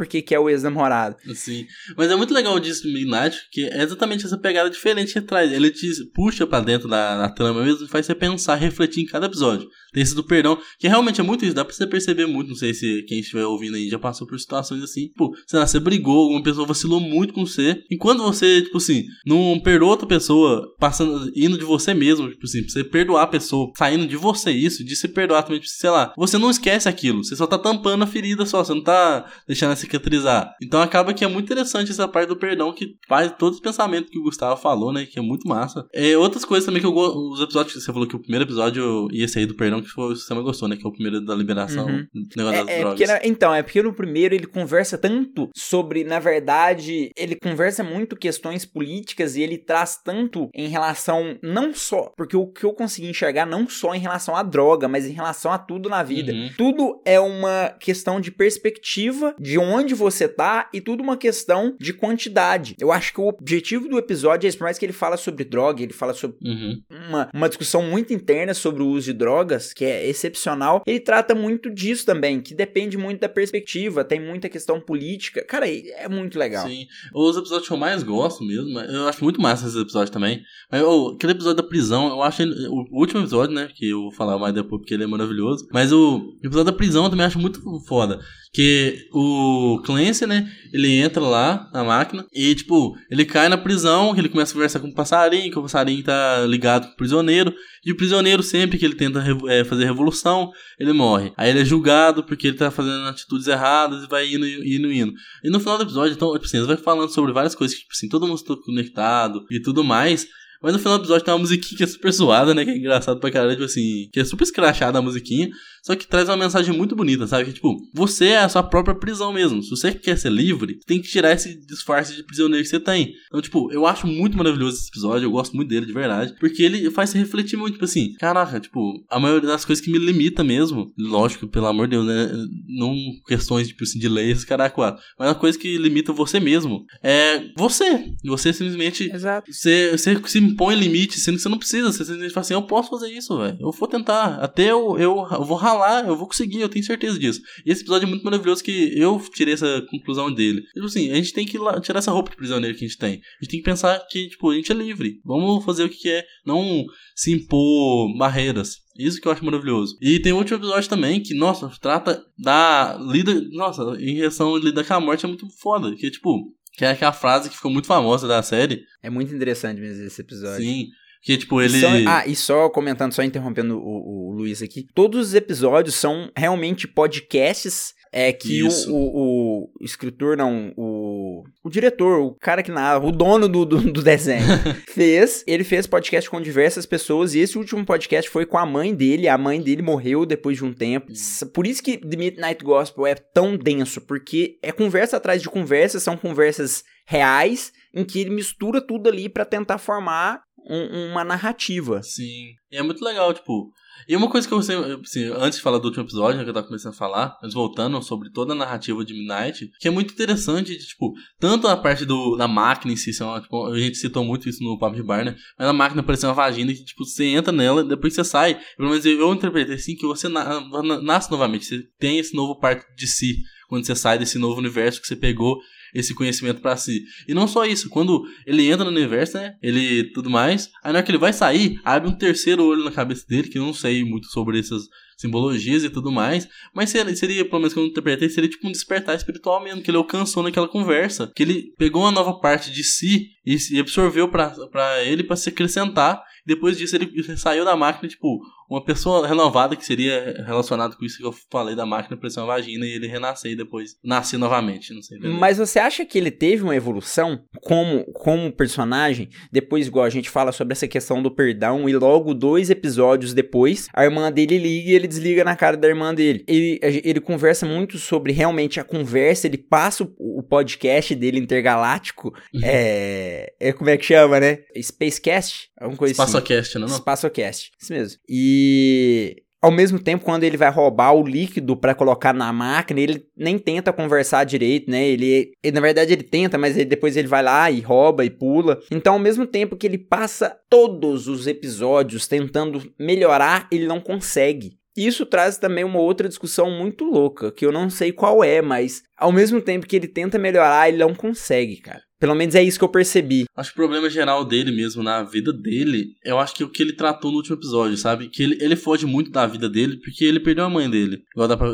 porque 0.00 0.22
quer 0.22 0.38
o 0.38 0.48
ex-namorado. 0.48 1.14
Assim. 1.30 1.66
Mas 1.94 2.10
é 2.10 2.16
muito 2.16 2.32
legal 2.32 2.58
disso 2.58 2.84
do 2.84 2.88
Midnight, 2.90 3.36
que 3.52 3.66
é 3.66 3.82
exatamente 3.82 4.24
essa 4.24 4.38
pegada 4.38 4.70
diferente 4.70 5.12
que 5.12 5.20
traz. 5.20 5.52
Ele 5.52 5.70
te 5.70 5.90
puxa 6.14 6.46
pra 6.46 6.60
dentro 6.60 6.88
da, 6.88 7.18
da 7.18 7.28
trama 7.28 7.62
mesmo 7.62 7.84
e 7.84 7.88
faz 7.88 8.06
você 8.06 8.14
pensar, 8.14 8.54
refletir 8.54 9.02
em 9.02 9.06
cada 9.06 9.26
episódio. 9.26 9.68
Tem 9.92 10.02
esse 10.02 10.14
do 10.14 10.24
perdão, 10.24 10.58
que 10.78 10.88
realmente 10.88 11.20
é 11.20 11.24
muito 11.24 11.44
isso, 11.44 11.54
dá 11.54 11.66
pra 11.66 11.74
você 11.74 11.86
perceber 11.86 12.24
muito. 12.24 12.48
Não 12.48 12.56
sei 12.56 12.72
se 12.72 13.02
quem 13.02 13.20
estiver 13.20 13.44
ouvindo 13.44 13.76
aí 13.76 13.90
já 13.90 13.98
passou 13.98 14.26
por 14.26 14.40
situações 14.40 14.82
assim. 14.82 15.08
Tipo, 15.08 15.34
sei 15.46 15.58
lá, 15.58 15.66
você 15.66 15.78
brigou, 15.78 16.22
alguma 16.22 16.42
pessoa 16.42 16.66
vacilou 16.66 16.98
muito 16.98 17.34
com 17.34 17.44
você. 17.44 17.82
E 17.90 17.98
quando 17.98 18.22
você, 18.22 18.62
tipo 18.62 18.78
assim, 18.78 19.04
não 19.26 19.60
perdoa 19.62 19.90
outra 19.90 20.06
pessoa, 20.06 20.66
passando, 20.78 21.30
indo 21.36 21.58
de 21.58 21.64
você 21.64 21.92
mesmo, 21.92 22.30
tipo 22.30 22.46
assim, 22.46 22.62
pra 22.62 22.72
você 22.72 22.84
perdoar 22.84 23.24
a 23.24 23.26
pessoa, 23.26 23.70
saindo 23.76 24.06
de 24.06 24.16
você 24.16 24.50
isso, 24.50 24.82
de 24.82 24.96
se 24.96 25.08
perdoar 25.08 25.42
também, 25.42 25.60
tipo, 25.60 25.70
sei 25.70 25.90
lá, 25.90 26.14
você 26.16 26.38
não 26.38 26.50
esquece 26.50 26.88
aquilo, 26.88 27.22
você 27.22 27.36
só 27.36 27.46
tá 27.46 27.58
tampando 27.58 28.02
a 28.02 28.06
ferida 28.06 28.46
só, 28.46 28.64
você 28.64 28.72
não 28.72 28.82
tá 28.82 29.30
deixando 29.46 29.70
ela 29.70 29.76
cicatrizar. 29.90 30.54
Então 30.62 30.80
acaba 30.80 31.12
que 31.12 31.24
é 31.24 31.28
muito 31.28 31.44
interessante 31.46 31.90
essa 31.90 32.06
parte 32.08 32.28
do 32.28 32.36
perdão 32.36 32.72
que 32.72 32.94
faz 33.08 33.32
todos 33.38 33.56
os 33.56 33.62
pensamentos 33.62 34.10
que 34.10 34.18
o 34.18 34.22
Gustavo 34.22 34.60
falou, 34.60 34.92
né? 34.92 35.06
Que 35.06 35.18
é 35.18 35.22
muito 35.22 35.48
massa. 35.48 35.86
É, 35.92 36.16
outras 36.16 36.44
coisas 36.44 36.64
também 36.66 36.80
que 36.80 36.86
eu 36.86 36.92
gosto. 36.92 37.18
Os 37.32 37.40
episódios 37.40 37.74
que 37.74 37.80
você 37.80 37.92
falou 37.92 38.06
que 38.08 38.16
o 38.16 38.20
primeiro 38.20 38.44
episódio 38.44 39.08
e 39.12 39.22
esse 39.22 39.38
aí 39.38 39.46
do 39.46 39.54
perdão, 39.54 39.80
que 39.82 39.88
foi, 39.88 40.14
você 40.14 40.32
mais 40.34 40.44
gostou, 40.46 40.68
né? 40.68 40.76
Que 40.76 40.86
é 40.86 40.88
o 40.88 40.92
primeiro 40.92 41.20
da 41.24 41.34
liberação 41.34 41.86
Uhum. 41.86 42.06
do 42.14 42.36
negócio 42.36 42.58
das 42.64 42.68
É, 42.68 42.76
é 42.76 42.80
drogas. 42.80 42.98
porque, 43.10 43.28
então, 43.28 43.54
é 43.54 43.62
porque 43.62 43.82
no 43.82 43.92
primeiro 43.92 44.34
ele 44.34 44.46
conversa 44.46 44.96
tanto 44.98 45.48
sobre, 45.56 46.04
na 46.04 46.18
verdade, 46.18 47.10
ele 47.16 47.36
conversa 47.36 47.82
muito 47.82 48.16
questões 48.16 48.64
políticas 48.64 49.36
e 49.36 49.42
ele 49.42 49.58
traz 49.58 49.96
tanto 50.02 50.48
em 50.54 50.68
relação, 50.68 51.38
não 51.42 51.72
só, 51.74 52.12
porque 52.16 52.36
o 52.36 52.46
que 52.46 52.64
eu 52.64 52.72
consegui 52.72 53.08
enxergar 53.08 53.46
não 53.46 53.68
só 53.68 53.94
em 53.94 53.98
relação 54.00 54.36
à 54.36 54.42
droga, 54.42 54.88
mas 54.88 55.06
em 55.06 55.12
relação 55.12 55.52
a 55.52 55.58
tudo 55.58 55.88
na 55.88 56.02
vida. 56.02 56.32
Uhum. 56.32 56.50
Tudo 56.56 57.00
é 57.04 57.18
uma 57.18 57.70
questão 57.80 58.20
de 58.20 58.30
perspectiva 58.30 59.34
de 59.38 59.58
onde 59.58 59.79
você 59.94 60.28
tá 60.28 60.68
e 60.72 60.80
tudo 60.80 61.02
uma 61.02 61.16
questão 61.16 61.76
de 61.78 61.92
quantidade. 61.92 62.74
Eu 62.78 62.92
acho 62.92 63.12
que 63.12 63.20
o 63.20 63.28
objetivo 63.28 63.88
do 63.88 63.98
episódio 63.98 64.46
é 64.46 64.48
esse, 64.48 64.56
por 64.58 64.64
mais 64.64 64.78
que 64.78 64.84
ele 64.86 64.92
fala 64.92 65.16
sobre 65.16 65.44
droga, 65.44 65.82
ele 65.82 65.92
fala 65.92 66.14
sobre 66.14 66.36
Uhum. 66.42 66.80
uma, 67.08 67.30
uma 67.34 67.48
discussão 67.48 67.82
muito 67.82 68.12
interna 68.12 68.54
sobre 68.54 68.82
o 68.82 68.86
uso 68.88 69.06
de 69.06 69.12
drogas, 69.12 69.72
que 69.72 69.84
é 69.84 70.06
excepcional, 70.08 70.82
ele 70.86 71.00
trata 71.00 71.34
muito 71.34 71.70
disso 71.70 72.04
também, 72.06 72.40
que 72.40 72.54
depende 72.54 72.96
muito 72.98 73.20
da 73.20 73.28
perspectiva, 73.28 74.04
tem 74.04 74.20
muita 74.20 74.48
questão 74.48 74.80
política. 74.80 75.44
Cara, 75.44 75.66
é 75.68 76.08
muito 76.08 76.38
legal. 76.38 76.66
Sim. 76.66 76.86
Os 77.14 77.36
episódios 77.36 77.66
que 77.68 77.74
eu 77.74 77.78
mais 77.78 78.02
gosto 78.02 78.44
mesmo, 78.44 78.78
eu 78.80 79.08
acho 79.08 79.22
muito 79.24 79.40
massa 79.40 79.66
esse 79.66 79.78
episódio 79.78 80.12
também. 80.12 80.42
Mas 80.70 80.82
ô, 80.82 81.12
aquele 81.16 81.32
episódio 81.32 81.62
da 81.62 81.68
prisão, 81.68 82.08
eu 82.08 82.22
acho 82.22 82.42
ele- 82.42 82.66
o, 82.68 82.84
o 82.90 83.00
último 83.00 83.20
episódio, 83.20 83.54
né? 83.54 83.68
Que 83.74 83.90
eu 83.90 84.02
vou 84.02 84.12
falar 84.12 84.38
mais 84.38 84.54
depois 84.54 84.80
porque 84.80 84.94
ele 84.94 85.04
é 85.04 85.06
maravilhoso. 85.06 85.66
Mas 85.72 85.92
o 85.92 86.34
episódio 86.42 86.70
da 86.72 86.76
prisão 86.76 87.04
eu 87.04 87.10
também 87.10 87.26
acho 87.26 87.38
muito 87.38 87.60
foda. 87.86 88.20
Que 88.52 89.06
o 89.12 89.80
Clancy, 89.84 90.26
né? 90.26 90.50
Ele 90.72 90.96
entra 90.96 91.22
lá 91.22 91.70
na 91.72 91.84
máquina 91.84 92.26
e, 92.32 92.52
tipo, 92.54 92.96
ele 93.08 93.24
cai 93.24 93.48
na 93.48 93.56
prisão, 93.56 94.12
ele 94.16 94.28
começa 94.28 94.50
a 94.50 94.54
conversar 94.54 94.80
com 94.80 94.88
o 94.88 94.94
passarinho, 94.94 95.52
que 95.52 95.58
o 95.58 95.62
passarinho 95.62 96.02
tá 96.02 96.44
ligado 96.46 96.86
com 96.88 96.92
o 96.92 96.96
prisioneiro. 96.96 97.54
E 97.86 97.92
o 97.92 97.96
prisioneiro, 97.96 98.42
sempre 98.42 98.76
que 98.76 98.84
ele 98.84 98.96
tenta 98.96 99.24
é, 99.48 99.64
fazer 99.64 99.84
revolução, 99.84 100.50
ele 100.78 100.92
morre. 100.92 101.32
Aí 101.36 101.50
ele 101.50 101.60
é 101.60 101.64
julgado 101.64 102.24
porque 102.24 102.48
ele 102.48 102.56
tá 102.56 102.70
fazendo 102.72 103.06
atitudes 103.06 103.46
erradas 103.46 104.02
e 104.04 104.08
vai 104.08 104.26
indo, 104.26 104.46
indo, 104.46 104.92
indo. 104.92 105.12
E 105.44 105.48
no 105.48 105.60
final 105.60 105.78
do 105.78 105.84
episódio, 105.84 106.14
então, 106.14 106.32
tipo 106.32 106.44
assim, 106.44 106.62
vai 106.64 106.76
falando 106.76 107.10
sobre 107.10 107.32
várias 107.32 107.54
coisas 107.54 107.76
que, 107.76 107.82
tipo 107.82 107.92
assim, 107.94 108.08
todo 108.08 108.26
mundo 108.26 108.36
está 108.36 108.56
conectado 108.56 109.44
e 109.50 109.60
tudo 109.62 109.84
mais. 109.84 110.26
Mas 110.62 110.74
no 110.74 110.78
final 110.78 110.98
do 110.98 111.02
episódio 111.02 111.24
tem 111.24 111.32
uma 111.32 111.40
musiquinha 111.40 111.78
que 111.78 111.84
é 111.84 111.86
super 111.86 112.12
suada, 112.12 112.52
né? 112.52 112.64
Que 112.64 112.70
é 112.70 112.76
engraçado 112.76 113.18
pra 113.18 113.30
caralho, 113.30 113.52
tipo 113.52 113.64
assim, 113.64 114.10
que 114.12 114.20
é 114.20 114.24
super 114.24 114.44
escrachada 114.44 114.98
a 114.98 115.02
musiquinha. 115.02 115.48
Só 115.82 115.96
que 115.96 116.06
traz 116.06 116.28
uma 116.28 116.36
mensagem 116.36 116.76
muito 116.76 116.94
bonita, 116.94 117.26
sabe? 117.26 117.46
Que, 117.46 117.52
tipo, 117.52 117.76
você 117.94 118.28
é 118.28 118.38
a 118.38 118.48
sua 118.48 118.62
própria 118.62 118.94
prisão 118.94 119.32
mesmo. 119.32 119.62
Se 119.62 119.70
você 119.70 119.92
quer 119.92 120.16
ser 120.16 120.30
livre, 120.30 120.78
tem 120.86 121.00
que 121.00 121.08
tirar 121.08 121.32
esse 121.32 121.54
disfarce 121.66 122.14
de 122.14 122.22
prisioneiro 122.22 122.62
que 122.62 122.70
você 122.70 122.80
tem. 122.80 123.12
Então, 123.28 123.40
tipo, 123.40 123.72
eu 123.72 123.86
acho 123.86 124.06
muito 124.06 124.36
maravilhoso 124.36 124.76
esse 124.76 124.88
episódio, 124.88 125.26
eu 125.26 125.30
gosto 125.30 125.54
muito 125.54 125.68
dele, 125.68 125.86
de 125.86 125.92
verdade. 125.92 126.34
Porque 126.38 126.62
ele 126.62 126.90
faz 126.90 127.10
você 127.10 127.18
refletir 127.18 127.56
muito, 127.56 127.74
tipo 127.74 127.84
assim, 127.84 128.12
caraca, 128.14 128.60
tipo, 128.60 129.04
a 129.08 129.18
maioria 129.18 129.48
das 129.48 129.64
coisas 129.64 129.84
que 129.84 129.90
me 129.90 129.98
limita 129.98 130.44
mesmo, 130.44 130.92
lógico, 130.98 131.46
pelo 131.46 131.66
amor 131.66 131.86
de 131.86 131.96
Deus, 131.96 132.06
né? 132.06 132.30
Não 132.68 132.94
questões, 133.26 133.68
tipo 133.68 133.82
assim, 133.84 133.98
de 133.98 134.08
leis, 134.08 134.44
caraca, 134.44 134.74
quatro. 134.74 135.02
Mas 135.18 135.28
uma 135.28 135.34
coisa 135.34 135.58
que 135.58 135.76
limita 135.78 136.12
você 136.12 136.40
mesmo 136.40 136.84
é 137.02 137.44
você. 137.56 138.12
Você 138.24 138.52
simplesmente 138.52 139.10
Exato. 139.12 139.52
você, 139.52 139.92
você 139.92 140.20
se 140.26 140.38
impõe 140.38 140.74
limite, 140.74 141.18
sendo 141.18 141.36
que 141.36 141.42
você 141.42 141.48
não 141.48 141.58
precisa. 141.58 141.92
Você 141.92 142.04
simplesmente 142.04 142.32
fala 142.32 142.42
assim: 142.42 142.54
eu 142.54 142.62
posso 142.62 142.90
fazer 142.90 143.08
isso, 143.08 143.36
velho. 143.38 143.56
Eu 143.60 143.72
vou 143.72 143.88
tentar. 143.88 144.36
Até 144.36 144.70
eu, 144.70 144.98
eu, 144.98 145.26
eu 145.30 145.44
vou 145.44 145.56
ralar, 145.72 146.06
eu 146.06 146.16
vou 146.16 146.26
conseguir, 146.26 146.60
eu 146.60 146.68
tenho 146.68 146.84
certeza 146.84 147.18
disso. 147.18 147.40
E 147.64 147.70
esse 147.70 147.82
episódio 147.82 148.06
é 148.06 148.08
muito 148.08 148.24
maravilhoso 148.24 148.62
que 148.62 148.92
eu 148.98 149.20
tirei 149.32 149.54
essa 149.54 149.82
conclusão 149.90 150.32
dele. 150.32 150.62
Tipo 150.74 150.86
assim, 150.86 151.10
a 151.10 151.14
gente 151.16 151.32
tem 151.32 151.46
que 151.46 151.58
lá- 151.58 151.80
tirar 151.80 151.98
essa 151.98 152.10
roupa 152.12 152.30
de 152.30 152.36
prisioneiro 152.36 152.76
que 152.76 152.84
a 152.84 152.88
gente 152.88 152.98
tem. 152.98 153.12
A 153.14 153.44
gente 153.44 153.50
tem 153.50 153.60
que 153.60 153.64
pensar 153.64 153.98
que, 154.08 154.28
tipo, 154.28 154.50
a 154.50 154.54
gente 154.54 154.70
é 154.70 154.74
livre. 154.74 155.20
Vamos 155.24 155.64
fazer 155.64 155.84
o 155.84 155.88
que 155.88 155.98
quer. 156.02 156.26
Não 156.46 156.84
se 157.14 157.32
impor 157.32 158.16
barreiras. 158.18 158.76
Isso 158.98 159.20
que 159.20 159.26
eu 159.28 159.32
acho 159.32 159.44
maravilhoso. 159.44 159.96
E 160.00 160.18
tem 160.20 160.32
um 160.32 160.38
último 160.38 160.58
episódio 160.58 160.88
também 160.88 161.22
que, 161.22 161.34
nossa, 161.34 161.70
trata 161.80 162.22
da 162.38 162.98
lida. 163.00 163.40
Nossa, 163.52 163.82
em 163.98 164.14
relação 164.16 164.54
a 164.54 164.58
lidar 164.58 164.84
com 164.84 164.94
a 164.94 165.00
morte 165.00 165.24
é 165.24 165.28
muito 165.28 165.46
foda. 165.60 165.94
Que 165.96 166.06
é 166.06 166.10
tipo. 166.10 166.52
Que 166.76 166.84
é 166.84 166.90
aquela 166.90 167.12
frase 167.12 167.48
que 167.50 167.56
ficou 167.56 167.70
muito 167.70 167.86
famosa 167.86 168.28
da 168.28 168.42
série. 168.42 168.82
É 169.02 169.10
muito 169.10 169.34
interessante 169.34 169.80
mesmo 169.80 170.04
esse 170.04 170.20
episódio. 170.20 170.64
Sim. 170.64 170.86
Que 171.22 171.36
tipo, 171.36 171.60
E 171.60 171.64
ele. 171.66 171.80
só- 171.80 171.88
ah, 172.08 172.26
e 172.26 172.34
só 172.36 172.68
comentando, 172.70 173.12
só 173.12 173.22
interrompendo 173.22 173.78
o, 173.78 174.30
o 174.30 174.32
Luiz 174.32 174.62
aqui, 174.62 174.86
todos 174.94 175.28
os 175.28 175.34
episódios 175.34 175.94
são 175.94 176.30
realmente 176.36 176.88
podcasts 176.88 177.94
é 178.12 178.32
que 178.32 178.60
o, 178.64 178.68
o, 178.88 179.70
o 179.80 179.84
escritor, 179.84 180.36
não, 180.36 180.72
o, 180.76 181.44
o 181.62 181.70
diretor, 181.70 182.18
o 182.20 182.34
cara 182.40 182.60
que 182.60 182.70
narra, 182.72 182.98
o 183.06 183.12
dono 183.12 183.48
do, 183.48 183.64
do, 183.64 183.80
do 183.92 184.02
desenho, 184.02 184.42
fez. 184.92 185.44
Ele 185.46 185.62
fez 185.62 185.86
podcast 185.86 186.28
com 186.28 186.40
diversas 186.40 186.84
pessoas 186.86 187.34
e 187.36 187.38
esse 187.38 187.56
último 187.56 187.84
podcast 187.86 188.28
foi 188.28 188.44
com 188.44 188.58
a 188.58 188.66
mãe 188.66 188.92
dele. 188.92 189.28
A 189.28 189.38
mãe 189.38 189.60
dele 189.60 189.80
morreu 189.82 190.26
depois 190.26 190.56
de 190.56 190.64
um 190.64 190.72
tempo. 190.72 191.12
S- 191.12 191.46
Por 191.52 191.68
isso 191.68 191.82
que 191.84 191.98
The 191.98 192.16
Midnight 192.16 192.64
Gospel 192.64 193.06
é 193.06 193.14
tão 193.14 193.56
denso, 193.56 194.00
porque 194.00 194.58
é 194.60 194.72
conversa 194.72 195.16
atrás 195.16 195.40
de 195.40 195.48
conversa, 195.48 196.00
são 196.00 196.16
conversas 196.16 196.82
reais 197.06 197.72
em 197.94 198.04
que 198.04 198.20
ele 198.20 198.30
mistura 198.30 198.80
tudo 198.80 199.08
ali 199.08 199.28
pra 199.28 199.44
tentar 199.44 199.78
formar 199.78 200.42
um- 200.68 201.10
uma 201.12 201.24
narrativa. 201.24 202.02
Sim. 202.02 202.54
E 202.70 202.76
é 202.76 202.82
muito 202.82 203.04
legal, 203.04 203.32
tipo. 203.34 203.72
E 204.08 204.16
uma 204.16 204.30
coisa 204.30 204.48
que 204.48 204.54
eu 204.54 204.62
sempre. 204.62 204.92
Assim, 205.04 205.24
antes 205.26 205.58
de 205.58 205.62
falar 205.62 205.78
do 205.78 205.86
último 205.86 206.04
episódio, 206.04 206.38
né, 206.38 206.44
que 206.44 206.50
eu 206.50 206.54
tava 206.54 206.66
começando 206.66 206.94
a 206.94 206.96
falar, 206.96 207.36
mas 207.42 207.52
voltando 207.52 208.00
sobre 208.02 208.30
toda 208.30 208.52
a 208.52 208.56
narrativa 208.56 209.04
de 209.04 209.12
Midnight, 209.12 209.70
que 209.78 209.88
é 209.88 209.90
muito 209.90 210.14
interessante, 210.14 210.76
de, 210.76 210.86
tipo, 210.86 211.12
tanto 211.38 211.66
a 211.68 211.76
parte 211.76 212.04
do, 212.06 212.34
da 212.36 212.48
máquina 212.48 212.92
em 212.92 212.96
si, 212.96 213.12
são, 213.12 213.38
tipo, 213.40 213.66
a 213.66 213.78
gente 213.78 213.98
citou 213.98 214.24
muito 214.24 214.48
isso 214.48 214.62
no 214.64 214.78
de 214.92 215.02
Bar, 215.02 215.24
né? 215.24 215.36
Mas 215.58 215.68
a 215.68 215.72
máquina 215.72 216.02
parece 216.02 216.24
uma 216.26 216.32
vagina 216.32 216.72
que, 216.72 216.84
tipo, 216.84 217.04
você 217.04 217.24
entra 217.26 217.52
nela, 217.52 217.84
depois 217.84 218.14
você 218.14 218.24
sai. 218.24 218.58
Pelo 218.76 218.88
menos 218.88 219.04
eu 219.04 219.34
interpretei 219.34 219.74
assim, 219.74 219.94
que 219.94 220.06
você 220.06 220.28
na- 220.28 220.60
na- 220.82 221.02
nasce 221.02 221.30
novamente, 221.30 221.66
você 221.66 221.82
tem 221.98 222.18
esse 222.18 222.34
novo 222.34 222.58
parte 222.58 222.86
de 222.96 223.06
si, 223.06 223.36
quando 223.68 223.84
você 223.84 223.94
sai 223.94 224.18
desse 224.18 224.38
novo 224.38 224.58
universo 224.58 225.00
que 225.00 225.06
você 225.06 225.16
pegou 225.16 225.58
esse 225.94 226.14
conhecimento 226.14 226.60
pra 226.60 226.76
si. 226.76 227.02
E 227.26 227.34
não 227.34 227.46
só 227.46 227.64
isso, 227.64 227.88
quando 227.88 228.24
ele 228.46 228.70
entra 228.70 228.84
no 228.84 228.90
universo, 228.90 229.36
né? 229.36 229.54
Ele 229.62 230.04
tudo 230.12 230.30
mais, 230.30 230.70
aí 230.82 230.92
na 230.92 230.98
hora 230.98 231.02
que 231.04 231.10
ele 231.10 231.18
vai 231.18 231.32
sair, 231.32 231.80
abre 231.84 232.08
um 232.08 232.16
terceiro 232.16 232.64
olho 232.64 232.84
na 232.84 232.90
cabeça 232.90 233.26
dele, 233.26 233.48
que 233.48 233.58
eu 233.58 233.64
não 233.64 233.74
sei 233.74 234.04
muito 234.04 234.28
sobre 234.28 234.58
essas, 234.58 234.82
simbologias 235.20 235.84
e 235.84 235.90
tudo 235.90 236.10
mais. 236.10 236.48
Mas 236.74 236.90
seria, 236.90 237.14
seria 237.14 237.44
pelo 237.44 237.58
menos 237.58 237.74
que 237.74 237.78
eu 237.78 237.84
interpretei, 237.84 238.28
seria 238.30 238.48
tipo 238.48 238.66
um 238.66 238.72
despertar 238.72 239.14
espiritual 239.14 239.62
mesmo, 239.62 239.82
que 239.82 239.90
ele 239.90 239.98
alcançou 239.98 240.42
naquela 240.42 240.66
conversa. 240.66 241.30
Que 241.36 241.42
ele 241.42 241.74
pegou 241.76 242.02
uma 242.02 242.10
nova 242.10 242.40
parte 242.40 242.70
de 242.70 242.82
si 242.82 243.28
e, 243.44 243.56
e 243.72 243.78
absorveu 243.78 244.28
para 244.28 245.04
ele 245.04 245.22
para 245.22 245.36
se 245.36 245.50
acrescentar. 245.50 246.22
Depois 246.50 246.76
disso, 246.76 246.96
ele 246.96 247.36
saiu 247.36 247.64
da 247.64 247.76
máquina, 247.76 248.08
tipo, 248.08 248.40
uma 248.68 248.84
pessoa 248.84 249.24
renovada 249.24 249.76
que 249.76 249.86
seria 249.86 250.44
relacionada 250.44 250.96
com 250.96 251.04
isso 251.04 251.18
que 251.18 251.24
eu 251.24 251.32
falei 251.48 251.76
da 251.76 251.86
máquina 251.86 252.16
pressão 252.16 252.44
vagina 252.44 252.84
e 252.84 252.90
ele 252.90 253.06
renascer 253.06 253.52
e 253.52 253.56
depois 253.56 253.96
nascer 254.02 254.36
novamente, 254.36 254.92
não 254.92 255.00
sei. 255.00 255.18
Mas 255.20 255.58
você 255.58 255.78
acha 255.78 256.04
que 256.04 256.18
ele 256.18 256.30
teve 256.30 256.64
uma 256.64 256.74
evolução 256.74 257.44
como, 257.62 258.04
como 258.12 258.50
personagem? 258.50 259.28
Depois, 259.52 259.86
igual 259.86 260.04
a 260.04 260.10
gente 260.10 260.28
fala 260.28 260.50
sobre 260.50 260.72
essa 260.72 260.88
questão 260.88 261.22
do 261.22 261.30
perdão 261.30 261.88
e 261.88 261.96
logo 261.96 262.34
dois 262.34 262.68
episódios 262.68 263.32
depois, 263.32 263.86
a 263.94 264.02
irmã 264.02 264.30
dele 264.32 264.58
liga 264.58 264.90
e 264.90 264.94
ele 264.94 265.06
desliga 265.06 265.44
na 265.44 265.54
cara 265.54 265.76
da 265.76 265.86
irmã 265.86 266.12
dele. 266.12 266.44
Ele, 266.48 266.80
ele 266.82 267.20
conversa 267.20 267.64
muito 267.64 267.96
sobre 267.96 268.32
realmente 268.32 268.80
a 268.80 268.84
conversa, 268.84 269.46
ele 269.46 269.58
passa 269.58 270.02
o, 270.02 270.38
o 270.38 270.42
podcast 270.42 271.14
dele 271.14 271.38
intergaláctico, 271.38 272.32
é, 272.60 273.52
é, 273.60 273.72
como 273.72 273.88
é 273.88 273.96
que 273.96 274.04
chama, 274.04 274.40
né? 274.40 274.58
Spacecast? 274.80 275.70
Alguma 275.80 275.96
coisa 275.96 276.14
Spacocast, 276.14 276.39
assim. 276.40 276.78
não, 276.78 276.88
não? 276.88 276.96
Spacocast, 276.96 277.70
isso 277.80 277.92
mesmo. 277.92 278.20
E 278.28 278.40
e 278.40 279.42
ao 279.62 279.70
mesmo 279.70 279.98
tempo, 279.98 280.24
quando 280.24 280.44
ele 280.44 280.56
vai 280.56 280.70
roubar 280.70 281.12
o 281.12 281.22
líquido 281.22 281.76
para 281.76 281.94
colocar 281.94 282.32
na 282.32 282.50
máquina, 282.50 283.00
ele 283.00 283.26
nem 283.36 283.58
tenta 283.58 283.92
conversar 283.92 284.44
direito, 284.44 284.90
né? 284.90 285.06
Ele, 285.06 285.52
ele, 285.62 285.74
na 285.74 285.80
verdade, 285.80 286.14
ele 286.14 286.22
tenta, 286.22 286.56
mas 286.56 286.76
ele, 286.76 286.86
depois 286.86 287.14
ele 287.16 287.28
vai 287.28 287.42
lá 287.42 287.70
e 287.70 287.80
rouba 287.80 288.24
e 288.24 288.30
pula. 288.30 288.80
Então, 288.90 289.14
ao 289.14 289.18
mesmo 289.18 289.46
tempo 289.46 289.76
que 289.76 289.86
ele 289.86 289.98
passa 289.98 290.56
todos 290.70 291.28
os 291.28 291.46
episódios 291.46 292.26
tentando 292.26 292.82
melhorar, 292.98 293.68
ele 293.70 293.86
não 293.86 294.00
consegue. 294.00 294.78
Isso 294.96 295.26
traz 295.26 295.58
também 295.58 295.84
uma 295.84 296.00
outra 296.00 296.28
discussão 296.28 296.70
muito 296.70 297.04
louca, 297.04 297.52
que 297.52 297.64
eu 297.64 297.70
não 297.70 297.90
sei 297.90 298.12
qual 298.12 298.42
é, 298.42 298.62
mas 298.62 299.02
ao 299.16 299.30
mesmo 299.30 299.60
tempo 299.60 299.86
que 299.86 299.96
ele 299.96 300.08
tenta 300.08 300.38
melhorar, 300.38 300.88
ele 300.88 300.98
não 300.98 301.14
consegue, 301.14 301.76
cara. 301.76 302.02
Pelo 302.20 302.34
menos 302.34 302.54
é 302.54 302.62
isso 302.62 302.78
que 302.78 302.84
eu 302.84 302.88
percebi. 302.88 303.46
Acho 303.56 303.70
que 303.70 303.80
o 303.80 303.82
problema 303.82 304.10
geral 304.10 304.44
dele 304.44 304.70
mesmo, 304.70 305.02
na 305.02 305.22
vida 305.22 305.52
dele, 305.52 306.14
eu 306.22 306.38
acho 306.38 306.54
que 306.54 306.62
é 306.62 306.66
o 306.66 306.68
que 306.68 306.82
ele 306.82 306.92
tratou 306.92 307.30
no 307.30 307.38
último 307.38 307.56
episódio, 307.56 307.96
sabe? 307.96 308.28
Que 308.28 308.42
ele, 308.42 308.58
ele 308.60 308.76
foge 308.76 309.06
muito 309.06 309.30
da 309.30 309.46
vida 309.46 309.68
dele 309.70 309.96
porque 309.96 310.24
ele 310.26 310.38
perdeu 310.38 310.64
a 310.64 310.70
mãe 310.70 310.88
dele. 310.88 311.22
Igual 311.32 311.48
dá 311.48 311.56
pra. 311.56 311.70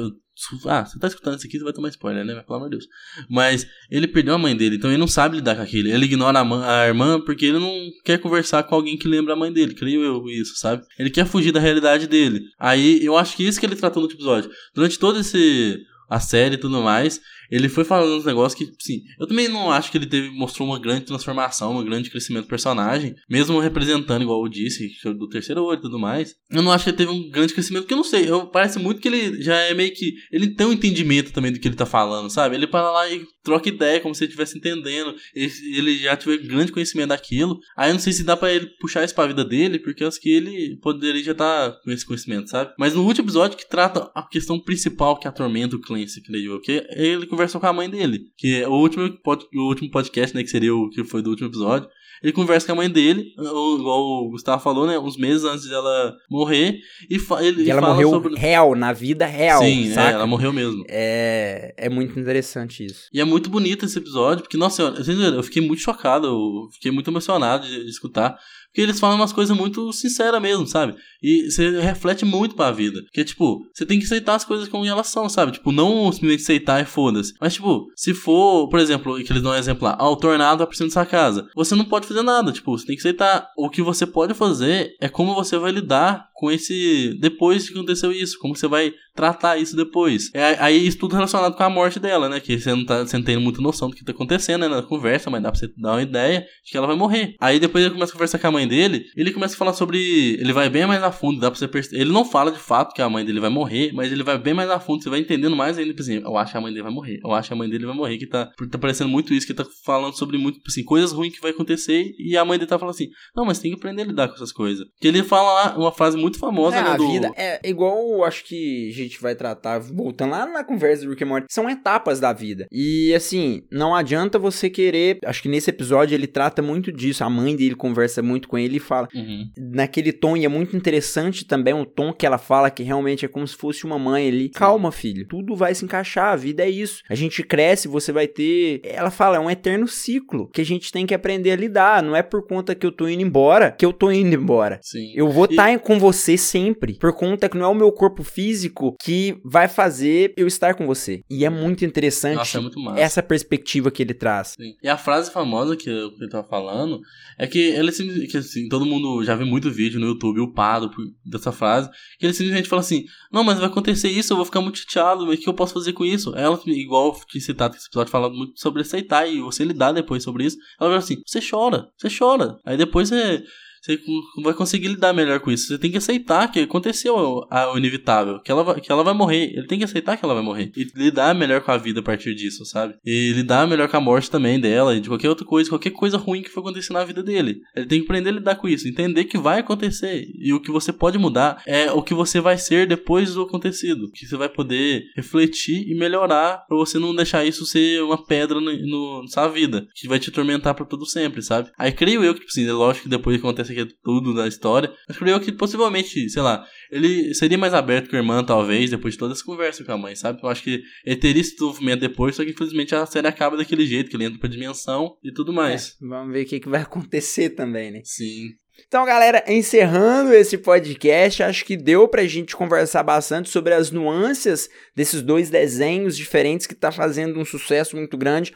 Ah, 0.66 0.84
você 0.84 0.98
tá 0.98 1.06
escutando 1.08 1.38
isso 1.38 1.46
aqui, 1.46 1.58
você 1.58 1.64
vai 1.64 1.72
tomar 1.72 1.88
spoiler, 1.88 2.24
né? 2.24 2.34
Pelo 2.42 2.56
amor 2.56 2.68
de 2.68 2.76
Deus. 2.76 2.86
Mas 3.28 3.66
ele 3.90 4.06
perdeu 4.06 4.34
a 4.34 4.38
mãe 4.38 4.54
dele, 4.54 4.76
então 4.76 4.90
ele 4.90 4.98
não 4.98 5.08
sabe 5.08 5.36
lidar 5.36 5.56
com 5.56 5.62
aquilo. 5.62 5.88
Ele 5.88 6.04
ignora 6.04 6.38
a, 6.38 6.44
mãe, 6.44 6.62
a 6.62 6.86
irmã 6.86 7.20
porque 7.20 7.46
ele 7.46 7.58
não 7.58 7.74
quer 8.04 8.18
conversar 8.18 8.62
com 8.62 8.74
alguém 8.74 8.98
que 8.98 9.08
lembra 9.08 9.32
a 9.32 9.36
mãe 9.36 9.50
dele. 9.52 9.74
Creio 9.74 10.02
eu 10.04 10.28
isso, 10.28 10.56
sabe? 10.56 10.84
Ele 10.98 11.10
quer 11.10 11.26
fugir 11.26 11.52
da 11.52 11.58
realidade 11.58 12.06
dele. 12.06 12.42
Aí 12.58 13.04
eu 13.04 13.16
acho 13.16 13.34
que 13.34 13.44
isso 13.44 13.58
que 13.58 13.64
ele 13.64 13.74
tratou 13.74 14.00
no 14.00 14.06
último 14.06 14.20
episódio. 14.20 14.50
Durante 14.74 14.98
todo 14.98 15.18
esse. 15.18 15.80
A 16.08 16.20
série 16.20 16.54
e 16.54 16.58
tudo 16.58 16.82
mais, 16.82 17.20
ele 17.50 17.68
foi 17.68 17.84
falando 17.84 18.18
uns 18.18 18.24
negócios 18.24 18.54
que, 18.54 18.72
sim, 18.78 19.02
eu 19.18 19.26
também 19.26 19.48
não 19.48 19.70
acho 19.70 19.90
que 19.90 19.98
ele 19.98 20.06
teve, 20.06 20.30
mostrou 20.30 20.68
uma 20.68 20.78
grande 20.78 21.04
transformação, 21.04 21.76
um 21.76 21.84
grande 21.84 22.10
crescimento 22.10 22.44
do 22.44 22.48
personagem, 22.48 23.14
mesmo 23.28 23.58
representando, 23.60 24.22
igual 24.22 24.42
eu 24.44 24.48
disse, 24.48 24.90
do 25.04 25.28
terceiro 25.28 25.64
olho 25.64 25.78
e 25.78 25.82
tudo 25.82 25.98
mais. 25.98 26.34
Eu 26.50 26.62
não 26.62 26.72
acho 26.72 26.84
que 26.84 26.90
ele 26.90 26.96
teve 26.96 27.10
um 27.10 27.30
grande 27.30 27.54
crescimento, 27.54 27.82
porque 27.82 27.94
eu 27.94 27.98
não 27.98 28.04
sei, 28.04 28.28
eu, 28.28 28.46
parece 28.46 28.78
muito 28.78 29.00
que 29.00 29.08
ele 29.08 29.42
já 29.42 29.56
é 29.56 29.74
meio 29.74 29.92
que. 29.92 30.14
Ele 30.32 30.54
tem 30.54 30.66
um 30.66 30.72
entendimento 30.72 31.32
também 31.32 31.52
do 31.52 31.58
que 31.58 31.68
ele 31.68 31.76
tá 31.76 31.86
falando, 31.86 32.30
sabe? 32.30 32.56
Ele 32.56 32.66
para 32.66 32.90
lá 32.90 33.08
e 33.08 33.24
troca 33.42 33.68
ideia, 33.68 34.00
como 34.00 34.14
se 34.14 34.24
ele 34.24 34.32
estivesse 34.32 34.58
entendendo, 34.58 35.14
ele, 35.34 35.52
ele 35.72 35.98
já 35.98 36.16
tiver 36.16 36.38
grande 36.38 36.72
conhecimento 36.72 37.08
daquilo. 37.08 37.58
Aí 37.76 37.90
eu 37.90 37.94
não 37.94 38.00
sei 38.00 38.12
se 38.12 38.24
dá 38.24 38.36
para 38.36 38.52
ele 38.52 38.66
puxar 38.80 39.04
isso 39.04 39.14
pra 39.14 39.26
vida 39.26 39.44
dele, 39.44 39.78
porque 39.78 40.02
eu 40.02 40.08
acho 40.08 40.20
que 40.20 40.30
ele 40.30 40.78
poderia 40.82 41.22
já 41.22 41.32
estar 41.32 41.70
tá 41.70 41.78
com 41.82 41.90
esse 41.90 42.04
conhecimento, 42.04 42.50
sabe? 42.50 42.72
Mas 42.78 42.94
no 42.94 43.04
último 43.04 43.24
episódio 43.26 43.56
que 43.56 43.68
trata 43.68 44.10
a 44.14 44.22
questão 44.22 44.58
principal 44.60 45.18
que 45.18 45.28
atormenta 45.28 45.76
o 45.76 45.80
Clancy, 45.96 46.22
creio 46.22 46.52
eu, 46.52 46.60
que 46.60 46.86
ele 46.90 47.26
conversou 47.26 47.60
com 47.60 47.66
a 47.66 47.72
mãe 47.72 47.88
dele. 47.88 48.26
Que 48.36 48.62
é 48.62 48.68
o 48.68 48.72
último, 48.72 49.10
pod, 49.22 49.44
o 49.54 49.68
último 49.68 49.90
podcast, 49.90 50.36
né? 50.36 50.42
Que 50.42 50.50
seria 50.50 50.74
o 50.74 50.90
que 50.90 51.02
foi 51.04 51.22
do 51.22 51.30
último 51.30 51.48
episódio. 51.48 51.88
Ele 52.22 52.32
conversa 52.32 52.66
com 52.66 52.72
a 52.72 52.76
mãe 52.76 52.88
dele, 52.88 53.34
igual 53.38 54.24
o 54.24 54.30
Gustavo 54.30 54.62
falou, 54.62 54.86
né? 54.86 54.98
Uns 54.98 55.18
meses 55.18 55.44
antes 55.44 55.68
dela 55.68 56.14
morrer. 56.30 56.78
E 57.10 57.18
ele 57.40 57.62
e 57.64 57.70
ela 57.70 57.82
fala 57.82 57.94
morreu 57.94 58.10
sobre... 58.10 58.34
real, 58.34 58.74
na 58.74 58.92
vida 58.92 59.26
real. 59.26 59.62
Sim, 59.62 59.92
é, 59.92 60.12
ela 60.12 60.26
morreu 60.26 60.52
mesmo. 60.52 60.82
É, 60.88 61.74
é 61.76 61.88
muito 61.90 62.18
interessante 62.18 62.84
isso. 62.84 63.08
E 63.12 63.20
é 63.20 63.24
muito 63.24 63.50
bonito 63.50 63.84
esse 63.84 63.98
episódio, 63.98 64.42
porque, 64.42 64.56
nossa 64.56 65.04
senhora, 65.04 65.36
eu 65.36 65.42
fiquei 65.42 65.60
muito 65.60 65.82
chocado, 65.82 66.26
eu 66.26 66.68
fiquei 66.72 66.90
muito 66.90 67.10
emocionado 67.10 67.66
de, 67.66 67.84
de 67.84 67.90
escutar. 67.90 68.38
Porque 68.76 68.82
eles 68.82 69.00
falam 69.00 69.16
umas 69.16 69.32
coisas 69.32 69.56
muito 69.56 69.90
sinceras 69.90 70.38
mesmo, 70.38 70.66
sabe? 70.66 70.96
E 71.22 71.50
você 71.50 71.80
reflete 71.80 72.26
muito 72.26 72.54
pra 72.54 72.70
vida. 72.70 73.02
Que 73.10 73.22
é 73.22 73.24
tipo, 73.24 73.66
você 73.72 73.86
tem 73.86 73.98
que 73.98 74.04
aceitar 74.04 74.34
as 74.34 74.44
coisas 74.44 74.68
como 74.68 74.84
elas 74.84 75.06
são, 75.06 75.30
sabe? 75.30 75.52
Tipo, 75.52 75.72
não 75.72 76.12
simplesmente 76.12 76.42
aceitar 76.42 76.82
e 76.82 76.84
foda-se. 76.84 77.32
Mas, 77.40 77.54
tipo, 77.54 77.90
se 77.96 78.12
for, 78.12 78.68
por 78.68 78.78
exemplo, 78.78 79.16
que 79.24 79.32
eles 79.32 79.42
dão 79.42 79.52
um 79.52 79.54
exemplo 79.54 79.88
lá, 79.88 79.96
ah, 79.98 80.10
o 80.10 80.16
tornado 80.16 80.58
vai 80.58 80.66
por 80.66 80.76
cima 80.76 80.90
da 80.90 80.92
sua 80.92 81.06
casa. 81.06 81.48
Você 81.54 81.74
não 81.74 81.86
pode 81.86 82.06
fazer 82.06 82.20
nada, 82.20 82.52
tipo, 82.52 82.76
você 82.76 82.84
tem 82.84 82.94
que 82.94 83.00
aceitar. 83.00 83.48
O 83.56 83.70
que 83.70 83.80
você 83.80 84.06
pode 84.06 84.34
fazer 84.34 84.94
é 85.00 85.08
como 85.08 85.34
você 85.34 85.56
vai 85.56 85.72
lidar 85.72 86.28
com 86.36 86.50
esse. 86.50 87.16
Depois 87.20 87.68
que 87.68 87.74
aconteceu 87.74 88.12
isso, 88.12 88.38
como 88.38 88.54
você 88.54 88.68
vai 88.68 88.92
tratar 89.14 89.56
isso 89.56 89.74
depois. 89.74 90.30
É, 90.34 90.56
aí 90.60 90.86
isso 90.86 90.98
tudo 90.98 91.14
relacionado 91.14 91.56
com 91.56 91.62
a 91.62 91.70
morte 91.70 91.98
dela, 91.98 92.28
né? 92.28 92.38
Que 92.38 92.58
você 92.58 92.70
não 92.74 92.84
tá 92.84 93.04
você 93.04 93.16
não 93.16 93.24
tem 93.24 93.38
muita 93.38 93.62
noção 93.62 93.88
do 93.88 93.96
que 93.96 94.04
tá 94.04 94.12
acontecendo 94.12 94.60
né, 94.60 94.68
na 94.68 94.82
conversa, 94.82 95.30
mas 95.30 95.42
dá 95.42 95.50
pra 95.50 95.58
você 95.58 95.68
dar 95.76 95.92
uma 95.92 96.02
ideia 96.02 96.46
de 96.64 96.70
que 96.70 96.76
ela 96.76 96.86
vai 96.86 96.96
morrer. 96.96 97.34
Aí 97.40 97.58
depois 97.58 97.84
ele 97.84 97.94
começa 97.94 98.12
a 98.12 98.14
conversar 98.14 98.38
com 98.38 98.46
a 98.46 98.52
mãe 98.52 98.68
dele, 98.68 99.04
ele 99.16 99.32
começa 99.32 99.54
a 99.54 99.58
falar 99.58 99.72
sobre. 99.72 99.98
Ele 100.38 100.52
vai 100.52 100.68
bem 100.68 100.86
mais 100.86 101.02
a 101.02 101.10
fundo, 101.10 101.40
dá 101.40 101.50
pra 101.50 101.58
você 101.58 101.66
perceber. 101.66 102.02
Ele 102.02 102.12
não 102.12 102.24
fala 102.24 102.52
de 102.52 102.58
fato 102.58 102.94
que 102.94 103.00
a 103.00 103.08
mãe 103.08 103.24
dele 103.24 103.40
vai 103.40 103.50
morrer, 103.50 103.92
mas 103.94 104.12
ele 104.12 104.22
vai 104.22 104.38
bem 104.38 104.52
mais 104.52 104.68
a 104.70 104.78
fundo, 104.78 105.02
você 105.02 105.08
vai 105.08 105.20
entendendo 105.20 105.56
mais 105.56 105.78
ainda, 105.78 105.90
tipo 105.90 106.02
assim, 106.02 106.20
eu 106.22 106.36
acho 106.36 106.52
que 106.52 106.58
a 106.58 106.60
mãe 106.60 106.70
dele 106.70 106.82
vai 106.82 106.92
morrer, 106.92 107.18
eu 107.24 107.32
acho 107.32 107.48
que 107.48 107.54
a 107.54 107.56
mãe 107.56 107.68
dele 107.68 107.86
vai 107.86 107.94
morrer, 107.94 108.18
que 108.18 108.26
tá, 108.26 108.50
tá 108.70 108.78
parecendo 108.78 109.08
muito 109.08 109.32
isso, 109.32 109.46
que 109.46 109.54
tá 109.54 109.64
falando 109.84 110.16
sobre 110.16 110.36
muito, 110.36 110.56
tipo 110.56 110.68
assim, 110.68 110.84
coisas 110.84 111.12
ruins 111.12 111.34
que 111.34 111.40
vai 111.40 111.52
acontecer, 111.52 112.12
e 112.18 112.36
a 112.36 112.44
mãe 112.44 112.58
dele 112.58 112.68
tá 112.68 112.78
falando 112.78 112.94
assim, 112.94 113.08
não, 113.34 113.44
mas 113.44 113.58
tem 113.58 113.70
que 113.70 113.76
aprender 113.78 114.02
a 114.02 114.06
lidar 114.06 114.28
com 114.28 114.34
essas 114.34 114.52
coisas. 114.52 114.86
Que 115.00 115.08
ele 115.08 115.22
fala 115.22 115.52
lá 115.52 115.78
uma 115.78 115.92
frase 115.92 116.16
muito 116.16 116.25
famosa, 116.34 116.76
é, 116.76 116.82
né, 116.82 116.90
a 116.90 116.96
do... 116.96 117.06
vida 117.06 117.32
é 117.36 117.60
igual, 117.64 118.24
acho 118.24 118.44
que 118.44 118.90
a 118.90 118.92
gente 118.92 119.20
vai 119.20 119.34
tratar, 119.34 119.78
voltando 119.78 120.30
lá 120.30 120.46
na 120.46 120.64
conversa 120.64 121.04
do 121.04 121.10
Rick 121.10 121.24
and 121.24 121.26
Morty, 121.26 121.46
são 121.50 121.68
etapas 121.70 122.20
da 122.20 122.32
vida. 122.32 122.66
E 122.72 123.14
assim, 123.14 123.62
não 123.70 123.94
adianta 123.94 124.38
você 124.38 124.68
querer, 124.68 125.18
acho 125.24 125.42
que 125.42 125.48
nesse 125.48 125.70
episódio 125.70 126.14
ele 126.14 126.26
trata 126.26 126.60
muito 126.60 126.90
disso, 126.90 127.24
a 127.24 127.30
mãe 127.30 127.54
dele 127.54 127.74
conversa 127.74 128.22
muito 128.22 128.48
com 128.48 128.58
ele 128.58 128.76
e 128.76 128.80
fala, 128.80 129.08
uhum. 129.14 129.50
naquele 129.56 130.12
tom, 130.12 130.36
e 130.36 130.44
é 130.44 130.48
muito 130.48 130.76
interessante 130.76 131.44
também 131.44 131.74
o 131.74 131.86
tom 131.86 132.12
que 132.12 132.26
ela 132.26 132.38
fala, 132.38 132.70
que 132.70 132.82
realmente 132.82 133.24
é 133.24 133.28
como 133.28 133.46
se 133.46 133.54
fosse 133.54 133.84
uma 133.84 133.98
mãe 133.98 134.28
ali. 134.28 134.48
Calma, 134.48 134.90
filho, 134.90 135.26
tudo 135.28 135.54
vai 135.54 135.74
se 135.74 135.84
encaixar, 135.84 136.32
a 136.32 136.36
vida 136.36 136.64
é 136.64 136.68
isso. 136.68 137.02
A 137.08 137.14
gente 137.14 137.42
cresce, 137.42 137.88
você 137.88 138.12
vai 138.12 138.26
ter. 138.26 138.80
Ela 138.82 139.10
fala, 139.10 139.36
é 139.36 139.40
um 139.40 139.50
eterno 139.50 139.86
ciclo 139.86 140.48
que 140.48 140.60
a 140.60 140.64
gente 140.64 140.90
tem 140.90 141.06
que 141.06 141.14
aprender 141.14 141.52
a 141.52 141.56
lidar. 141.56 142.02
Não 142.02 142.16
é 142.16 142.22
por 142.22 142.46
conta 142.46 142.74
que 142.74 142.86
eu 142.86 142.92
tô 142.92 143.08
indo 143.08 143.22
embora 143.22 143.76
que 143.76 143.84
eu 143.84 143.92
tô 143.92 144.10
indo 144.10 144.34
embora. 144.34 144.80
Sim. 144.82 145.12
Eu 145.14 145.30
vou 145.30 145.44
estar 145.44 145.70
e... 145.70 145.76
tá 145.76 145.82
com 145.82 145.98
você 145.98 146.15
sempre. 146.36 146.94
Por 146.98 147.12
conta 147.12 147.48
que 147.48 147.56
não 147.56 147.66
é 147.66 147.68
o 147.68 147.74
meu 147.74 147.92
corpo 147.92 148.22
físico 148.22 148.96
que 149.00 149.38
vai 149.44 149.68
fazer 149.68 150.34
eu 150.36 150.46
estar 150.46 150.74
com 150.74 150.86
você. 150.86 151.22
E 151.30 151.44
é 151.44 151.50
muito 151.50 151.84
interessante 151.84 152.36
Nossa, 152.36 152.58
é 152.58 152.60
muito 152.60 152.90
essa 152.96 153.22
perspectiva 153.22 153.90
que 153.90 154.02
ele 154.02 154.14
traz. 154.14 154.54
Sim. 154.58 154.74
E 154.82 154.88
a 154.88 154.96
frase 154.96 155.30
famosa 155.30 155.76
que 155.76 155.88
eu, 155.88 156.12
que 156.12 156.24
eu 156.24 156.28
tava 156.28 156.46
falando 156.48 157.00
é 157.38 157.46
que 157.46 157.58
ele 157.58 157.92
que 158.26 158.36
assim, 158.36 158.68
todo 158.68 158.86
mundo 158.86 159.24
já 159.24 159.34
vê 159.34 159.44
muito 159.44 159.70
vídeo 159.70 160.00
no 160.00 160.06
YouTube 160.06 160.40
upado 160.40 160.90
dessa 161.24 161.52
frase, 161.52 161.90
que 162.18 162.26
ele 162.26 162.32
simplesmente 162.32 162.68
fala 162.68 162.80
assim: 162.80 163.04
Não, 163.32 163.44
mas 163.44 163.58
vai 163.58 163.68
acontecer 163.68 164.08
isso, 164.08 164.32
eu 164.32 164.36
vou 164.36 164.46
ficar 164.46 164.60
muito 164.60 164.78
chateado, 164.78 165.26
mas 165.26 165.38
o 165.38 165.42
que 165.42 165.48
eu 165.48 165.54
posso 165.54 165.74
fazer 165.74 165.92
com 165.92 166.04
isso? 166.04 166.34
Ela, 166.34 166.60
igual 166.66 167.18
te 167.26 167.40
citado 167.40 167.76
esse 167.76 167.86
episódio, 167.86 168.10
fala 168.10 168.30
muito 168.30 168.58
sobre 168.60 168.82
aceitar 168.82 169.28
e 169.28 169.40
você 169.40 169.64
lidar 169.64 169.92
depois 169.92 170.22
sobre 170.22 170.44
isso. 170.44 170.56
Ela 170.80 170.90
fala 170.90 170.98
assim: 170.98 171.22
Você 171.26 171.40
chora, 171.40 171.88
você 171.96 172.08
chora. 172.08 172.58
Aí 172.64 172.76
depois 172.76 173.08
você 173.08 173.42
você 173.86 174.00
vai 174.42 174.52
conseguir 174.52 174.88
lidar 174.88 175.12
melhor 175.12 175.38
com 175.38 175.50
isso. 175.50 175.68
Você 175.68 175.78
tem 175.78 175.90
que 175.90 175.98
aceitar 175.98 176.50
que 176.50 176.60
aconteceu 176.60 177.14
o, 177.14 177.78
inevitável, 177.78 178.40
que 178.40 178.50
ela, 178.50 178.64
vai, 178.64 178.80
que 178.80 178.90
ela 178.90 179.04
vai 179.04 179.14
morrer. 179.14 179.52
Ele 179.54 179.66
tem 179.66 179.78
que 179.78 179.84
aceitar 179.84 180.16
que 180.16 180.24
ela 180.24 180.34
vai 180.34 180.42
morrer. 180.42 180.72
E 180.76 180.88
lidar 180.96 181.34
melhor 181.34 181.60
com 181.60 181.70
a 181.70 181.76
vida 181.76 182.00
a 182.00 182.02
partir 182.02 182.34
disso, 182.34 182.64
sabe? 182.64 182.94
E 183.04 183.32
lidar 183.32 183.66
melhor 183.68 183.88
com 183.88 183.96
a 183.96 184.00
morte 184.00 184.30
também 184.30 184.58
dela 184.58 184.96
e 184.96 185.00
de 185.00 185.08
qualquer 185.08 185.28
outra 185.28 185.46
coisa, 185.46 185.70
qualquer 185.70 185.90
coisa 185.90 186.16
ruim 186.16 186.42
que 186.42 186.50
for 186.50 186.60
acontecer 186.60 186.92
na 186.92 187.04
vida 187.04 187.22
dele. 187.22 187.60
Ele 187.76 187.86
tem 187.86 188.00
que 188.00 188.06
aprender 188.06 188.30
a 188.30 188.32
lidar 188.32 188.56
com 188.56 188.68
isso, 188.68 188.88
entender 188.88 189.24
que 189.24 189.38
vai 189.38 189.60
acontecer. 189.60 190.26
E 190.34 190.52
o 190.52 190.60
que 190.60 190.72
você 190.72 190.92
pode 190.92 191.16
mudar 191.16 191.62
é 191.64 191.92
o 191.92 192.02
que 192.02 192.14
você 192.14 192.40
vai 192.40 192.58
ser 192.58 192.88
depois 192.88 193.34
do 193.34 193.42
acontecido. 193.42 194.10
Que 194.12 194.26
você 194.26 194.36
vai 194.36 194.48
poder 194.48 195.04
refletir 195.14 195.88
e 195.88 195.94
melhorar 195.94 196.64
pra 196.66 196.76
você 196.76 196.98
não 196.98 197.14
deixar 197.14 197.44
isso 197.44 197.64
ser 197.64 198.02
uma 198.02 198.24
pedra 198.24 198.60
no, 198.60 198.72
no, 198.72 199.22
na 199.22 199.28
sua 199.28 199.46
vida. 199.46 199.86
Que 199.94 200.08
vai 200.08 200.18
te 200.18 200.30
atormentar 200.30 200.74
pra 200.74 200.84
todo 200.84 201.06
sempre, 201.06 201.40
sabe? 201.40 201.70
Aí 201.78 201.92
creio 201.92 202.24
eu 202.24 202.34
que, 202.34 202.40
tipo 202.40 202.50
assim, 202.50 202.68
é 202.68 202.72
lógico 202.72 203.04
que 203.04 203.10
depois 203.10 203.36
que 203.36 203.46
acontece 203.46 203.75
tudo 203.84 204.34
da 204.34 204.46
história. 204.46 204.92
Mas 205.08 205.18
creio 205.18 205.40
que 205.40 205.52
possivelmente, 205.52 206.30
sei 206.30 206.42
lá, 206.42 206.64
ele 206.90 207.34
seria 207.34 207.58
mais 207.58 207.74
aberto 207.74 208.08
com 208.08 208.16
a 208.16 208.18
irmã, 208.18 208.42
talvez, 208.42 208.90
depois 208.90 209.14
de 209.14 209.18
toda 209.18 209.32
essa 209.32 209.44
conversa 209.44 209.84
com 209.84 209.92
a 209.92 209.98
mãe, 209.98 210.14
sabe? 210.14 210.40
Eu 210.42 210.48
acho 210.48 210.62
que 210.62 210.82
ele 211.04 211.16
teria 211.16 211.40
esse 211.40 211.52
desenvolvimento 211.52 212.00
depois, 212.00 212.36
só 212.36 212.44
que 212.44 212.50
infelizmente 212.50 212.94
a 212.94 213.04
série 213.04 213.26
acaba 213.26 213.56
daquele 213.56 213.84
jeito, 213.84 214.08
que 214.08 214.16
ele 214.16 214.24
entra 214.24 214.38
pra 214.38 214.48
dimensão 214.48 215.16
e 215.22 215.32
tudo 215.32 215.52
mais. 215.52 215.96
É, 216.02 216.06
vamos 216.06 216.32
ver 216.32 216.44
o 216.44 216.46
que, 216.46 216.60
que 216.60 216.68
vai 216.68 216.80
acontecer 216.80 217.50
também, 217.50 217.90
né? 217.90 218.00
Sim. 218.04 218.50
Então, 218.86 219.06
galera, 219.06 219.42
encerrando 219.48 220.34
esse 220.34 220.58
podcast, 220.58 221.42
acho 221.42 221.64
que 221.64 221.76
deu 221.76 222.06
pra 222.06 222.24
gente 222.24 222.54
conversar 222.54 223.02
bastante 223.02 223.48
sobre 223.48 223.72
as 223.72 223.90
nuances 223.90 224.68
desses 224.94 225.22
dois 225.22 225.48
desenhos 225.48 226.16
diferentes 226.16 226.66
que 226.66 226.74
tá 226.74 226.92
fazendo 226.92 227.40
um 227.40 227.44
sucesso 227.44 227.96
muito 227.96 228.16
grande. 228.18 228.52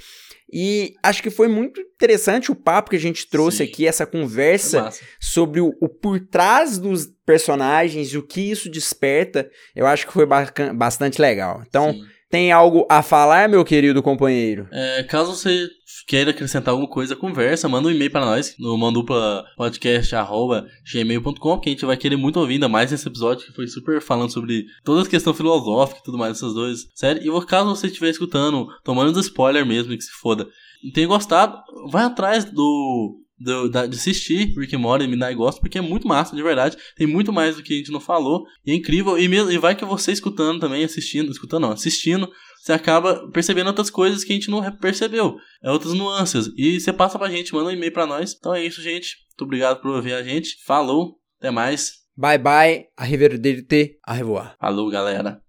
E 0.53 0.95
acho 1.03 1.23
que 1.23 1.31
foi 1.31 1.49
muito 1.49 1.81
interessante 1.81 2.51
o 2.51 2.57
papo 2.57 2.91
que 2.91 2.97
a 2.97 3.01
gente 3.01 3.29
trouxe 3.29 3.59
Sim. 3.59 3.65
aqui, 3.65 3.87
essa 3.87 4.07
conversa 4.07 4.91
sobre 5.21 5.61
o, 5.61 5.75
o 5.81 5.89
por 5.89 6.19
trás 6.21 6.79
dos 6.79 7.07
personagens 7.25 8.09
e 8.09 8.19
o 8.19 8.27
que 8.27 8.51
isso 8.51 8.69
desperta. 8.69 9.49
Eu 9.75 9.87
acho 9.87 10.07
que 10.07 10.13
foi 10.13 10.27
bastante 10.75 11.21
legal. 11.21 11.63
Então, 11.67 11.93
Sim. 11.93 12.05
Tem 12.31 12.53
algo 12.53 12.87
a 12.89 13.03
falar, 13.03 13.49
meu 13.49 13.65
querido 13.65 14.01
companheiro? 14.03 14.69
É, 14.71 15.03
caso 15.03 15.35
você 15.35 15.67
queira 16.07 16.31
acrescentar 16.31 16.71
alguma 16.73 16.89
coisa, 16.89 17.17
conversa, 17.17 17.69
manda 17.69 17.89
um 17.89 17.91
e-mail 17.91 18.11
para 18.11 18.25
nós 18.25 18.55
no 18.59 18.79
mandupla.podcast.gmail.com 18.79 21.59
que 21.59 21.69
a 21.69 21.73
gente 21.73 21.85
vai 21.85 21.97
querer 21.97 22.15
muito 22.17 22.39
ouvir, 22.39 22.55
ainda 22.55 22.69
mais 22.69 22.89
nesse 22.91 23.07
episódio 23.07 23.47
que 23.47 23.53
foi 23.53 23.67
super 23.67 24.01
falando 24.01 24.33
sobre 24.33 24.65
toda 24.85 25.03
a 25.03 25.09
questão 25.09 25.35
filosófica 25.35 26.01
e 26.01 26.05
tudo 26.05 26.17
mais 26.19 26.35
dessas 26.35 26.55
duas 26.55 26.87
séries. 26.95 27.25
E 27.25 27.47
caso 27.47 27.69
você 27.69 27.89
estiver 27.89 28.11
escutando, 28.11 28.69
tomando 28.85 29.19
spoiler 29.21 29.67
mesmo, 29.67 29.97
que 29.97 30.03
se 30.03 30.13
foda, 30.13 30.47
e 30.83 30.93
tenha 30.93 31.09
gostado, 31.09 31.59
vai 31.91 32.05
atrás 32.05 32.45
do... 32.45 33.19
do- 33.41 33.69
da- 33.71 33.87
de 33.87 33.97
assistir 33.97 34.53
Rick 34.57 34.77
and 34.77 34.81
Morty 34.81 35.05
e 35.05 35.09
Midnight 35.09 35.35
Gospel, 35.35 35.63
porque 35.63 35.79
é 35.79 35.81
muito 35.81 36.07
massa, 36.07 36.37
de 36.37 36.43
verdade. 36.43 36.77
Tem 36.95 37.07
muito 37.07 37.33
mais 37.33 37.57
do 37.57 37.63
que 37.63 37.73
a 37.75 37.77
gente 37.77 37.91
não 37.91 38.01
falou. 38.01 38.45
E 38.65 38.71
é 38.71 38.75
incrível. 38.75 39.19
E, 39.19 39.27
mesmo, 39.27 39.51
e 39.51 39.59
vai 39.59 39.75
que 39.75 39.85
você 39.85 40.13
escutando 40.13 40.61
também, 40.61 40.85
assistindo, 40.85 41.31
escutando 41.31 41.63
não, 41.63 41.73
assistindo, 41.73 42.31
você 42.63 42.73
acaba 42.73 43.31
percebendo 43.31 43.69
outras 43.69 43.89
coisas 43.89 44.23
que 44.23 44.33
a 44.33 44.35
gente 44.35 44.51
não 44.51 44.61
percebeu. 44.77 45.37
É 45.63 45.71
outras 45.71 45.95
nuances. 45.95 46.51
E 46.57 46.79
você 46.79 46.93
passa 46.93 47.19
pra 47.19 47.31
gente, 47.31 47.53
manda 47.55 47.71
um 47.71 47.73
e-mail 47.73 47.93
pra 47.93 48.07
nós. 48.07 48.35
Então 48.39 48.55
é 48.55 48.65
isso, 48.65 48.83
gente. 48.83 49.17
Muito 49.31 49.45
obrigado 49.45 49.81
por 49.81 49.91
ouvir 49.91 50.13
a 50.13 50.23
gente. 50.23 50.63
Falou, 50.65 51.17
até 51.39 51.51
mais. 51.51 51.93
Bye 52.17 52.39
bye, 52.39 52.85
arrivederci, 52.99 53.97
a 54.07 54.13
revoar. 54.13 54.55
Falou, 54.61 54.91
galera. 54.91 55.41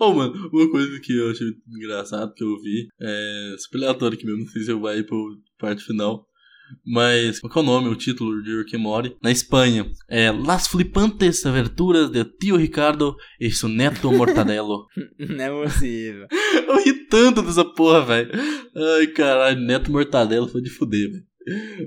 Oh, 0.00 0.12
mano, 0.12 0.34
uma 0.52 0.68
coisa 0.68 0.98
que 0.98 1.16
eu 1.16 1.30
achei 1.30 1.46
engraçado 1.68 2.34
que 2.34 2.42
eu 2.42 2.60
vi 2.60 2.88
é 3.00 3.54
super 3.56 3.78
aleatório 3.78 4.16
aqui 4.16 4.26
mesmo, 4.26 4.40
não 4.40 4.48
sei 4.48 4.62
se 4.62 4.70
eu 4.72 4.80
vai 4.80 5.02
pro 5.04 5.38
parte 5.60 5.84
final. 5.84 6.26
Mas, 6.86 7.40
qual 7.40 7.64
é 7.64 7.68
o 7.68 7.70
nome, 7.70 7.88
o 7.88 7.96
título 7.96 8.42
de 8.42 8.58
Rick 8.58 8.76
Morty? 8.76 9.16
Na 9.22 9.30
Espanha, 9.30 9.90
é 10.08 10.30
Las 10.30 10.68
flipantes 10.68 11.44
aventuras 11.44 12.10
de 12.10 12.24
Tio 12.24 12.56
Ricardo 12.56 13.16
e 13.40 13.50
su 13.50 13.68
neto 13.68 14.12
Mortadelo. 14.12 14.86
Não 15.18 15.44
é 15.44 15.64
possível. 15.64 16.26
Eu 16.68 16.82
ri 16.84 17.06
tanto 17.06 17.42
dessa 17.42 17.64
porra, 17.64 18.04
velho. 18.04 18.30
Ai, 18.98 19.06
caralho, 19.08 19.60
Neto 19.60 19.90
Mortadelo 19.90 20.48
foi 20.48 20.62
de 20.62 20.70
fuder, 20.70 21.10
velho. 21.10 21.30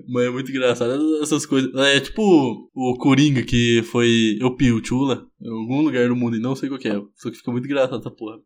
Mas 0.10 0.26
é 0.26 0.30
muito 0.30 0.52
engraçado 0.52 1.22
essas 1.22 1.46
coisas. 1.46 1.74
É 1.76 2.00
tipo 2.00 2.70
o 2.74 2.98
Coringa 2.98 3.44
que 3.44 3.84
foi 3.84 4.38
eu 4.42 4.56
pio 4.56 4.84
Chula 4.84 5.26
em 5.40 5.50
algum 5.50 5.82
lugar 5.82 6.08
do 6.08 6.16
mundo 6.16 6.36
e 6.36 6.42
não 6.42 6.56
sei 6.56 6.68
qual 6.68 6.80
que 6.80 6.90
é. 6.90 7.00
Só 7.16 7.30
que 7.30 7.38
fica 7.38 7.52
muito 7.52 7.66
engraçado 7.66 8.00
essa 8.00 8.12
porra. 8.12 8.38